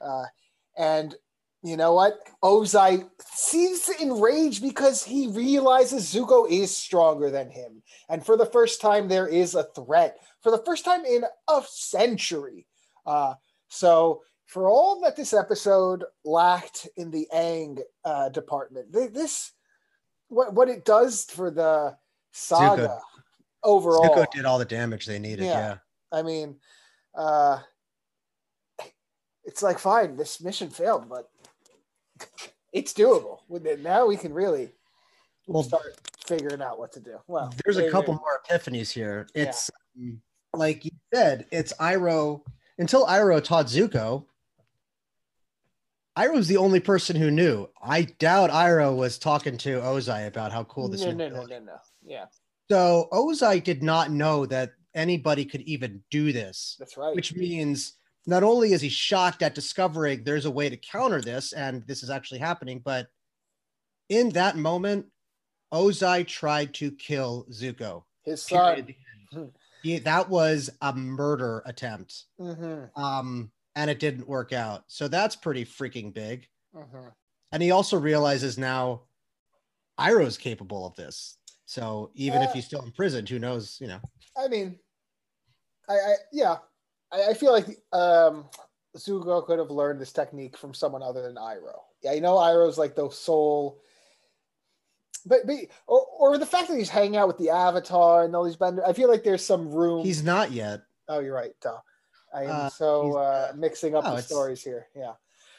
Uh, 0.00 0.24
and 0.76 1.14
you 1.62 1.76
know 1.76 1.92
what? 1.92 2.18
Ozai 2.42 3.06
seems 3.34 3.88
enraged 4.00 4.62
because 4.62 5.04
he 5.04 5.26
realizes 5.26 6.12
Zuko 6.12 6.48
is 6.50 6.74
stronger 6.74 7.30
than 7.30 7.50
him. 7.50 7.82
And 8.08 8.24
for 8.24 8.36
the 8.36 8.46
first 8.46 8.80
time, 8.80 9.08
there 9.08 9.28
is 9.28 9.54
a 9.54 9.64
threat. 9.64 10.18
For 10.42 10.50
the 10.50 10.62
first 10.64 10.84
time 10.84 11.04
in 11.04 11.24
a 11.48 11.62
century. 11.68 12.66
Uh, 13.04 13.34
so, 13.68 14.22
for 14.46 14.68
all 14.68 15.00
that 15.02 15.16
this 15.16 15.32
episode 15.32 16.04
lacked 16.24 16.88
in 16.96 17.10
the 17.10 17.28
Aang 17.32 17.78
uh, 18.04 18.30
department, 18.30 18.90
this, 18.90 19.52
what, 20.28 20.54
what 20.54 20.68
it 20.68 20.84
does 20.84 21.24
for 21.24 21.50
the 21.50 21.96
saga 22.32 22.82
Zuko. 22.82 23.00
overall. 23.62 24.08
Zuko 24.08 24.26
did 24.32 24.46
all 24.46 24.58
the 24.58 24.64
damage 24.64 25.06
they 25.06 25.18
needed. 25.18 25.44
Yeah. 25.44 25.58
Yeah. 25.58 25.76
I 26.10 26.22
mean, 26.22 26.56
uh, 27.14 27.58
it's 29.44 29.62
like 29.62 29.78
fine, 29.78 30.16
this 30.16 30.40
mission 30.40 30.70
failed, 30.70 31.08
but 31.08 31.30
it's 32.72 32.92
doable. 32.92 33.38
Now, 33.82 34.06
we 34.06 34.16
can 34.16 34.32
really 34.32 34.70
Well, 35.46 35.62
start 35.62 35.98
figuring 36.26 36.62
out 36.62 36.78
what 36.78 36.92
to 36.92 37.00
do. 37.00 37.18
Well, 37.26 37.52
there's 37.64 37.76
a 37.76 37.90
couple 37.90 38.14
there- 38.14 38.20
more 38.20 38.40
epiphanies 38.50 38.90
here. 38.92 39.26
Yeah. 39.34 39.42
It's 39.44 39.70
um, 39.98 40.20
like 40.54 40.84
you 40.84 40.90
said, 41.14 41.46
it's 41.50 41.72
Iroh 41.74 42.42
until 42.78 43.06
Iroh 43.06 43.42
taught 43.42 43.66
Zuko. 43.66 44.26
Iroh's 46.18 46.48
the 46.48 46.56
only 46.56 46.80
person 46.80 47.16
who 47.16 47.30
knew. 47.30 47.68
I 47.82 48.02
doubt 48.02 48.50
Iroh 48.50 48.96
was 48.96 49.18
talking 49.18 49.56
to 49.58 49.80
Ozai 49.80 50.26
about 50.26 50.52
how 50.52 50.64
cool 50.64 50.88
this 50.88 51.02
No, 51.02 51.12
no, 51.12 51.28
no, 51.28 51.44
no, 51.46 51.58
no. 51.60 51.76
Yeah, 52.02 52.26
So 52.70 53.08
Ozai 53.12 53.62
did 53.62 53.82
not 53.82 54.10
know 54.10 54.44
that 54.46 54.72
anybody 54.94 55.44
could 55.44 55.60
even 55.62 56.02
do 56.10 56.32
this, 56.32 56.76
that's 56.80 56.96
right. 56.96 57.14
which 57.14 57.34
means 57.34 57.94
not 58.26 58.42
only 58.42 58.72
is 58.72 58.80
he 58.80 58.88
shocked 58.88 59.42
at 59.42 59.54
discovering 59.54 60.22
there's 60.24 60.44
a 60.44 60.50
way 60.50 60.68
to 60.68 60.76
counter 60.76 61.20
this 61.20 61.52
and 61.52 61.86
this 61.86 62.02
is 62.02 62.10
actually 62.10 62.38
happening, 62.40 62.80
but 62.84 63.08
in 64.08 64.28
that 64.30 64.56
moment, 64.56 65.06
Ozai 65.72 66.26
tried 66.26 66.74
to 66.74 66.90
kill 66.92 67.46
Zuko. 67.50 68.04
His 68.24 68.42
son. 68.42 68.94
He, 69.82 69.98
that 70.00 70.28
was 70.28 70.68
a 70.82 70.92
murder 70.92 71.62
attempt. 71.64 72.24
Mhm, 72.38 72.90
Um, 72.98 73.50
and 73.76 73.88
it 73.88 73.98
didn't 74.00 74.28
work 74.28 74.52
out. 74.52 74.84
So 74.88 75.08
that's 75.08 75.36
pretty 75.36 75.64
freaking 75.64 76.12
big. 76.12 76.48
mhm. 76.74 77.12
And 77.52 77.62
he 77.62 77.70
also 77.70 77.98
realizes 77.98 78.58
now 78.58 79.02
Iroh's 79.98 80.36
capable 80.36 80.86
of 80.86 80.94
this. 80.96 81.38
So 81.66 82.10
even 82.14 82.42
if 82.42 82.50
Uh, 82.50 82.54
he's 82.54 82.66
still 82.66 82.82
imprisoned, 82.82 83.28
who 83.28 83.38
knows, 83.38 83.80
you 83.80 83.86
know. 83.86 84.00
I 84.36 84.48
mean, 84.48 84.78
I, 85.88 85.94
I 85.94 86.14
yeah, 86.32 86.58
I, 87.12 87.30
I 87.30 87.34
feel 87.34 87.52
like 87.52 87.66
um, 87.92 88.44
Zuko 88.96 89.44
could 89.44 89.58
have 89.58 89.70
learned 89.70 90.00
this 90.00 90.12
technique 90.12 90.56
from 90.56 90.74
someone 90.74 91.02
other 91.02 91.22
than 91.22 91.36
Iroh. 91.36 91.80
Yeah, 92.02 92.12
you 92.12 92.20
know, 92.20 92.36
Iroh's 92.36 92.78
like 92.78 92.94
the 92.94 93.10
sole. 93.10 93.80
But, 95.26 95.40
but 95.46 95.56
or, 95.86 96.06
or 96.18 96.38
the 96.38 96.46
fact 96.46 96.68
that 96.68 96.78
he's 96.78 96.88
hanging 96.88 97.16
out 97.16 97.28
with 97.28 97.36
the 97.36 97.50
Avatar 97.50 98.24
and 98.24 98.34
all 98.34 98.44
these 98.44 98.56
bender, 98.56 98.86
I 98.86 98.92
feel 98.94 99.10
like 99.10 99.22
there's 99.22 99.44
some 99.44 99.70
room. 99.70 100.04
He's 100.04 100.22
not 100.22 100.50
yet. 100.50 100.80
Oh, 101.08 101.20
you're 101.20 101.34
right. 101.34 101.52
Duh. 101.60 101.78
I 102.32 102.44
am 102.44 102.50
Uh, 102.50 102.70
so 102.70 103.16
uh, 103.16 103.52
mixing 103.56 103.94
up 103.94 104.04
no, 104.04 104.16
the 104.16 104.22
stories 104.22 104.62
here. 104.62 104.86
Yeah. 104.96 105.12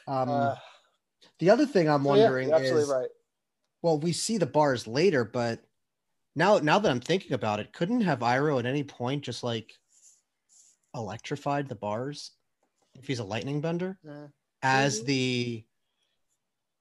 Um, 0.08 0.30
Uh, 0.30 0.56
the 1.40 1.50
other 1.50 1.66
thing 1.66 1.90
I'm 1.90 2.04
yeah, 2.04 2.10
wondering 2.10 2.52
absolutely 2.52 2.84
is, 2.84 2.90
right. 2.90 3.10
well, 3.82 4.00
we 4.00 4.14
see 4.14 4.38
the 4.38 4.46
bars 4.46 4.88
later, 4.88 5.26
but 5.26 5.60
now, 6.36 6.58
now 6.60 6.80
that 6.80 6.90
I'm 6.90 7.02
thinking 7.02 7.34
about 7.34 7.60
it, 7.60 7.74
couldn't 7.74 8.02
have 8.02 8.20
Iroh 8.20 8.60
at 8.60 8.66
any 8.66 8.84
point 8.84 9.24
just 9.24 9.44
like 9.44 9.78
electrified 10.96 11.68
the 11.70 11.76
bars 11.76 12.32
if 12.96 13.08
he's 13.08 13.20
a 13.20 13.24
lightning 13.24 13.62
bender 13.62 13.98
Yeah. 14.04 14.28
as 14.62 15.02
Mhm. 15.02 15.06
the, 15.06 15.66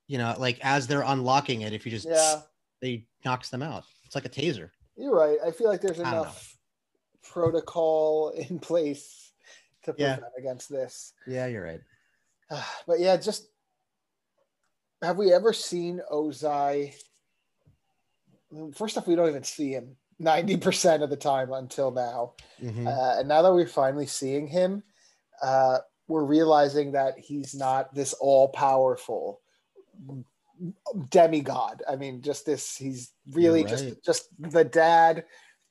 you 0.06 0.18
know, 0.18 0.34
like 0.38 0.58
as 0.64 0.86
they're 0.86 1.02
unlocking 1.02 1.62
it, 1.62 1.72
if 1.72 1.84
you 1.86 1.90
just, 1.92 2.06
Yeah, 2.06 2.42
they 2.80 3.06
knocks 3.24 3.50
them 3.50 3.62
out. 3.62 3.84
It's 4.04 4.14
like 4.14 4.24
a 4.24 4.28
taser. 4.30 4.70
you're 4.96 5.14
right. 5.14 5.38
I 5.44 5.50
feel 5.52 5.68
like 5.68 5.80
there's 5.80 6.00
I 6.00 6.04
don't 6.04 6.12
know. 6.12 6.20
enough 6.22 6.58
protocol 7.22 8.30
in 8.30 8.58
place 8.58 9.32
to 9.84 9.94
Yeah. 9.96 10.14
prevent 10.16 10.32
against 10.36 10.68
this. 10.68 11.14
Yeah, 11.26 11.46
you're 11.46 11.62
right. 11.64 11.80
but 12.86 12.98
yeah, 13.00 13.16
just 13.16 13.48
have 15.00 15.16
we 15.16 15.32
ever 15.32 15.52
seen 15.52 16.00
Ozai? 16.10 16.94
First 18.74 18.98
off, 18.98 19.06
we 19.06 19.14
don't 19.14 19.28
even 19.28 19.44
see 19.44 19.70
him 19.72 19.96
90% 20.20 21.02
of 21.02 21.10
the 21.10 21.16
time 21.16 21.52
until 21.52 21.90
now. 21.90 22.34
Mhm. 22.60 22.86
Uh, 22.86 23.20
and 23.20 23.28
now 23.28 23.42
that 23.42 23.52
we're 23.52 23.66
finally 23.66 24.06
seeing 24.06 24.46
him, 24.46 24.82
uh, 25.42 25.78
we're 26.08 26.24
realizing 26.24 26.92
that 26.92 27.18
he's 27.18 27.54
not 27.54 27.94
this 27.94 28.12
all 28.14 28.48
powerful 28.48 29.40
demigod. 31.08 31.82
I 31.88 31.96
mean, 31.96 32.20
just 32.20 32.44
this, 32.44 32.76
he's 32.76 33.12
really 33.30 33.60
You're 33.60 33.68
just, 33.68 34.04
just 34.04 34.28
the 34.38 34.64
dad. 34.64 35.24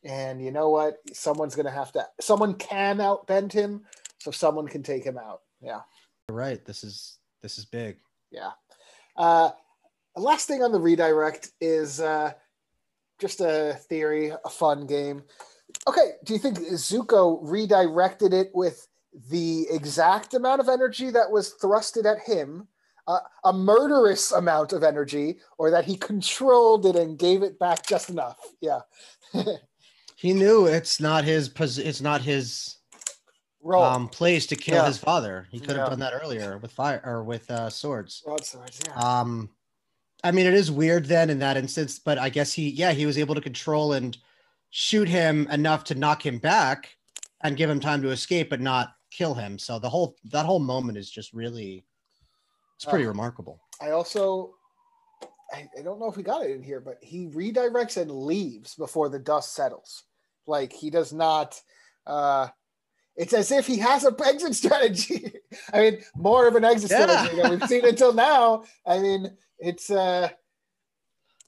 And 0.03 0.41
you 0.43 0.51
know 0.51 0.69
what? 0.69 0.97
Someone's 1.13 1.55
going 1.55 1.65
to 1.65 1.71
have 1.71 1.91
to, 1.91 2.07
someone 2.21 2.55
can 2.55 2.97
outbend 2.97 3.51
him, 3.51 3.85
so 4.17 4.31
someone 4.31 4.67
can 4.67 4.81
take 4.81 5.03
him 5.03 5.17
out. 5.17 5.41
Yeah. 5.61 5.81
You're 6.27 6.37
right. 6.37 6.63
This 6.65 6.83
is 6.83 7.17
this 7.41 7.57
is 7.57 7.65
big. 7.65 7.97
Yeah. 8.31 8.51
Uh, 9.15 9.51
last 10.15 10.47
thing 10.47 10.63
on 10.63 10.71
the 10.71 10.79
redirect 10.79 11.51
is 11.59 11.99
uh, 11.99 12.33
just 13.19 13.41
a 13.41 13.73
theory, 13.89 14.31
a 14.43 14.49
fun 14.49 14.85
game. 14.87 15.23
Okay, 15.87 16.11
do 16.23 16.33
you 16.33 16.39
think 16.39 16.57
Zuko 16.59 17.39
redirected 17.41 18.33
it 18.33 18.49
with 18.53 18.87
the 19.29 19.67
exact 19.69 20.33
amount 20.33 20.61
of 20.61 20.69
energy 20.69 21.09
that 21.11 21.29
was 21.31 21.55
thrusted 21.61 22.05
at 22.05 22.19
him, 22.19 22.67
uh, 23.07 23.19
a 23.43 23.53
murderous 23.53 24.31
amount 24.31 24.71
of 24.73 24.83
energy, 24.83 25.39
or 25.57 25.69
that 25.71 25.85
he 25.85 25.95
controlled 25.95 26.85
it 26.85 26.95
and 26.95 27.17
gave 27.19 27.43
it 27.43 27.59
back 27.59 27.85
just 27.85 28.09
enough? 28.09 28.37
Yeah. 28.61 28.79
He 30.15 30.33
knew 30.33 30.65
it's 30.65 30.99
not 30.99 31.23
his 31.23 31.47
pos- 31.47 31.77
it's 31.77 32.01
not 32.01 32.19
his 32.21 32.75
Roll. 33.63 33.81
um 33.81 34.09
place 34.09 34.45
to 34.47 34.57
kill 34.57 34.75
Yeah. 34.75 34.85
his 34.87 34.97
father. 34.97 35.47
He 35.49 35.61
could 35.61 35.77
have 35.77 35.85
Yeah. 35.85 35.89
done 35.91 35.99
that 35.99 36.11
earlier 36.21 36.57
with 36.57 36.73
fire 36.73 37.01
or 37.05 37.23
with 37.23 37.49
uh, 37.49 37.69
swords. 37.69 38.21
Broadswords, 38.25 38.81
yeah. 38.85 38.95
Um, 38.95 39.49
I 40.23 40.31
mean, 40.31 40.45
it 40.45 40.53
is 40.53 40.69
weird 40.71 41.05
then 41.05 41.29
in 41.29 41.39
that 41.39 41.57
instance, 41.57 41.99
but 41.99 42.17
I 42.17 42.29
guess 42.29 42.51
he, 42.51 42.69
yeah, 42.69 42.91
he 42.91 43.05
was 43.05 43.17
able 43.17 43.35
to 43.35 43.41
control 43.41 43.93
and 43.93 44.17
shoot 44.69 45.07
him 45.07 45.47
enough 45.49 45.83
to 45.85 45.95
knock 45.95 46.25
him 46.25 46.39
back 46.39 46.89
and 47.41 47.55
give 47.57 47.69
him 47.69 47.79
time 47.79 48.01
to 48.01 48.09
escape, 48.09 48.49
but 48.49 48.59
not 48.59 48.93
kill 49.11 49.33
him. 49.33 49.57
So 49.57 49.79
the 49.79 49.89
whole 49.89 50.15
that 50.31 50.45
whole 50.45 50.59
moment 50.59 50.97
is 50.97 51.09
just 51.09 51.33
really, 51.33 51.85
it's 52.75 52.85
pretty 52.85 53.05
Oh. 53.05 53.09
remarkable. 53.09 53.61
I 53.81 53.91
also, 53.91 54.55
I, 55.53 55.69
I 55.79 55.81
don't 55.83 55.99
know 55.99 56.09
if 56.09 56.17
we 56.17 56.23
got 56.23 56.43
it 56.45 56.51
in 56.51 56.61
here, 56.61 56.81
but 56.81 56.97
he 57.01 57.27
redirects 57.27 57.95
and 57.95 58.11
leaves 58.11 58.75
before 58.75 59.07
the 59.09 59.19
dust 59.19 59.53
settles. 59.55 60.03
Like 60.45 60.73
he 60.73 60.89
does 60.89 61.13
not. 61.13 61.59
uh 62.05 62.49
It's 63.19 63.33
as 63.33 63.51
if 63.51 63.67
he 63.67 63.77
has 63.79 64.05
an 64.05 64.15
exit 64.25 64.55
strategy. 64.55 65.33
I 65.73 65.77
mean, 65.81 65.97
more 66.15 66.47
of 66.47 66.55
an 66.55 66.63
exit 66.63 66.89
Yeah. 66.91 67.05
strategy 67.05 67.41
than 67.41 67.51
we've 67.51 67.67
seen 67.69 67.85
until 67.85 68.13
now. 68.13 68.63
I 68.85 68.99
mean, 68.99 69.35
it's 69.59 69.89
uh 69.91 70.29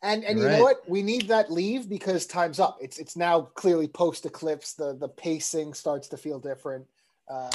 and 0.04 0.24
and 0.26 0.38
you 0.40 0.46
Right. 0.46 0.58
know 0.58 0.64
what? 0.64 0.88
We 0.90 1.02
need 1.02 1.28
that 1.30 1.52
leave 1.52 1.88
because 1.88 2.26
time's 2.26 2.60
up. 2.60 2.78
It's 2.82 2.98
it's 3.00 3.16
now 3.16 3.42
clearly 3.56 3.88
post 3.88 4.26
eclipse. 4.26 4.74
The 4.74 4.94
the 4.96 5.08
pacing 5.08 5.74
starts 5.74 6.08
to 6.10 6.18
feel 6.18 6.40
different. 6.40 6.86
Uh, 7.30 7.50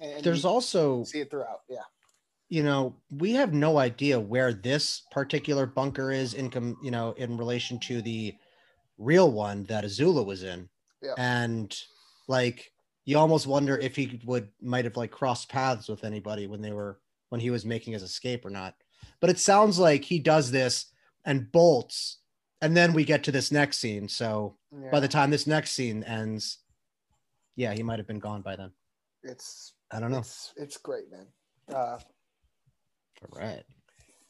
and 0.00 0.22
There's 0.24 0.44
also, 0.44 1.04
see 1.04 1.20
it 1.20 1.30
throughout. 1.30 1.62
Yeah. 1.68 1.82
you 2.48 2.62
know, 2.62 2.94
we 3.10 3.32
have 3.32 3.52
no 3.54 3.78
idea 3.78 4.18
where 4.20 4.52
this 4.52 5.02
particular 5.10 5.64
bunker 5.66 6.10
is 6.12 6.34
in, 6.34 6.50
com- 6.50 6.76
you 6.82 6.90
know, 6.90 7.12
in 7.16 7.36
relation 7.36 7.78
to 7.80 8.02
the 8.02 8.34
real 8.98 9.30
one 9.32 9.64
that 9.64 9.84
Azula 9.84 10.24
was 10.24 10.42
in. 10.42 10.68
Yeah. 11.02 11.14
And 11.16 11.74
like, 12.28 12.71
you 13.04 13.18
almost 13.18 13.46
wonder 13.46 13.76
if 13.76 13.96
he 13.96 14.20
would 14.24 14.48
might 14.60 14.84
have 14.84 14.96
like 14.96 15.10
crossed 15.10 15.48
paths 15.48 15.88
with 15.88 16.04
anybody 16.04 16.46
when 16.46 16.62
they 16.62 16.72
were 16.72 17.00
when 17.30 17.40
he 17.40 17.50
was 17.50 17.64
making 17.64 17.92
his 17.92 18.02
escape 18.02 18.44
or 18.44 18.50
not. 18.50 18.74
But 19.20 19.30
it 19.30 19.38
sounds 19.38 19.78
like 19.78 20.04
he 20.04 20.18
does 20.18 20.50
this 20.50 20.86
and 21.24 21.50
bolts, 21.50 22.18
and 22.60 22.76
then 22.76 22.92
we 22.92 23.04
get 23.04 23.24
to 23.24 23.32
this 23.32 23.50
next 23.50 23.78
scene. 23.78 24.08
So 24.08 24.56
yeah. 24.72 24.90
by 24.90 25.00
the 25.00 25.08
time 25.08 25.30
this 25.30 25.46
next 25.46 25.72
scene 25.72 26.04
ends, 26.04 26.58
yeah, 27.56 27.72
he 27.72 27.82
might 27.82 27.98
have 27.98 28.06
been 28.06 28.20
gone 28.20 28.42
by 28.42 28.56
then. 28.56 28.70
it's 29.22 29.74
I 29.90 30.00
don't 30.00 30.10
know. 30.10 30.18
it's 30.18 30.52
it's 30.56 30.76
great, 30.76 31.10
man. 31.10 31.26
Uh, 31.68 31.98
All 33.22 33.40
right. 33.40 33.64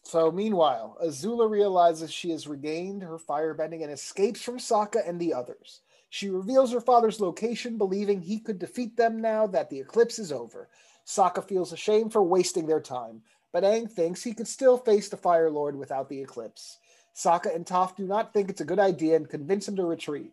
So 0.04 0.32
meanwhile, 0.32 0.96
Azula 1.04 1.48
realizes 1.48 2.12
she 2.12 2.30
has 2.30 2.46
regained 2.46 3.02
her 3.02 3.18
firebending 3.18 3.82
and 3.82 3.92
escapes 3.92 4.42
from 4.42 4.58
Sokka 4.58 5.08
and 5.08 5.20
the 5.20 5.32
others. 5.32 5.80
She 6.12 6.28
reveals 6.28 6.72
her 6.72 6.80
father's 6.82 7.22
location, 7.22 7.78
believing 7.78 8.20
he 8.20 8.38
could 8.38 8.58
defeat 8.58 8.98
them 8.98 9.22
now 9.22 9.46
that 9.46 9.70
the 9.70 9.80
eclipse 9.80 10.18
is 10.18 10.30
over. 10.30 10.68
Sokka 11.06 11.42
feels 11.42 11.72
ashamed 11.72 12.12
for 12.12 12.22
wasting 12.22 12.66
their 12.66 12.82
time, 12.82 13.22
but 13.50 13.64
Aang 13.64 13.90
thinks 13.90 14.22
he 14.22 14.34
could 14.34 14.46
still 14.46 14.76
face 14.76 15.08
the 15.08 15.16
Fire 15.16 15.50
Lord 15.50 15.74
without 15.74 16.10
the 16.10 16.20
eclipse. 16.20 16.76
Sokka 17.16 17.56
and 17.56 17.64
Toph 17.64 17.96
do 17.96 18.06
not 18.06 18.34
think 18.34 18.50
it's 18.50 18.60
a 18.60 18.66
good 18.66 18.78
idea 18.78 19.16
and 19.16 19.26
convince 19.26 19.66
him 19.66 19.74
to 19.76 19.86
retreat. 19.86 20.32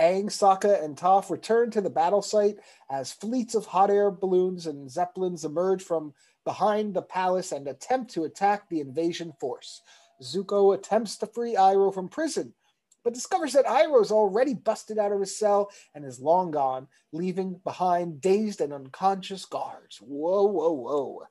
Aang, 0.00 0.30
Sokka, 0.30 0.82
and 0.82 0.96
Toph 0.96 1.28
return 1.28 1.70
to 1.72 1.82
the 1.82 1.90
battle 1.90 2.22
site 2.22 2.56
as 2.88 3.12
fleets 3.12 3.54
of 3.54 3.66
hot 3.66 3.90
air 3.90 4.10
balloons 4.10 4.66
and 4.66 4.90
zeppelins 4.90 5.44
emerge 5.44 5.82
from 5.82 6.14
behind 6.46 6.94
the 6.94 7.02
palace 7.02 7.52
and 7.52 7.68
attempt 7.68 8.10
to 8.12 8.24
attack 8.24 8.70
the 8.70 8.80
invasion 8.80 9.34
force. 9.38 9.82
Zuko 10.22 10.74
attempts 10.74 11.18
to 11.18 11.26
free 11.26 11.56
Iroh 11.56 11.92
from 11.92 12.08
prison, 12.08 12.54
but 13.02 13.14
discovers 13.14 13.52
that 13.54 13.66
Iroh 13.66 14.02
is 14.02 14.12
already 14.12 14.54
busted 14.54 14.98
out 14.98 15.12
of 15.12 15.20
his 15.20 15.36
cell 15.36 15.70
and 15.94 16.04
is 16.04 16.20
long 16.20 16.50
gone, 16.50 16.86
leaving 17.12 17.60
behind 17.64 18.20
dazed 18.20 18.60
and 18.60 18.72
unconscious 18.72 19.44
guards. 19.44 19.98
Whoa, 19.98 20.44
whoa, 20.44 20.72
whoa. 20.72 21.22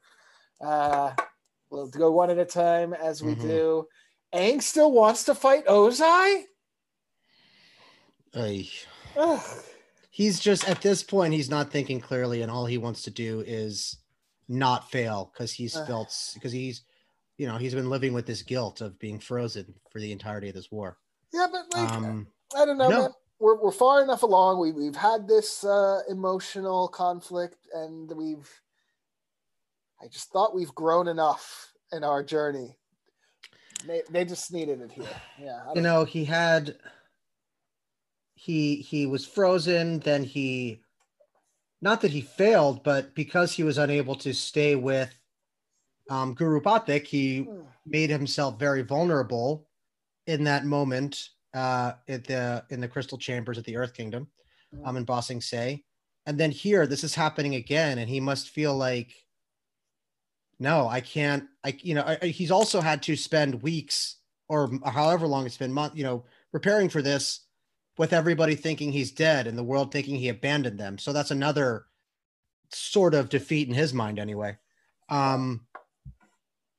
Uh, 0.61 1.13
we'll 1.69 1.87
go 1.87 2.11
one 2.11 2.29
at 2.29 2.37
a 2.37 2.45
time 2.45 2.93
as 2.93 3.21
we 3.23 3.35
Mhm. 3.35 3.41
do. 3.41 3.87
Aang 4.33 4.61
still 4.61 4.91
wants 4.91 5.23
to 5.25 5.35
fight 5.35 5.65
Ozai? 5.65 6.45
He's 10.11 10.39
just 10.39 10.67
at 10.67 10.81
this 10.81 11.01
point 11.01 11.33
he's 11.33 11.49
not 11.49 11.71
thinking 11.71 11.99
clearly 11.99 12.41
and 12.41 12.51
all 12.51 12.65
he 12.65 12.77
wants 12.77 13.03
to 13.03 13.09
do 13.11 13.41
is 13.41 13.97
not 14.47 14.91
fail 14.91 15.31
because 15.33 15.51
he's 15.53 15.75
Uh. 15.75 15.85
felt 15.85 16.13
because 16.33 16.51
he's 16.51 16.83
you 17.37 17.47
know 17.47 17.57
he's 17.57 17.73
been 17.73 17.89
living 17.89 18.13
with 18.13 18.25
this 18.25 18.41
guilt 18.41 18.81
of 18.81 18.99
being 18.99 19.19
frozen 19.19 19.73
for 19.89 19.99
the 19.99 20.11
entirety 20.11 20.49
of 20.49 20.55
this 20.55 20.71
war 20.71 20.97
Yeah, 21.33 21.47
but 21.51 21.65
like, 21.73 21.91
um 21.91 22.27
I 22.55 22.65
don't 22.65 22.77
know, 22.77 22.89
no. 22.89 23.01
man. 23.01 23.09
We're, 23.39 23.55
we're 23.61 23.71
far 23.71 24.03
enough 24.03 24.23
along. 24.23 24.59
We, 24.59 24.73
we've 24.73 24.95
had 24.97 25.25
this 25.25 25.63
uh, 25.63 26.01
emotional 26.09 26.89
conflict, 26.89 27.55
and 27.73 28.11
we've. 28.11 28.49
I 30.01 30.07
just 30.07 30.29
thought 30.31 30.53
we've 30.55 30.73
grown 30.75 31.07
enough 31.07 31.71
in 31.93 32.03
our 32.03 32.21
journey. 32.23 32.77
They, 33.87 34.01
they 34.09 34.25
just 34.25 34.51
needed 34.51 34.81
it 34.81 34.91
here. 34.91 35.05
Yeah. 35.41 35.59
You 35.69 35.75
don't- 35.75 35.83
know 35.83 36.03
he 36.05 36.25
had 36.25 36.75
he 38.35 38.77
he 38.77 39.05
was 39.05 39.25
frozen 39.25 39.99
then 39.99 40.23
he 40.23 40.81
not 41.81 42.01
that 42.01 42.11
he 42.11 42.21
failed 42.21 42.83
but 42.83 43.13
because 43.13 43.51
he 43.53 43.63
was 43.63 43.77
unable 43.77 44.15
to 44.15 44.33
stay 44.33 44.75
with 44.75 45.13
um 46.09 46.33
guru 46.33 46.61
Pathik, 46.61 47.05
he 47.05 47.43
Hmm. 47.43 47.61
made 47.85 48.09
himself 48.09 48.57
very 48.59 48.81
vulnerable 48.81 49.67
in 50.29 50.43
that 50.43 50.63
moment 50.65 51.29
uh 51.55 51.93
at 52.07 52.23
the 52.25 52.63
in 52.69 52.79
the 52.79 52.87
crystal 52.87 53.17
chambers 53.17 53.57
at 53.57 53.65
the 53.65 53.75
earth 53.75 53.93
kingdom 53.93 54.27
um 54.85 54.97
in 54.97 55.03
Ba 55.03 55.21
Sing 55.23 55.41
Se. 55.41 55.83
And 56.27 56.37
then 56.39 56.51
here 56.51 56.85
this 56.85 57.03
is 57.03 57.15
happening 57.15 57.55
again 57.55 57.97
and 57.97 58.07
he 58.07 58.19
must 58.19 58.49
feel 58.49 58.75
like 58.77 59.11
no 60.59 60.87
i 60.87 61.01
can't 61.01 61.45
i 61.63 61.75
you 61.81 61.95
know 61.95 62.03
I, 62.03 62.17
I- 62.21 62.27
he's 62.27 62.51
also 62.51 62.79
had 62.81 63.01
to 63.03 63.15
spend 63.15 63.61
weeks 63.63 64.17
or 64.47 64.69
however 64.85 65.25
long 65.25 65.45
it's 65.47 65.57
been 65.57 65.73
month 65.73 65.93
you 65.95 66.03
know 66.03 66.25
preparing 66.51 66.89
for 66.89 67.01
this 67.01 67.45
with 67.97 68.13
everybody 68.13 68.55
thinking 68.55 68.91
he's 68.91 69.11
dead 69.11 69.47
and 69.47 69.57
the 69.57 69.63
world 69.63 69.91
thinking 69.91 70.15
he 70.15 70.29
abandoned 70.29 70.79
them. 70.79 70.97
So 70.97 71.11
that's 71.11 71.31
another 71.31 71.85
sort 72.71 73.13
of 73.13 73.27
defeat 73.29 73.67
in 73.67 73.73
his 73.73 73.93
mind 73.93 74.19
anyway. 74.19 74.57
Um 75.09 75.65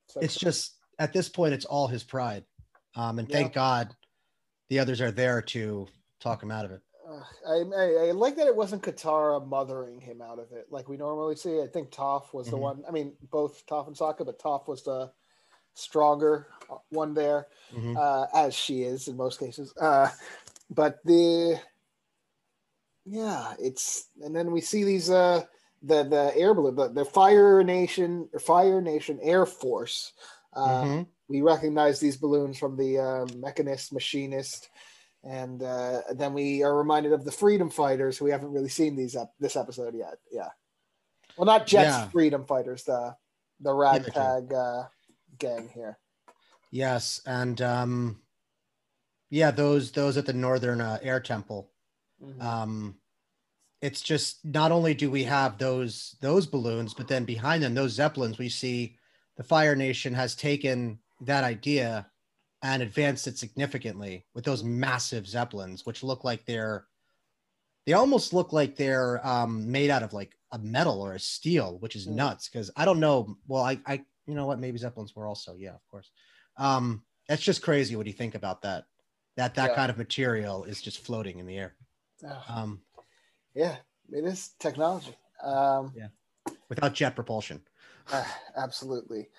So- 0.09 0.21
it's 0.21 0.37
just 0.37 0.77
at 0.99 1.13
this 1.13 1.29
point 1.29 1.55
it's 1.55 1.65
all 1.67 1.89
his 1.89 2.05
pride 2.05 2.45
um 2.95 3.19
and 3.19 3.29
thank 3.31 3.55
Yeah. 3.55 3.61
god 3.61 3.97
the 4.69 4.79
others 4.79 5.01
are 5.01 5.11
there 5.11 5.43
to 5.43 5.87
talk 6.21 6.43
him 6.43 6.51
out 6.51 6.65
of 6.65 6.71
it 6.73 6.81
Uh, 7.09 7.25
I, 7.49 7.55
I, 7.77 8.09
I 8.09 8.11
like 8.13 8.37
that 8.37 8.47
it 8.47 8.55
wasn't 8.55 8.83
Katara 8.85 9.45
mothering 9.45 10.01
him 10.01 10.23
out 10.23 10.39
of 10.39 10.53
it 10.53 10.67
like 10.71 10.89
we 10.89 10.97
normally 10.97 11.35
see. 11.35 11.61
I 11.61 11.67
think 11.67 11.91
Toph 11.91 12.33
was 12.33 12.47
the 12.51 12.57
Mhm. 12.57 12.61
one. 12.61 12.85
I 12.87 12.93
mean, 12.93 13.17
both 13.31 13.67
Toph 13.67 13.89
and 13.89 13.97
Sokka, 13.97 14.25
but 14.25 14.39
Toph 14.39 14.69
was 14.69 14.85
the 14.85 15.11
stronger 15.75 16.47
uh, 16.71 16.77
one 16.91 17.15
there. 17.15 17.49
Mhm. 17.75 17.97
uh, 17.97 18.27
as 18.33 18.55
she 18.55 18.83
is 18.85 19.09
in 19.09 19.17
most 19.17 19.41
cases. 19.41 19.75
Uh, 19.77 20.09
but 20.71 21.01
the 21.05 21.59
yeah, 23.07 23.55
it's 23.59 24.09
and 24.23 24.35
then 24.37 24.53
we 24.53 24.61
see 24.61 24.85
these 24.85 25.11
uh, 25.11 25.45
the 25.83 26.05
the 26.05 26.33
air 26.37 26.55
balloon, 26.55 26.77
the, 26.77 26.89
the 26.93 27.05
Fire 27.05 27.65
Nation 27.65 28.29
Fire 28.41 28.81
Nation 28.81 29.19
Air 29.23 29.47
Force. 29.47 30.13
Uh, 30.53 30.85
Mhm. 30.85 31.07
We 31.31 31.43
recognize 31.43 32.01
these 32.01 32.17
balloons 32.17 32.59
from 32.59 32.77
the 32.77 32.99
uh, 32.99 33.27
Mechanist, 33.37 33.93
Machinist, 33.93 34.69
and 35.23 35.63
uh, 35.63 36.01
then 36.15 36.35
we 36.35 36.65
are 36.65 36.77
reminded 36.77 37.13
of 37.13 37.25
the 37.25 37.31
Freedom 37.31 37.71
Fighters, 37.71 38.19
who 38.19 38.25
we 38.25 38.33
haven't 38.33 38.51
really 38.51 38.69
seen 38.69 38.97
these 38.97 39.15
up 39.15 39.33
this 39.39 39.55
episode 39.55 39.95
yet. 39.95 40.19
Yeah, 40.33 40.49
well, 41.37 41.47
not 41.47 41.69
Jet's 41.69 41.99
Yeah. 41.99 42.09
Freedom 42.09 42.45
Fighters, 42.45 42.83
the 42.83 43.15
the 43.61 43.73
ragtag 43.73 44.53
uh, 44.53 44.85
gang 45.39 45.71
here. 45.73 45.99
Yes, 46.73 47.21
and 47.25 47.63
um, 47.63 48.21
yeah, 49.29 49.53
those 49.53 49.93
those 49.93 50.17
at 50.17 50.27
the 50.27 50.33
Northern 50.33 50.81
uh, 50.81 50.99
Air 51.01 51.21
Temple. 51.21 51.71
Mhm. 52.21 52.43
Um, 52.43 52.97
it's 53.81 54.03
just 54.03 54.45
not 54.45 54.73
only 54.73 54.95
do 54.95 55.13
we 55.13 55.23
have 55.23 55.59
those 55.59 56.17
those 56.21 56.45
balloons, 56.49 56.93
but 56.93 57.07
then 57.07 57.25
behind 57.25 57.63
them, 57.63 57.75
those 57.75 57.93
zeppelins, 57.93 58.37
we 58.37 58.49
see 58.49 58.97
the 59.37 59.45
Fire 59.45 59.77
Nation 59.77 60.13
has 60.13 60.35
taken 60.35 60.99
that 61.23 61.45
idea 61.45 62.11
and 62.63 62.83
advanced 62.83 63.27
it 63.27 63.39
significantly 63.39 64.27
with 64.35 64.45
those 64.45 64.63
massive 64.63 65.27
zeppelins, 65.27 65.87
which 65.87 66.03
look 66.03 66.25
like 66.25 66.45
they're 66.45 66.87
they 67.87 67.95
almost 67.95 68.33
look 68.35 68.53
like 68.53 68.77
they're 68.77 69.27
um, 69.27 69.71
made 69.71 69.91
out 69.91 70.03
of 70.03 70.13
like 70.13 70.37
a 70.53 70.59
metal 70.59 71.01
or 71.01 71.15
a 71.15 71.19
steel, 71.19 71.79
which 71.79 71.97
is 71.97 72.07
Mm. 72.07 72.17
nuts. 72.17 72.49
Because 72.49 72.71
I 72.77 72.85
don't 72.85 73.01
know. 73.01 73.37
Well, 73.49 73.63
I, 73.63 73.81
I, 73.87 74.05
you 74.27 74.35
know 74.35 74.47
what? 74.47 74.61
Maybe 74.61 74.79
zeppelins 74.79 75.17
were 75.17 75.27
also, 75.27 75.55
yeah, 75.57 75.75
of 75.75 75.89
course. 75.91 76.11
Um, 76.59 77.03
that's 77.27 77.43
just 77.43 77.63
crazy. 77.63 77.97
What 77.97 78.05
do 78.05 78.11
you 78.11 78.17
think 78.17 78.35
about 78.35 78.63
that? 78.63 78.85
That 79.37 79.55
that 79.55 79.71
Yeah. 79.71 79.77
kind 79.77 79.91
of 79.91 79.97
material 79.97 80.65
is 80.65 80.83
just 80.83 80.99
floating 81.05 81.39
in 81.39 81.47
the 81.47 81.57
air. 81.57 81.75
Um, 82.49 82.83
Yeah, 83.55 83.77
it 84.13 84.25
is 84.25 84.51
technology. 84.59 85.17
Um, 85.43 85.93
yeah, 85.97 86.09
without 86.69 86.93
jet 86.93 87.15
propulsion. 87.15 87.63
uh, 88.13 88.25
absolutely. 88.57 89.31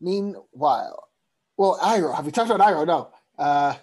Meanwhile, 0.00 1.08
well, 1.56 1.78
Iroh, 1.82 2.14
have 2.14 2.24
we 2.26 2.32
talked 2.32 2.50
about 2.50 2.66
Iroh? 2.66 2.86
No. 2.86 3.10
Uh, 3.38 3.74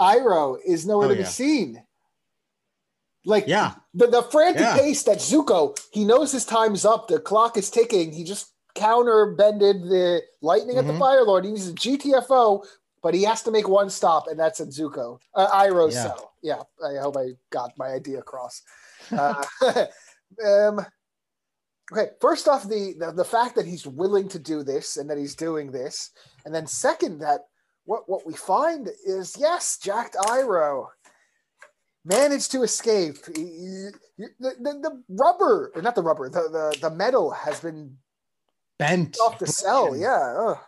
Iroh 0.00 0.58
is 0.64 0.86
nowhere 0.86 1.06
Oh, 1.06 1.10
to 1.10 1.16
be 1.16 1.24
seen. 1.24 1.82
Like 3.24 3.44
Yeah, 3.46 3.74
the, 3.94 4.08
the 4.08 4.22
frantic 4.22 4.62
Yeah. 4.62 4.76
pace 4.76 5.02
that 5.04 5.18
Zuko, 5.18 5.78
he 5.92 6.04
knows 6.04 6.32
his 6.32 6.44
time's 6.44 6.84
up. 6.84 7.06
The 7.08 7.20
clock 7.20 7.56
is 7.56 7.70
ticking. 7.70 8.12
He 8.12 8.24
just 8.24 8.48
counter 8.74 9.34
bended 9.38 9.82
the 9.84 10.22
lightning 10.40 10.78
at 10.78 10.86
the 10.86 10.92
Mhm. 10.94 10.98
Fire 10.98 11.22
Lord. 11.24 11.44
He 11.44 11.50
uses 11.52 11.74
GTFO, 11.74 12.64
but 13.02 13.14
he 13.14 13.22
has 13.24 13.42
to 13.44 13.50
make 13.52 13.68
one 13.68 13.90
stop, 13.90 14.26
and 14.26 14.40
that's 14.40 14.60
at 14.60 14.68
Zuko. 14.68 15.20
Uh, 15.34 15.46
Iroh's 15.64 15.94
Yeah. 15.94 16.02
cell. 16.02 16.32
Yeah, 16.42 16.62
I 16.84 16.96
hope 16.96 17.16
I 17.16 17.36
got 17.50 17.76
my 17.78 17.88
idea 17.88 18.18
across. 18.18 18.62
Uh, 19.12 19.44
um, 20.44 20.84
okay, 21.90 22.10
first 22.20 22.46
off, 22.48 22.64
the, 22.68 22.94
the 22.98 23.12
the 23.12 23.24
fact 23.24 23.56
that 23.56 23.66
he's 23.66 23.86
willing 23.86 24.28
to 24.28 24.38
do 24.38 24.62
this 24.62 24.96
and 24.96 25.08
that 25.10 25.18
he's 25.18 25.34
doing 25.34 25.72
this, 25.72 26.10
and 26.44 26.54
then 26.54 26.66
second, 26.66 27.18
that 27.20 27.40
what 27.84 28.08
what 28.08 28.26
we 28.26 28.34
find 28.34 28.88
is 29.06 29.36
yes, 29.38 29.78
Jacked 29.78 30.16
Iroh 30.16 30.86
managed 32.04 32.50
to 32.52 32.62
escape. 32.62 33.16
He- 33.34 33.42
he- 33.42 33.88
the, 34.38 34.50
the, 34.60 34.72
the 34.82 35.02
rubber, 35.08 35.72
not 35.76 35.94
the 35.96 36.02
rubber, 36.02 36.28
the, 36.28 36.42
the, 36.42 36.78
the 36.88 36.94
metal 36.94 37.30
has 37.32 37.58
been 37.60 37.96
bent 38.78 39.16
off 39.20 39.38
the 39.38 39.46
cell. 39.46 39.96
Yeah. 39.96 40.34
ugh. 40.38 40.58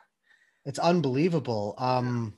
It's 0.65 0.79
unbelievable. 0.79 1.75
Um, 1.79 2.35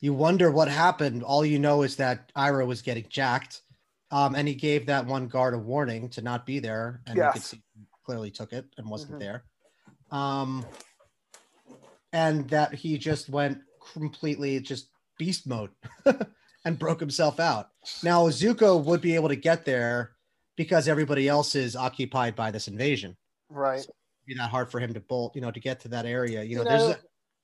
you 0.00 0.14
wonder 0.14 0.50
what 0.50 0.68
happened. 0.68 1.22
All 1.22 1.44
you 1.44 1.58
know 1.58 1.82
is 1.82 1.96
that 1.96 2.30
iro 2.36 2.64
was 2.64 2.80
getting 2.82 3.06
jacked, 3.10 3.62
um, 4.10 4.34
and 4.34 4.46
he 4.48 4.54
gave 4.54 4.86
that 4.86 5.06
one 5.06 5.28
guard 5.28 5.54
a 5.54 5.58
warning 5.58 6.08
to 6.10 6.22
not 6.22 6.46
be 6.46 6.58
there, 6.58 7.00
and 7.06 7.16
you 7.16 7.30
could 7.32 7.42
see 7.42 7.62
he 7.74 7.86
clearly 8.04 8.30
took 8.30 8.52
it 8.52 8.66
and 8.76 8.88
wasn't 8.88 9.12
Mhm. 9.12 9.18
there. 9.20 9.44
Um, 10.10 10.66
and 12.12 12.48
that 12.50 12.74
he 12.74 12.98
just 12.98 13.28
went 13.28 13.58
completely 13.92 14.60
just 14.60 14.90
beast 15.18 15.46
mode 15.46 15.70
and 16.64 16.78
broke 16.78 16.98
himself 16.98 17.38
out. 17.38 17.70
Now 18.02 18.28
Zuko 18.28 18.82
would 18.84 19.00
be 19.00 19.14
able 19.14 19.28
to 19.28 19.36
get 19.36 19.64
there 19.64 20.16
because 20.56 20.88
everybody 20.88 21.28
else 21.28 21.54
is 21.54 21.76
occupied 21.76 22.34
by 22.34 22.50
this 22.50 22.68
invasion. 22.68 23.16
Right. 23.48 23.86
Be 24.26 24.34
that 24.34 24.50
hard 24.50 24.70
for 24.70 24.80
him 24.80 24.92
to 24.94 25.00
bolt, 25.00 25.34
you 25.34 25.40
know, 25.40 25.50
to 25.50 25.60
get 25.60 25.80
to 25.80 25.88
that 25.88 26.04
area. 26.06 26.42
You 26.42 26.56
know, 26.56 26.62
You 26.62 26.68
there's 26.68 26.82
a, 26.82 26.98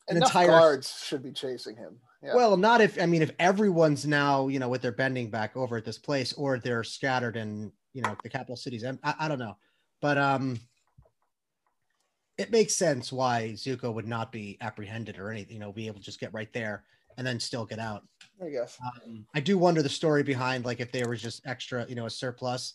an 0.08 0.16
entire 0.16 0.48
guards 0.48 1.02
should 1.04 1.22
be 1.22 1.32
chasing 1.32 1.76
him. 1.76 2.00
Yeah. 2.22 2.34
well, 2.34 2.56
not 2.56 2.80
if 2.80 3.00
I 3.00 3.06
mean 3.06 3.22
if 3.22 3.32
everyone's 3.38 4.06
now 4.06 4.48
you 4.48 4.58
know 4.58 4.68
with 4.68 4.82
their 4.82 4.92
bending 4.92 5.30
back 5.30 5.56
over 5.56 5.76
at 5.76 5.84
this 5.84 5.98
place, 5.98 6.32
or 6.32 6.58
they're 6.58 6.84
scattered 6.84 7.36
in 7.36 7.72
you 7.92 8.02
know 8.02 8.16
the 8.22 8.28
capital 8.28 8.56
cities. 8.56 8.84
I, 8.84 8.96
I, 9.02 9.14
I 9.20 9.28
don't 9.28 9.38
know, 9.38 9.56
but 10.00 10.18
um, 10.18 10.58
it 12.38 12.50
makes 12.50 12.74
sense 12.74 13.12
why 13.12 13.52
Zuko 13.54 13.92
would 13.92 14.06
not 14.06 14.32
be 14.32 14.58
apprehended 14.60 15.18
or 15.18 15.30
anything. 15.30 15.54
You 15.54 15.60
know, 15.60 15.72
be 15.72 15.86
able 15.86 15.98
to 15.98 16.04
just 16.04 16.20
get 16.20 16.32
right 16.32 16.52
there 16.52 16.84
and 17.16 17.26
then 17.26 17.40
still 17.40 17.64
get 17.64 17.78
out. 17.78 18.04
I 18.44 18.50
guess. 18.50 18.78
Um, 18.84 19.26
I 19.34 19.40
do 19.40 19.58
wonder 19.58 19.82
the 19.82 19.88
story 19.88 20.22
behind 20.22 20.64
like 20.64 20.80
if 20.80 20.92
there 20.92 21.08
was 21.08 21.22
just 21.22 21.46
extra, 21.46 21.86
you 21.88 21.94
know, 21.94 22.06
a 22.06 22.10
surplus 22.10 22.74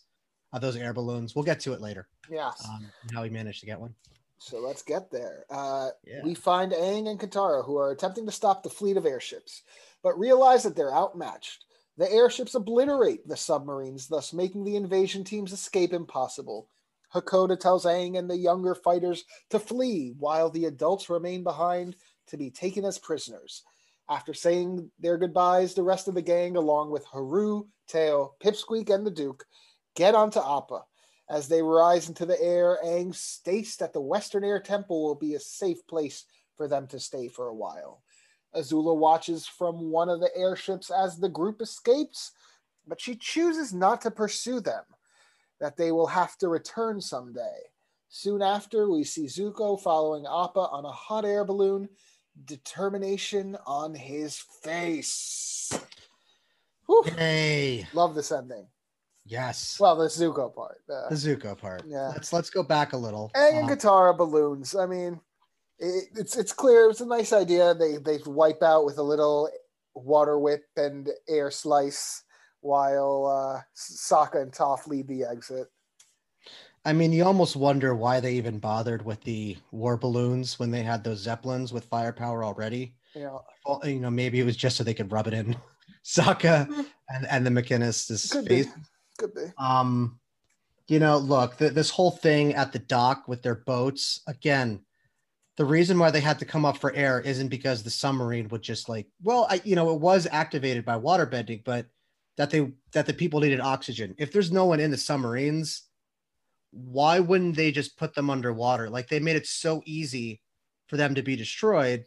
of 0.54 0.62
those 0.62 0.76
air 0.76 0.94
balloons. 0.94 1.36
We'll 1.36 1.46
get 1.46 1.60
to 1.62 1.74
it 1.74 1.82
later. 1.82 2.08
Yes. 2.30 2.68
Um, 2.68 2.92
how 3.14 3.24
he 3.24 3.30
managed 3.30 3.60
to 3.62 3.66
get 3.66 3.80
one. 3.80 3.94
So 4.42 4.60
let's 4.60 4.82
get 4.82 5.12
there. 5.12 5.46
Uh, 5.52 5.92
Yeah. 6.04 6.22
We 6.24 6.34
find 6.34 6.72
Aang 6.72 7.08
and 7.08 7.20
Katara, 7.20 7.64
who 7.64 7.78
are 7.78 7.92
attempting 7.92 8.26
to 8.26 8.32
stop 8.32 8.64
the 8.64 8.72
fleet 8.72 8.98
of 8.98 9.06
airships, 9.06 9.62
but 10.02 10.18
realize 10.18 10.64
that 10.64 10.76
they're 10.76 10.94
outmatched. 10.94 11.66
The 11.98 12.12
airships 12.12 12.56
obliterate 12.56 13.28
the 13.28 13.38
submarines, 13.38 14.08
thus 14.08 14.34
making 14.34 14.64
the 14.64 14.76
invasion 14.76 15.24
team's 15.24 15.54
escape 15.54 15.94
impossible. 15.94 16.68
Hakoda 17.14 17.60
tells 17.60 17.86
Aang 17.86 18.18
and 18.18 18.28
the 18.28 18.38
younger 18.38 18.74
fighters 18.74 19.26
to 19.52 19.60
flee, 19.60 20.16
while 20.18 20.50
the 20.50 20.66
adults 20.66 21.10
remain 21.10 21.44
behind 21.44 21.96
to 22.28 22.38
be 22.38 22.50
taken 22.50 22.84
as 22.84 22.98
prisoners. 22.98 23.64
After 24.10 24.34
saying 24.34 24.90
their 25.00 25.18
goodbyes, 25.18 25.76
the 25.76 25.84
rest 25.84 26.08
of 26.08 26.16
the 26.16 26.22
gang, 26.22 26.56
along 26.56 26.90
with 26.90 27.06
Haru, 27.06 27.66
Teo, 27.88 28.34
Pipsqueak, 28.44 28.90
and 28.90 29.06
the 29.06 29.12
Duke, 29.12 29.46
get 29.96 30.16
onto 30.16 30.40
Appa. 30.40 30.82
As 31.32 31.48
they 31.48 31.62
rise 31.62 32.10
into 32.10 32.26
the 32.26 32.40
air, 32.42 32.78
Aang 32.84 33.16
states 33.16 33.78
that 33.78 33.94
the 33.94 34.02
Western 34.02 34.44
Air 34.44 34.60
Temple 34.60 35.02
will 35.02 35.16
be 35.16 35.36
a 35.36 35.40
safe 35.40 35.88
place 35.88 36.26
for 36.58 36.68
them 36.68 36.88
to 36.88 37.00
stay 37.00 37.30
for 37.30 37.48
a 37.48 37.56
while. 37.56 38.04
Azula 38.54 38.94
watches 38.94 39.48
from 39.48 39.92
one 39.92 40.10
of 40.10 40.20
the 40.20 40.30
airships 40.36 40.92
as 40.92 41.18
the 41.18 41.30
group 41.30 41.62
escapes, 41.62 42.34
but 42.86 43.00
she 43.00 43.16
chooses 43.16 43.74
not 43.74 44.02
to 44.02 44.12
pursue 44.12 44.60
them, 44.60 44.84
that 45.62 45.78
they 45.78 45.94
will 45.94 46.08
have 46.08 46.38
to 46.40 46.50
return 46.50 47.00
someday. 47.00 47.62
Soon 48.10 48.42
after, 48.42 48.90
we 48.90 49.06
see 49.06 49.28
Zuko 49.28 49.82
following 49.82 50.26
Appa 50.26 50.68
on 50.70 50.84
a 50.84 50.92
hot 50.92 51.24
air 51.24 51.46
balloon, 51.46 51.88
determination 52.44 53.56
on 53.66 53.96
his 53.96 54.38
face. 54.64 55.72
Whew. 56.88 57.06
Yay! 57.18 57.88
Love 57.94 58.16
this 58.16 58.34
ending. 58.34 58.68
Yes. 59.32 59.78
Well, 59.80 59.96
the 59.96 60.08
Zuko 60.08 60.54
part. 60.54 60.82
Uh, 60.94 61.08
the 61.08 61.16
Zuko 61.16 61.58
part. 61.58 61.84
Yeah. 61.88 62.10
Let's 62.10 62.34
let's 62.34 62.50
go 62.50 62.64
back 62.64 62.92
a 62.92 62.98
little. 62.98 63.32
And 63.34 63.64
Um, 63.64 63.70
Katara 63.70 64.16
balloons. 64.18 64.76
I 64.76 64.86
mean, 64.86 65.22
it, 65.80 66.10
it's 66.18 66.38
it's 66.38 66.52
clear. 66.52 66.90
It's 66.90 67.00
a 67.00 67.06
nice 67.06 67.32
idea. 67.32 67.74
They 67.74 67.96
they 67.96 68.20
wipe 68.26 68.62
out 68.62 68.84
with 68.84 68.98
a 68.98 69.04
little 69.04 69.50
water 69.96 70.38
whip 70.38 70.66
and 70.76 71.10
air 71.30 71.50
slice, 71.50 72.24
while 72.60 73.26
uh, 73.26 73.62
Sokka 73.74 74.42
and 74.42 74.52
Toph 74.52 74.86
lead 74.86 75.08
the 75.08 75.24
exit. 75.24 75.68
I 76.84 76.92
mean, 76.92 77.14
you 77.14 77.24
almost 77.24 77.56
wonder 77.56 77.96
why 77.96 78.20
they 78.20 78.34
even 78.34 78.60
bothered 78.60 79.06
with 79.06 79.22
the 79.22 79.56
war 79.72 79.96
balloons 79.96 80.60
when 80.60 80.72
they 80.72 80.84
had 80.84 81.06
those 81.06 81.20
zeppelins 81.20 81.72
with 81.72 81.86
firepower 81.86 82.44
already. 82.44 82.96
Know, 83.16 83.44
Well, 83.66 83.82
you 83.86 84.00
know, 84.02 84.10
maybe 84.10 84.42
it 84.42 84.46
was 84.46 84.58
just 84.58 84.76
so 84.76 84.84
they 84.84 84.94
could 84.94 85.12
rub 85.12 85.28
it 85.28 85.34
in 85.34 85.56
Sokka 86.04 86.68
and 87.08 87.26
and 87.28 87.46
the 87.46 87.52
Mechanist's 87.52 88.34
face. 88.46 88.68
Could 89.22 89.34
be. 89.34 89.54
Um, 89.58 90.20
you 90.88 91.00
know, 91.00 91.18
look, 91.18 91.58
th- 91.58 91.74
this 91.74 91.90
whole 91.90 92.12
thing 92.12 92.54
at 92.54 92.74
the 92.74 92.80
dock 92.80 93.28
with 93.28 93.42
their 93.42 93.56
boats 93.56 94.22
again. 94.28 94.82
The 95.58 95.66
reason 95.66 96.00
why 96.00 96.12
they 96.12 96.22
had 96.22 96.40
to 96.40 96.46
come 96.46 96.66
up 96.66 96.78
for 96.78 96.94
air 96.94 97.22
isn't 97.22 97.50
because 97.50 97.84
the 97.84 97.90
submarine 97.90 98.48
would 98.50 98.62
just 98.62 98.90
like, 98.90 99.08
well, 99.22 99.48
I, 99.50 99.62
you 99.64 99.76
know, 99.76 99.94
it 99.94 100.02
was 100.02 100.28
activated 100.32 100.86
by 100.86 100.96
water 100.96 101.26
bending, 101.26 101.62
but 101.64 101.86
that 102.38 102.50
they 102.50 102.72
that 102.94 103.06
the 103.06 103.14
people 103.14 103.40
needed 103.40 103.60
oxygen. 103.60 104.16
If 104.18 104.32
there's 104.32 104.52
no 104.52 104.66
one 104.66 104.80
in 104.80 104.92
the 104.92 104.98
submarines, 104.98 105.84
why 106.72 107.20
wouldn't 107.20 107.56
they 107.56 107.72
just 107.72 107.98
put 107.98 108.16
them 108.16 108.30
underwater? 108.30 108.90
Like 108.90 109.08
they 109.08 109.20
made 109.20 109.36
it 109.36 109.46
so 109.46 109.84
easy 109.86 110.42
for 110.88 110.98
them 110.98 111.16
to 111.16 111.22
be 111.22 111.36
destroyed. 111.36 112.06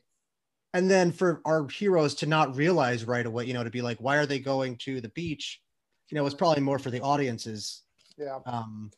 And 0.73 0.91
then 0.91 1.13
for 1.13 1.41
our 1.45 1.69
heroes 1.69 2.15
to 2.17 2.27
not 2.27 2.57
realize 2.57 3.05
right 3.05 3.25
away, 3.25 3.45
you 3.45 3.55
know, 3.55 3.63
to 3.63 3.71
be 3.71 3.83
like, 3.83 3.99
why 3.99 4.17
are 4.17 4.27
they 4.27 4.41
going 4.41 4.77
to 4.79 5.01
the 5.01 5.11
beach? 5.11 5.61
You 6.11 6.17
know, 6.17 6.27
it's 6.27 6.35
probably 6.35 6.63
more 6.63 6.79
for 6.79 6.91
the 6.91 7.01
audiences 7.01 7.83
Yeah, 8.17 8.39
um 8.47 8.91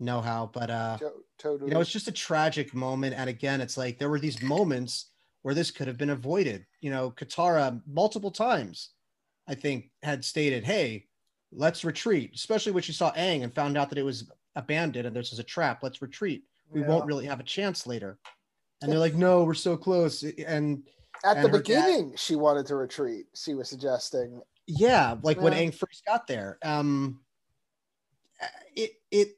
know 0.00 0.20
how 0.20 0.50
but 0.52 0.70
uh 0.70 0.98
to- 0.98 1.12
totally. 1.38 1.68
you 1.68 1.74
know 1.74 1.80
it's 1.80 1.90
just 1.92 2.08
a 2.08 2.12
tragic 2.12 2.74
moment 2.74 3.14
and 3.16 3.30
again 3.30 3.60
it's 3.60 3.76
like 3.76 3.96
there 3.96 4.10
were 4.10 4.18
these 4.18 4.42
moments 4.42 5.06
where 5.42 5.54
this 5.54 5.70
could 5.70 5.86
have 5.86 5.96
been 5.96 6.10
avoided 6.10 6.66
you 6.80 6.90
know 6.90 7.12
katara 7.12 7.80
multiple 7.86 8.30
times 8.32 8.90
i 9.46 9.54
think 9.54 9.90
had 10.02 10.24
stated 10.24 10.64
hey 10.64 11.06
let's 11.52 11.84
retreat 11.84 12.32
especially 12.34 12.72
when 12.72 12.82
she 12.82 12.92
saw 12.92 13.12
Aang 13.12 13.44
and 13.44 13.54
found 13.54 13.78
out 13.78 13.88
that 13.88 13.96
it 13.98 14.02
was 14.02 14.28
abandoned 14.56 15.06
and 15.06 15.14
this 15.14 15.32
is 15.32 15.38
a 15.38 15.44
trap 15.44 15.78
let's 15.84 16.02
retreat 16.02 16.42
we 16.70 16.80
Yeah. 16.80 16.88
won't 16.88 17.06
really 17.06 17.26
have 17.26 17.38
a 17.38 17.44
chance 17.44 17.86
later 17.86 18.18
and 18.82 18.90
they're 18.90 18.98
like 18.98 19.14
no 19.14 19.44
we're 19.44 19.54
so 19.54 19.76
close 19.76 20.24
and 20.24 20.82
At 21.24 21.34
the 21.36 21.42
and 21.44 21.52
dad- 21.52 21.52
beginning, 21.62 22.16
she 22.16 22.34
wanted 22.34 22.66
to 22.66 22.74
retreat. 22.74 23.26
She 23.34 23.54
was 23.54 23.68
suggesting. 23.68 24.42
Yeah 24.66 25.16
like 25.22 25.40
when 25.40 25.52
Aang 25.52 25.74
first 25.74 26.04
got 26.06 26.26
there 26.26 26.58
um 26.62 27.20
it 28.74 28.92
it 29.10 29.36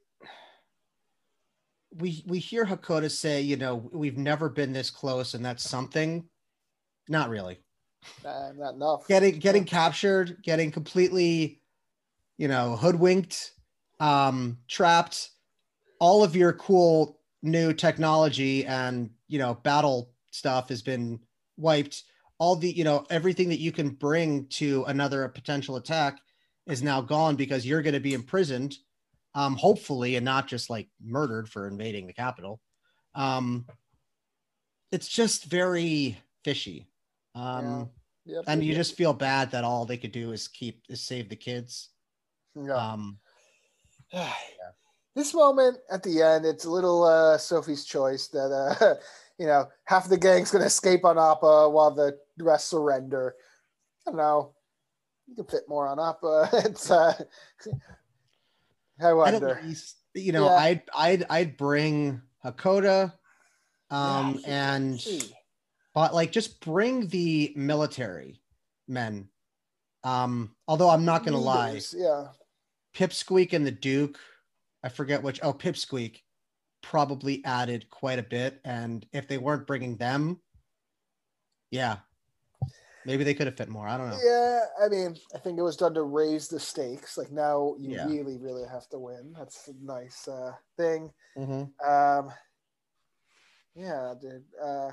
we 1.99 2.23
we 2.27 2.39
hear 2.39 2.65
Hakoda 2.65 3.11
say 3.11 3.41
you 3.41 3.57
know 3.57 3.89
we've 3.93 4.19
never 4.19 4.49
been 4.49 4.73
this 4.73 4.91
close 4.91 5.35
and 5.35 5.45
that's 5.45 5.69
something. 5.69 6.29
Not 7.09 7.31
really. 7.31 7.59
Uh, 8.25 8.53
not 8.57 8.75
enough. 8.75 9.09
getting 9.09 9.39
getting 9.39 9.65
captured 9.65 10.39
getting 10.43 10.71
completely 10.71 11.61
you 12.39 12.49
know 12.49 12.77
hoodwinked 12.77 13.53
um 14.01 14.59
trapped. 14.69 15.31
All 15.99 16.23
of 16.23 16.37
your 16.37 16.53
cool 16.53 17.21
new 17.43 17.73
technology 17.73 18.67
and 18.67 19.11
you 19.29 19.39
know 19.39 19.55
battle 19.55 20.13
stuff 20.31 20.69
has 20.69 20.83
been 20.83 21.21
wiped 21.57 22.05
all 22.39 22.57
the 22.57 22.71
you 22.71 22.85
know 22.85 23.05
everything 23.11 23.49
that 23.49 23.61
you 23.61 23.73
can 23.73 23.91
bring 23.91 24.47
to 24.47 24.85
another 24.85 25.29
potential 25.29 25.77
attack 25.77 26.19
is 26.67 26.83
now 26.83 27.01
gone 27.01 27.37
because 27.37 27.67
you're 27.67 27.83
going 27.83 27.95
to 27.95 28.01
be 28.01 28.15
imprisoned 28.15 28.75
um 29.35 29.57
hopefully 29.57 30.17
and 30.17 30.25
not 30.25 30.47
just 30.47 30.71
like 30.71 30.89
murdered 31.03 31.49
for 31.49 31.69
invading 31.69 32.07
the 32.07 32.13
capital. 32.13 32.61
Um 33.15 33.67
it's 34.93 35.09
just 35.09 35.45
very 35.45 36.19
fishy. 36.45 36.89
Um 37.35 37.91
Yep, 38.29 38.45
and 38.49 38.61
you 38.65 38.71
yep, 38.71 38.79
just 38.79 38.97
feel 38.97 39.13
bad 39.13 39.53
that 39.53 39.63
all 39.63 39.85
they 39.85 39.97
could 39.97 40.11
do 40.11 40.33
is 40.33 40.49
keep 40.49 40.83
is 40.89 41.01
save 41.01 41.29
the 41.29 41.37
kids. 41.37 41.91
Yeah. 42.57 42.75
um 42.75 43.19
This 45.17 45.33
moment 45.33 45.79
at 45.91 46.03
the 46.03 46.21
end, 46.21 46.45
it's 46.45 46.67
a 46.67 46.71
little 46.71 47.03
uh, 47.03 47.39
Sophie's 47.39 47.87
choice 47.87 48.29
that 48.29 48.53
uh, 48.53 48.97
you 49.39 49.47
know 49.47 49.67
half 49.85 50.09
the 50.09 50.17
gang's 50.17 50.51
gonna 50.51 50.65
escape 50.65 51.05
on 51.05 51.19
Appa 51.19 51.69
while 51.71 51.95
the 51.95 52.19
rest 52.39 52.69
surrender. 52.69 53.35
I 54.07 54.11
don't 54.11 54.17
know. 54.19 54.55
You 55.29 55.35
can 55.35 55.45
fit 55.47 55.65
more 55.69 55.89
on 55.89 55.99
Appa. 55.99 56.49
It's 56.65 56.91
uh, 56.91 57.15
I 59.01 59.13
wonder. 59.13 59.61
least 59.63 59.97
you 60.15 60.33
know 60.33 60.47
Yeah. 60.47 60.57
i'd 60.57 60.83
i'd 60.97 61.25
i'd 61.29 61.57
bring 61.59 62.23
hakoda 62.43 63.13
um 63.91 64.41
Yeah, 64.43 64.51
and 64.81 65.25
but 65.93 66.15
like 66.15 66.33
just 66.33 66.61
bring 66.61 67.07
the 67.09 67.53
military 67.55 68.41
men 68.89 69.29
um 70.05 70.55
although 70.67 70.89
i'm 70.89 71.05
not 71.05 71.23
gonna 71.25 71.39
lie 71.39 71.69
Leaders, 71.73 71.95
Yeah. 71.97 72.29
pipsqueak 72.95 73.53
and 73.53 73.67
the 73.67 73.71
duke 73.71 74.19
i 74.83 74.89
forget 74.89 75.23
which 75.23 75.41
oh 75.43 75.53
pipsqueak 75.53 76.23
probably 76.91 77.45
added 77.45 77.91
quite 77.91 78.19
a 78.19 78.23
bit 78.23 78.61
and 78.65 79.07
if 79.13 79.27
they 79.27 79.39
weren't 79.39 79.67
bringing 79.67 79.97
them 79.97 80.39
yeah 81.73 81.97
maybe 83.05 83.25
they 83.25 83.35
could 83.35 83.49
have 83.49 83.57
fit 83.57 83.69
more 83.69 83.89
i 83.89 83.97
don't 83.99 84.09
know 84.11 84.19
Yeah, 84.25 84.61
I 84.85 84.89
mean, 84.89 85.17
I 85.35 85.39
think 85.39 85.59
it 85.59 85.63
was 85.63 85.77
done 85.77 85.95
to 85.95 86.03
raise 86.03 86.47
the 86.49 86.61
stakes. 86.61 87.17
Like 87.19 87.33
now, 87.33 87.75
you 87.79 87.91
Yeah. 87.95 88.07
really, 88.07 88.37
really 88.39 88.67
have 88.69 88.89
to 88.91 88.99
win. 88.99 89.33
That's 89.37 89.69
a 89.69 89.73
nice 89.81 90.29
uh, 90.29 90.53
thing. 90.77 91.13
Mhm. 91.37 91.71
Um, 91.85 92.33
yeah, 93.75 94.15
dude. 94.21 94.45
Uh, 94.63 94.91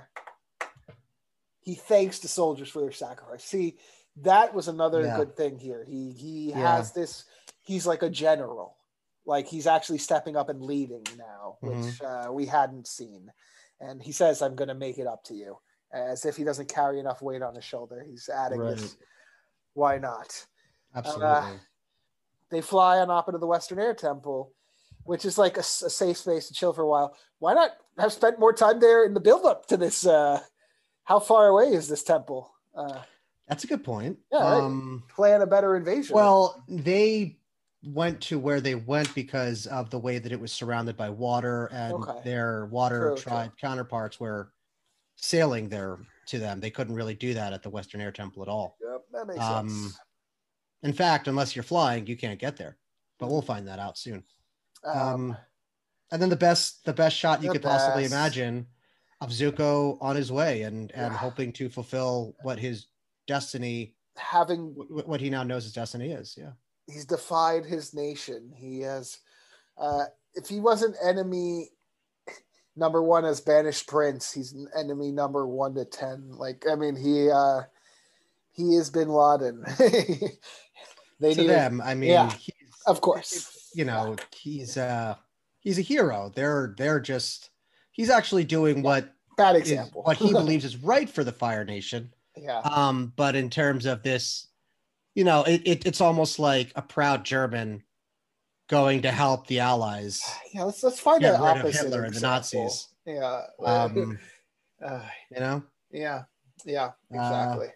he 1.60 1.76
thanks 1.76 2.20
the 2.20 2.28
soldiers 2.28 2.70
for 2.70 2.82
their 2.82 2.92
sacrifice. 2.92 3.44
See, 3.44 3.78
that 4.18 4.54
was 4.54 4.68
another 4.68 5.02
Yeah. 5.02 5.16
good 5.18 5.36
thing 5.36 5.58
here. 5.60 5.84
He 5.84 6.12
he 6.12 6.50
Yeah. 6.50 6.76
has 6.76 6.92
this. 6.92 7.26
He's 7.62 7.86
like 7.88 8.04
a 8.04 8.10
general. 8.10 8.78
Like 9.26 9.48
he's 9.48 9.68
actually 9.68 10.00
stepping 10.00 10.36
up 10.36 10.50
and 10.50 10.62
leading 10.62 11.04
now, 11.18 11.58
Mm-hmm. 11.64 11.82
which 11.88 12.02
uh, 12.02 12.32
we 12.32 12.46
hadn't 12.46 12.88
seen. 12.88 13.32
And 13.80 14.02
he 14.02 14.12
says, 14.12 14.42
"I'm 14.42 14.56
going 14.56 14.68
to 14.70 14.76
make 14.76 14.98
it 14.98 15.08
up 15.08 15.24
to 15.26 15.34
you," 15.34 15.58
as 15.94 16.26
if 16.26 16.36
he 16.38 16.44
doesn't 16.44 16.70
carry 16.74 17.00
enough 17.00 17.22
weight 17.22 17.42
on 17.42 17.56
his 17.56 17.64
shoulder. 17.64 18.06
He's 18.08 18.30
adding 18.30 18.60
this. 18.66 18.98
Why 19.74 19.98
not? 19.98 20.46
absolutely 20.96 21.60
they 22.52 22.62
fly 22.62 23.00
on 23.00 23.10
up 23.10 23.28
into 23.28 23.40
the 23.40 23.48
Western 23.48 23.80
Air 23.80 23.96
Temple, 23.96 24.54
which 25.06 25.26
is 25.26 25.40
like 25.40 25.58
a 25.58 25.64
safe 25.64 26.18
space 26.18 26.48
to 26.48 26.54
chill 26.54 26.72
for 26.72 26.84
a 26.84 26.88
while. 26.88 27.18
Why 27.40 27.56
not 27.56 27.72
have 27.98 28.14
spent 28.14 28.40
more 28.40 28.54
time 28.54 28.80
there 28.80 29.04
in 29.06 29.16
the 29.16 29.20
build 29.20 29.44
up 29.46 29.66
to 29.68 29.78
this? 29.78 30.06
Uh, 30.06 30.40
how 31.04 31.20
far 31.20 31.48
away 31.48 31.74
is 31.74 31.88
this 31.88 32.04
temple? 32.04 32.54
Uh, 32.76 33.02
that's 33.48 33.64
a 33.64 33.68
good 33.68 33.84
point 33.84 34.20
Yeah, 34.32 34.38
um 34.38 35.04
plan 35.10 35.42
a 35.42 35.48
better 35.48 35.76
invasion. 35.76 36.16
Well, 36.16 36.64
they 36.70 37.38
went 37.86 38.22
to 38.22 38.40
where 38.40 38.62
they 38.62 38.76
went 38.76 39.14
because 39.14 39.68
of 39.68 39.90
the 39.90 40.00
way 40.00 40.18
that 40.20 40.32
it 40.32 40.40
was 40.40 40.52
surrounded 40.52 40.96
by 40.96 41.10
water 41.10 41.68
and 41.72 41.94
Okay. 41.94 42.22
their 42.24 42.66
water 42.68 43.10
True, 43.10 43.18
tribe 43.18 43.52
counterparts 43.60 44.20
were 44.20 44.54
sailing 45.16 45.70
there 45.70 46.00
to 46.28 46.40
them. 46.40 46.60
They 46.60 46.72
couldn't 46.72 46.96
really 46.96 47.14
do 47.16 47.34
that 47.34 47.52
at 47.54 47.62
the 47.62 47.70
Western 47.70 48.00
Air 48.02 48.12
Temple 48.12 48.42
at 48.42 48.48
all. 48.48 48.78
Yep. 48.82 49.02
That 49.12 49.28
makes 49.28 49.40
Um, 49.42 49.70
sense. 49.70 50.00
In 50.84 50.94
fact, 50.94 51.28
unless 51.28 51.56
you're 51.56 51.64
flying, 51.64 52.08
you 52.08 52.16
can't 52.18 52.40
get 52.40 52.58
there. 52.58 52.78
But 53.20 53.30
we'll 53.30 53.42
find 53.42 53.68
that 53.68 53.80
out 53.80 53.98
soon. 53.98 54.24
Um, 54.84 54.98
Um, 55.32 55.38
and 56.12 56.22
then 56.22 56.30
the 56.30 56.36
best 56.36 56.84
the 56.86 56.94
best 56.94 57.16
shot 57.16 57.42
you 57.44 57.52
could 57.52 57.62
possibly 57.62 58.06
imagine 58.06 58.68
of 59.22 59.30
Zuko 59.30 59.98
on 60.02 60.16
his 60.16 60.32
way 60.32 60.64
and 60.64 60.92
and 60.92 61.12
Yeah. 61.14 61.18
hoping 61.18 61.54
to 61.54 61.70
fulfill 61.70 62.36
what 62.44 62.60
his 62.60 62.88
destiny 63.28 63.96
having 64.16 64.72
wh- 64.74 65.08
what 65.08 65.22
he 65.22 65.30
now 65.30 65.44
knows 65.44 65.64
his 65.64 65.74
destiny 65.74 66.12
is. 66.12 66.36
Yeah. 66.38 66.52
He's 66.88 67.06
defied 67.06 67.66
his 67.66 67.94
nation. 67.94 68.52
He 68.56 68.82
has, 68.82 69.20
uh, 69.78 70.06
if 70.36 70.48
he 70.48 70.60
wasn't 70.60 70.96
enemy 71.04 71.70
number 72.76 73.02
one 73.02 73.26
as 73.26 73.42
banished 73.42 73.88
prince, 73.88 74.32
he's 74.32 74.56
enemy 74.78 75.12
number 75.12 75.48
one 75.48 75.76
to 75.76 75.86
ten. 75.86 76.32
Like 76.32 76.66
I 76.70 76.76
mean, 76.76 76.96
he 76.96 77.30
uh, 77.30 77.62
he 78.52 78.76
is 78.76 78.90
Bin 78.90 79.10
Laden. 79.10 79.64
they 81.20 81.34
to 81.34 81.42
need, 81.42 81.50
them, 81.50 81.82
I 81.84 81.94
mean, 81.96 82.12
yeah. 82.12 82.32
he's, 82.32 82.52
of 82.88 83.02
course. 83.02 83.70
you 83.74 83.86
know, 83.86 84.16
he's 84.36 84.78
uh 84.78 85.16
he's 85.60 85.80
a 85.80 85.84
hero. 85.84 86.32
They're 86.36 86.74
they're 86.78 87.00
just 87.00 87.50
he's 87.92 88.10
actually 88.10 88.44
doing 88.44 88.82
what 88.82 89.14
Bad 89.38 89.56
is 89.56 89.62
example. 89.64 90.04
what 90.04 90.18
he 90.18 90.32
believes 90.32 90.66
is 90.66 90.78
right 90.78 91.10
for 91.10 91.24
the 91.24 91.32
Fire 91.32 91.66
Nation. 91.66 92.14
yeah, 92.36 92.60
Um, 92.60 93.14
but 93.16 93.36
in 93.36 93.50
terms 93.50 93.86
of 93.86 94.04
this, 94.04 94.48
you 95.16 95.24
know, 95.24 95.44
it, 95.44 95.62
it 95.66 95.86
it's 95.86 96.02
almost 96.02 96.40
like 96.40 96.72
a 96.76 96.82
proud 96.82 97.24
German 97.24 97.84
going 98.70 99.02
to 99.04 99.12
help 99.12 99.46
the 99.48 99.60
Allies 99.60 100.22
yeah. 100.54 100.64
Let's 100.64 100.82
let's 100.84 101.00
find 101.00 101.22
get 101.22 101.36
an 101.36 101.42
rid 101.42 101.50
of 101.52 101.58
opposite 101.58 101.84
Hitler 101.84 102.04
and 102.04 102.16
the. 102.16 102.22
Nazis. 102.22 102.88
Yeah. 103.06 103.42
Um, 103.64 104.18
uh, 104.84 105.02
you 105.32 105.40
know, 105.40 105.64
yeah. 105.92 106.24
Yeah. 106.66 106.86
Uh, 106.86 106.90
Exactly. 107.12 107.68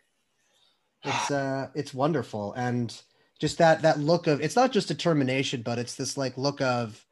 it's 1.04 1.32
uh 1.32 1.68
it's 1.76 1.94
wonderful 1.94 2.54
and 2.54 3.02
just 3.40 3.58
that 3.60 3.82
that 3.84 4.00
look 4.00 4.28
of 4.28 4.42
it's 4.42 4.56
not 4.56 4.72
just 4.72 4.88
determination, 4.88 5.62
but 5.62 5.78
it's 5.78 5.96
this 5.96 6.18
like 6.18 6.38
look 6.38 6.62
of 6.62 7.06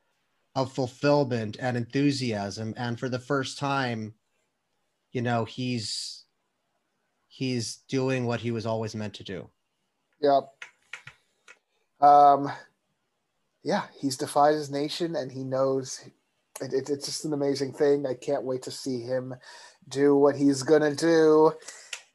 of 0.56 0.72
fulfillment 0.72 1.58
and 1.60 1.78
enthusiasm. 1.78 2.74
And 2.78 3.00
for 3.00 3.10
the 3.10 3.20
first 3.20 3.60
time, 3.60 4.16
you 5.12 5.22
know, 5.22 5.46
he's 5.46 6.26
he's 7.28 7.78
doing 7.90 8.26
what 8.26 8.40
he 8.40 8.52
was 8.52 8.66
always 8.66 8.96
meant 8.96 9.14
to 9.16 9.24
do. 9.24 9.50
Yep. 10.22 10.50
Um, 12.02 12.52
yeah, 13.64 13.84
he's 14.00 14.18
defied 14.18 14.54
his 14.56 14.70
nation, 14.70 15.16
and 15.16 15.32
he 15.32 15.44
knows 15.44 16.02
it, 16.62 16.74
it- 16.74 16.90
it's 16.90 17.06
just 17.06 17.26
an 17.26 17.34
amazing 17.34 17.74
thing. 17.74 18.06
I 18.06 18.14
can't 18.14 18.44
wait 18.44 18.62
to 18.64 18.72
see 18.72 19.02
him 19.02 19.36
do 19.88 20.16
what 20.16 20.36
he's 20.36 20.64
gonna 20.64 20.96
do. 20.96 21.54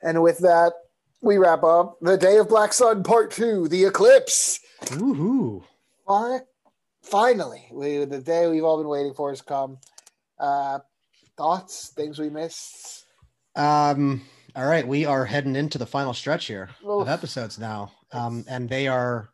And 0.03 0.23
with 0.23 0.39
that, 0.39 0.73
we 1.21 1.37
wrap 1.39 1.63
up 1.63 1.99
the 2.01 2.17
Day 2.17 2.39
of 2.39 2.49
Black 2.49 2.73
Sun 2.73 3.03
Part 3.03 3.31
Two: 3.31 3.69
The 3.69 3.85
Eclipse. 3.85 4.61
Woohoo! 4.85 5.63
Fi- 6.07 6.41
Finally, 7.03 7.67
we, 7.73 8.05
the 8.05 8.21
day 8.21 8.47
we've 8.47 8.65
all 8.65 8.77
been 8.79 8.89
waiting 8.89 9.15
for 9.15 9.31
has 9.31 9.41
come. 9.43 9.79
Uh, 10.39 10.79
thoughts, 11.37 11.89
things 11.97 12.19
we 12.19 12.29
missed. 12.31 13.05
Um, 13.57 14.23
all 14.57 14.67
right, 14.67 14.87
we 14.87 15.05
are 15.05 15.25
heading 15.25 15.57
into 15.57 15.79
the 15.79 15.87
final 15.87 16.13
stretch 16.15 16.47
here 16.47 16.71
Oof. 16.85 17.03
of 17.03 17.09
episodes 17.09 17.59
now. 17.59 17.93
Um, 18.13 18.45
and 18.49 18.69
they 18.69 18.89
are 18.89 19.31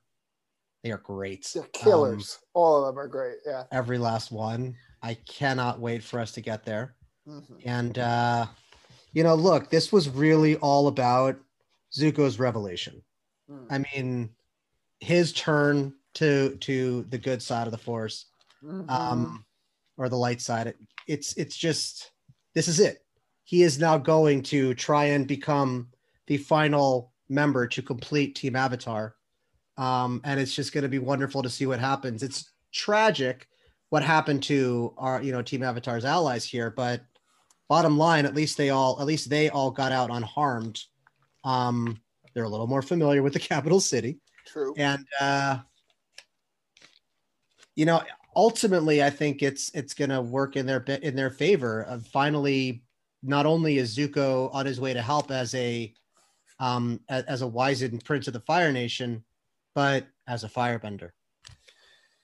they 0.83 0.91
are 0.93 0.99
great. 0.99 1.51
They're 1.53 1.65
Um, 1.65 1.69
killers. 1.73 2.39
all 2.55 2.85
of 2.85 2.87
them 2.95 2.99
are 3.03 3.09
great. 3.09 3.39
Yeah. 3.45 3.65
every 3.73 3.99
last 3.99 4.31
one. 4.31 4.77
I 5.03 5.15
cannot 5.15 5.81
wait 5.81 6.03
for 6.03 6.21
us 6.21 6.33
to 6.33 6.41
get 6.41 6.65
there. 6.65 6.95
Mhm. 7.29 7.61
And 7.65 7.99
uh, 7.99 8.47
you 9.13 9.23
know, 9.25 9.35
look, 9.35 9.71
this 9.71 9.93
was 9.93 10.09
really 10.09 10.57
all 10.57 10.87
about 10.89 11.37
Zuko's 11.93 12.39
revelation. 12.39 13.03
Mm. 13.51 13.67
I 13.71 13.79
mean, 13.79 14.31
his 15.01 15.33
turn 15.33 15.95
to 16.15 16.57
to 16.59 17.03
the 17.05 17.19
good 17.19 17.43
side 17.43 17.67
of 17.67 17.71
the 17.73 17.79
force, 17.79 18.27
Mhm. 18.63 18.89
um, 18.91 19.45
or 19.97 20.09
the 20.09 20.17
light 20.19 20.41
side. 20.41 20.67
It, 20.69 20.77
it's 21.07 21.33
it's 21.37 21.57
just 21.57 22.11
this 22.55 22.69
is 22.69 22.81
it. 22.81 23.05
He 23.47 23.63
is 23.63 23.79
now 23.79 23.97
going 23.97 24.43
to 24.43 24.75
try 24.75 25.07
and 25.07 25.27
become 25.27 25.89
the 26.27 26.37
final 26.37 27.13
member 27.29 27.67
to 27.69 27.81
complete 27.81 28.35
Team 28.35 28.57
Avatar, 28.57 29.15
um, 29.79 30.21
and 30.25 30.39
it's 30.39 30.55
just 30.55 30.75
going 30.75 30.83
to 30.83 30.89
be 30.89 30.99
wonderful 30.99 31.43
to 31.43 31.49
see 31.49 31.65
what 31.65 31.81
happens. 31.81 32.23
It's 32.23 32.51
tragic 32.73 33.49
what 33.91 34.03
happened 34.03 34.43
to 34.43 34.93
our 34.99 35.23
you 35.23 35.33
know 35.33 35.43
Team 35.43 35.63
Avatar's 35.63 36.05
allies 36.05 36.45
here, 36.45 36.71
but 36.71 37.03
bottom 37.69 37.97
line, 37.97 38.27
at 38.27 38.35
least 38.35 38.59
they 38.59 38.71
all 38.71 39.01
at 39.01 39.07
least 39.07 39.31
they 39.31 39.49
all 39.49 39.71
got 39.71 39.93
out 39.93 40.11
unharmed. 40.11 40.83
Um, 41.45 42.01
they're 42.37 42.45
a 42.45 42.49
little 42.49 42.67
more 42.67 42.83
familiar 42.83 43.23
with 43.23 43.33
the 43.33 43.39
capital 43.39 43.81
city 43.81 44.19
True. 44.45 44.75
and 44.77 45.07
uh 45.19 45.59
you 47.75 47.87
know 47.87 48.03
ultimately 48.37 49.03
i 49.03 49.09
think 49.09 49.43
it's 49.43 49.71
it's 49.75 49.95
going 49.95 50.11
to 50.11 50.21
work 50.21 50.55
in 50.55 50.67
their 50.67 50.83
in 50.83 51.17
their 51.17 51.31
favor 51.31 51.83
of 51.85 52.07
finally 52.07 52.83
not 53.23 53.47
only 53.47 53.79
is 53.79 53.97
zuko 53.97 54.53
on 54.55 54.67
his 54.67 54.81
way 54.81 54.93
to 54.93 55.03
help 55.03 55.31
as 55.31 55.55
a 55.55 55.93
um 56.61 57.01
as, 57.09 57.43
a 57.43 57.47
wizened 57.47 58.05
prince 58.05 58.27
of 58.27 58.33
the 58.33 58.41
fire 58.41 58.73
nation 58.73 59.25
but 59.75 60.07
as 60.27 60.45
a 60.45 60.49
firebender 60.49 61.11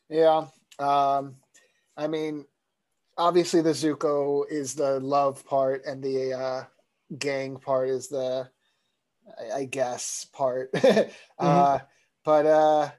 Yeah. 0.09 0.47
Um, 0.79 1.37
I 1.97 2.07
mean, 2.07 2.45
obviously 3.17 3.63
the 3.63 3.71
Zuko 3.71 4.45
is 4.51 4.75
the 4.75 5.01
love 5.01 5.45
part, 5.47 5.85
and 5.87 6.03
the 6.03 6.33
uh, 6.35 6.65
gang 7.19 7.57
part 7.57 7.89
is 7.89 8.09
the, 8.09 8.49
I, 9.39 9.59
I 9.59 9.65
guess, 9.65 10.27
part. 10.33 10.71
uh, 11.39 11.79
but 12.25 12.47
uh, 12.47 12.91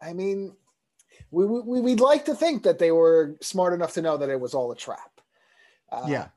I 0.00 0.12
mean, 0.12 0.54
we, 1.30 1.44
we 1.44 1.80
we'd 1.80 2.00
like 2.00 2.24
to 2.26 2.34
think 2.34 2.62
that 2.64 2.78
they 2.78 2.92
were 2.92 3.36
smart 3.40 3.72
enough 3.72 3.94
to 3.94 4.02
know 4.02 4.16
that 4.16 4.30
it 4.30 4.40
was 4.40 4.54
all 4.54 4.72
a 4.72 4.76
trap. 4.76 5.09
Uh, 5.92 6.06
yeah 6.08 6.28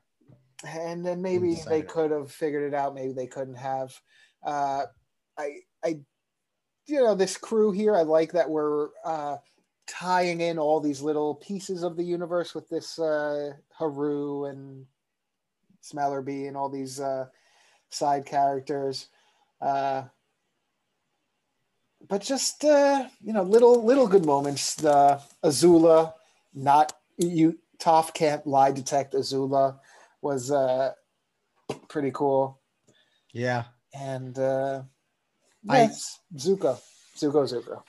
and 0.66 1.04
then 1.04 1.20
maybe 1.20 1.58
they 1.68 1.82
could 1.82 2.10
have 2.10 2.30
figured 2.30 2.72
it 2.72 2.74
out. 2.74 2.94
Maybe 2.94 3.12
they 3.12 3.26
couldn't 3.26 3.56
have. 3.56 3.98
Uh 4.42 4.84
i 5.36 5.56
i 5.82 5.98
you 6.86 7.02
know 7.02 7.14
this 7.14 7.36
crew 7.36 7.72
here 7.72 7.96
i 7.96 8.02
like 8.02 8.30
that 8.32 8.48
we're 8.48 8.90
uh 9.04 9.36
tying 9.88 10.40
in 10.42 10.58
all 10.58 10.80
these 10.80 11.00
little 11.00 11.34
pieces 11.34 11.82
of 11.82 11.96
the 11.96 12.04
universe 12.04 12.54
with 12.54 12.68
this 12.68 12.98
uh 12.98 13.50
haru 13.72 14.44
and 14.44 14.86
Smellerbee 15.82 16.46
and 16.46 16.56
all 16.56 16.68
these 16.68 17.00
uh 17.00 17.26
side 17.90 18.26
characters. 18.26 19.08
Uh 19.60 20.04
but 22.08 22.20
just 22.20 22.64
uh 22.64 23.08
you 23.22 23.32
know 23.32 23.42
little 23.42 23.84
little 23.84 24.06
good 24.06 24.26
moments. 24.26 24.74
The 24.74 25.20
azula 25.42 26.12
not 26.54 26.92
you 27.16 27.58
Toph 27.84 28.14
can't 28.14 28.46
lie 28.46 28.70
detect 28.72 29.12
azula 29.12 29.78
was 30.22 30.50
uh 30.50 30.92
pretty 31.88 32.10
cool. 32.12 32.58
Yeah. 33.32 33.64
And 33.92 34.38
uh 34.38 34.82
I- 35.68 35.90
zuko. 36.34 36.80
Zuko 37.16 37.44
zuko. 37.44 37.82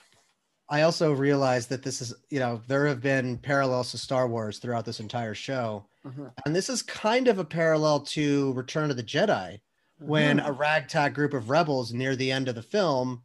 I 0.68 0.82
also 0.82 1.12
realized 1.12 1.70
that 1.70 1.82
this 1.82 2.02
is 2.02 2.12
you 2.28 2.40
know 2.40 2.60
there 2.68 2.86
have 2.86 3.00
been 3.00 3.38
parallels 3.38 3.90
to 3.92 3.98
star 3.98 4.28
wars 4.28 4.58
throughout 4.58 4.84
this 4.84 5.00
entire 5.00 5.34
show. 5.34 5.86
Mhm. 6.06 6.30
and 6.44 6.54
this 6.54 6.68
is 6.68 6.82
kind 6.82 7.26
of 7.26 7.38
a 7.40 7.44
parallel 7.44 7.98
to 8.00 8.52
return 8.52 8.90
of 8.92 8.96
the 8.96 9.02
jedi 9.02 9.60
when 9.98 10.38
Mhm. 10.38 10.46
a 10.46 10.52
ragtag 10.52 11.14
group 11.14 11.34
of 11.34 11.50
rebels 11.50 11.92
near 11.92 12.14
the 12.14 12.30
end 12.30 12.46
of 12.48 12.54
the 12.54 12.62
film 12.62 13.24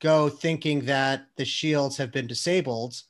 go 0.00 0.30
thinking 0.30 0.86
that 0.86 1.26
the 1.36 1.44
shields 1.44 1.98
have 1.98 2.10
been 2.10 2.26
disabled 2.26 3.02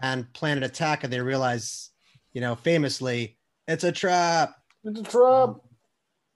and 0.00 0.32
plan 0.32 0.56
an 0.56 0.62
attack 0.62 1.04
and 1.04 1.12
they 1.12 1.20
realize 1.20 1.90
you 2.32 2.40
know 2.40 2.54
famously 2.54 3.36
it's 3.68 3.84
a 3.84 3.92
trap 3.92 4.54
Mr. 4.84 5.08
Trump, 5.08 5.62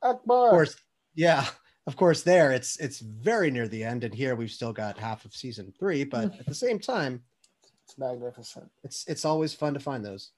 Ackbar. 0.03 0.47
of 0.47 0.51
course 0.51 0.77
yeah 1.15 1.47
of 1.87 1.97
course 1.97 2.23
there 2.23 2.53
it's 2.53 2.77
it's 2.79 2.99
very 3.01 3.51
near 3.51 3.69
the 3.69 3.83
end 3.85 4.05
and 4.05 4.15
here 4.15 4.35
we've 4.35 4.51
still 4.51 4.73
got 4.73 4.99
half 4.99 5.25
of 5.25 5.35
season 5.35 5.73
three 5.79 6.05
but 6.05 6.39
at 6.39 6.47
the 6.47 6.55
same 6.55 6.79
time 6.79 7.23
It's 7.85 7.97
magnificent. 7.99 8.71
it's 8.83 9.05
it's 9.07 9.25
always 9.25 9.55
fun 9.55 9.75
to 9.75 9.81
find 9.81 10.05
those 10.05 10.31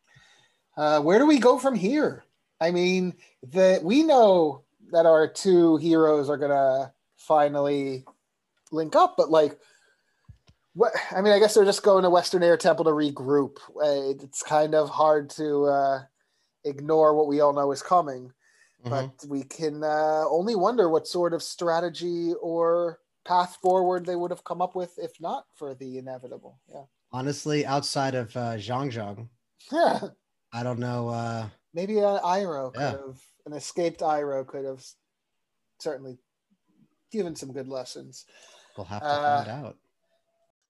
Uh, 0.77 1.01
where 1.01 1.19
do 1.19 1.27
we 1.27 1.39
go 1.39 1.59
from 1.59 1.75
here? 1.75 2.23
I 2.61 2.71
mean, 2.71 3.15
the 3.43 3.81
we 3.83 4.03
know 4.03 4.65
that 4.93 5.07
our 5.07 5.27
two 5.27 5.79
heroes 5.79 6.29
are 6.29 6.37
gonna 6.37 6.93
finally 7.17 8.05
link 8.73 8.95
up, 8.95 9.15
but 9.17 9.31
like, 9.31 9.59
what? 10.77 10.93
I 11.11 11.23
mean, 11.23 11.33
I 11.33 11.39
guess 11.39 11.55
they're 11.55 11.65
just 11.65 11.83
going 11.83 12.03
to 12.05 12.11
Western 12.11 12.43
Air 12.43 12.57
Temple 12.57 12.85
to 12.85 12.91
regroup. 12.93 13.57
Uh, 13.77 14.11
It's 14.25 14.43
kind 14.43 14.75
of 14.75 14.89
hard 14.91 15.31
to 15.31 15.65
uh, 15.65 16.03
ignore 16.65 17.15
what 17.17 17.27
we 17.29 17.41
all 17.41 17.53
know 17.53 17.73
is 17.73 17.83
coming, 17.83 18.33
Mhm. 18.85 18.91
but 18.91 19.27
we 19.29 19.43
can 19.43 19.83
uh, 19.83 20.25
only 20.29 20.55
wonder 20.55 20.89
what 20.89 21.07
sort 21.09 21.33
of 21.33 21.43
strategy 21.43 22.35
or 22.41 23.01
path 23.25 23.57
forward 23.63 24.05
they 24.07 24.17
would 24.17 24.31
have 24.31 24.45
come 24.45 24.61
up 24.63 24.77
with 24.77 24.97
if 24.99 25.19
not 25.21 25.47
for 25.55 25.75
the 25.75 25.99
inevitable. 25.99 26.61
Yeah. 26.69 26.85
honestly 27.13 27.65
outside 27.65 28.15
of 28.17 28.37
uh 28.37 28.57
zhang 28.59 28.91
zhang 28.91 29.29
Yeah. 29.73 30.01
i 30.53 30.63
don't 30.63 30.79
know 30.81 31.09
uh 31.09 31.49
Maybe 31.73 31.99
an 31.99 32.19
Iroh 32.23 32.73
could 32.75 32.81
Yeah. 32.81 32.91
have, 33.07 33.21
an 33.47 33.53
escaped 33.53 34.01
Iroh 34.01 34.47
could 34.47 34.65
have 34.65 34.85
certainly 35.79 36.19
given 37.11 37.35
some 37.37 37.53
good 37.53 37.69
lessons. 37.69 38.27
We'll 38.77 38.87
have 38.87 39.03
to 39.03 39.09
Uh, 39.09 39.45
find 39.45 39.51
out. 39.67 39.77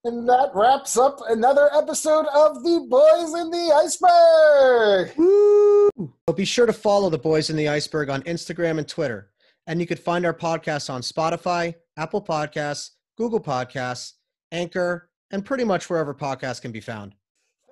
And 0.07 0.29
that 0.29 0.53
wraps 0.55 0.97
up 0.97 1.19
another 1.29 1.69
episode 1.75 2.27
of 2.33 2.63
The 2.63 2.87
Boys 2.89 3.35
in 3.35 3.51
the 3.51 3.73
Iceberg. 3.75 5.17
Woo! 5.17 5.91
So 6.29 6.33
be 6.33 6.45
sure 6.45 6.65
to 6.65 6.73
follow 6.73 7.11
the 7.11 7.19
Boys 7.19 7.51
in 7.51 7.57
the 7.57 7.67
Iceberg 7.69 8.09
on 8.09 8.23
Instagram 8.23 8.79
and 8.79 8.87
Twitter. 8.87 9.33
And 9.67 9.81
you 9.81 9.87
could 9.89 9.99
find 9.99 10.25
our 10.25 10.33
podcast 10.33 10.91
on 10.91 11.01
Spotify, 11.01 11.75
Apple 11.97 12.23
Podcasts, 12.23 12.91
Google 13.19 13.41
Podcasts, 13.41 14.13
Anchor, 14.53 15.11
and 15.33 15.45
pretty 15.45 15.65
much 15.65 15.91
wherever 15.91 16.15
podcasts 16.15 16.63
can 16.63 16.71
be 16.71 16.81
found. 16.81 17.17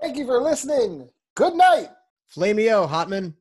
Thank 0.02 0.16
you 0.16 0.26
for 0.26 0.40
listening. 0.40 1.08
Good 1.36 1.54
night. 1.54 1.90
Flameo, 2.36 2.88
Hotman. 2.88 3.34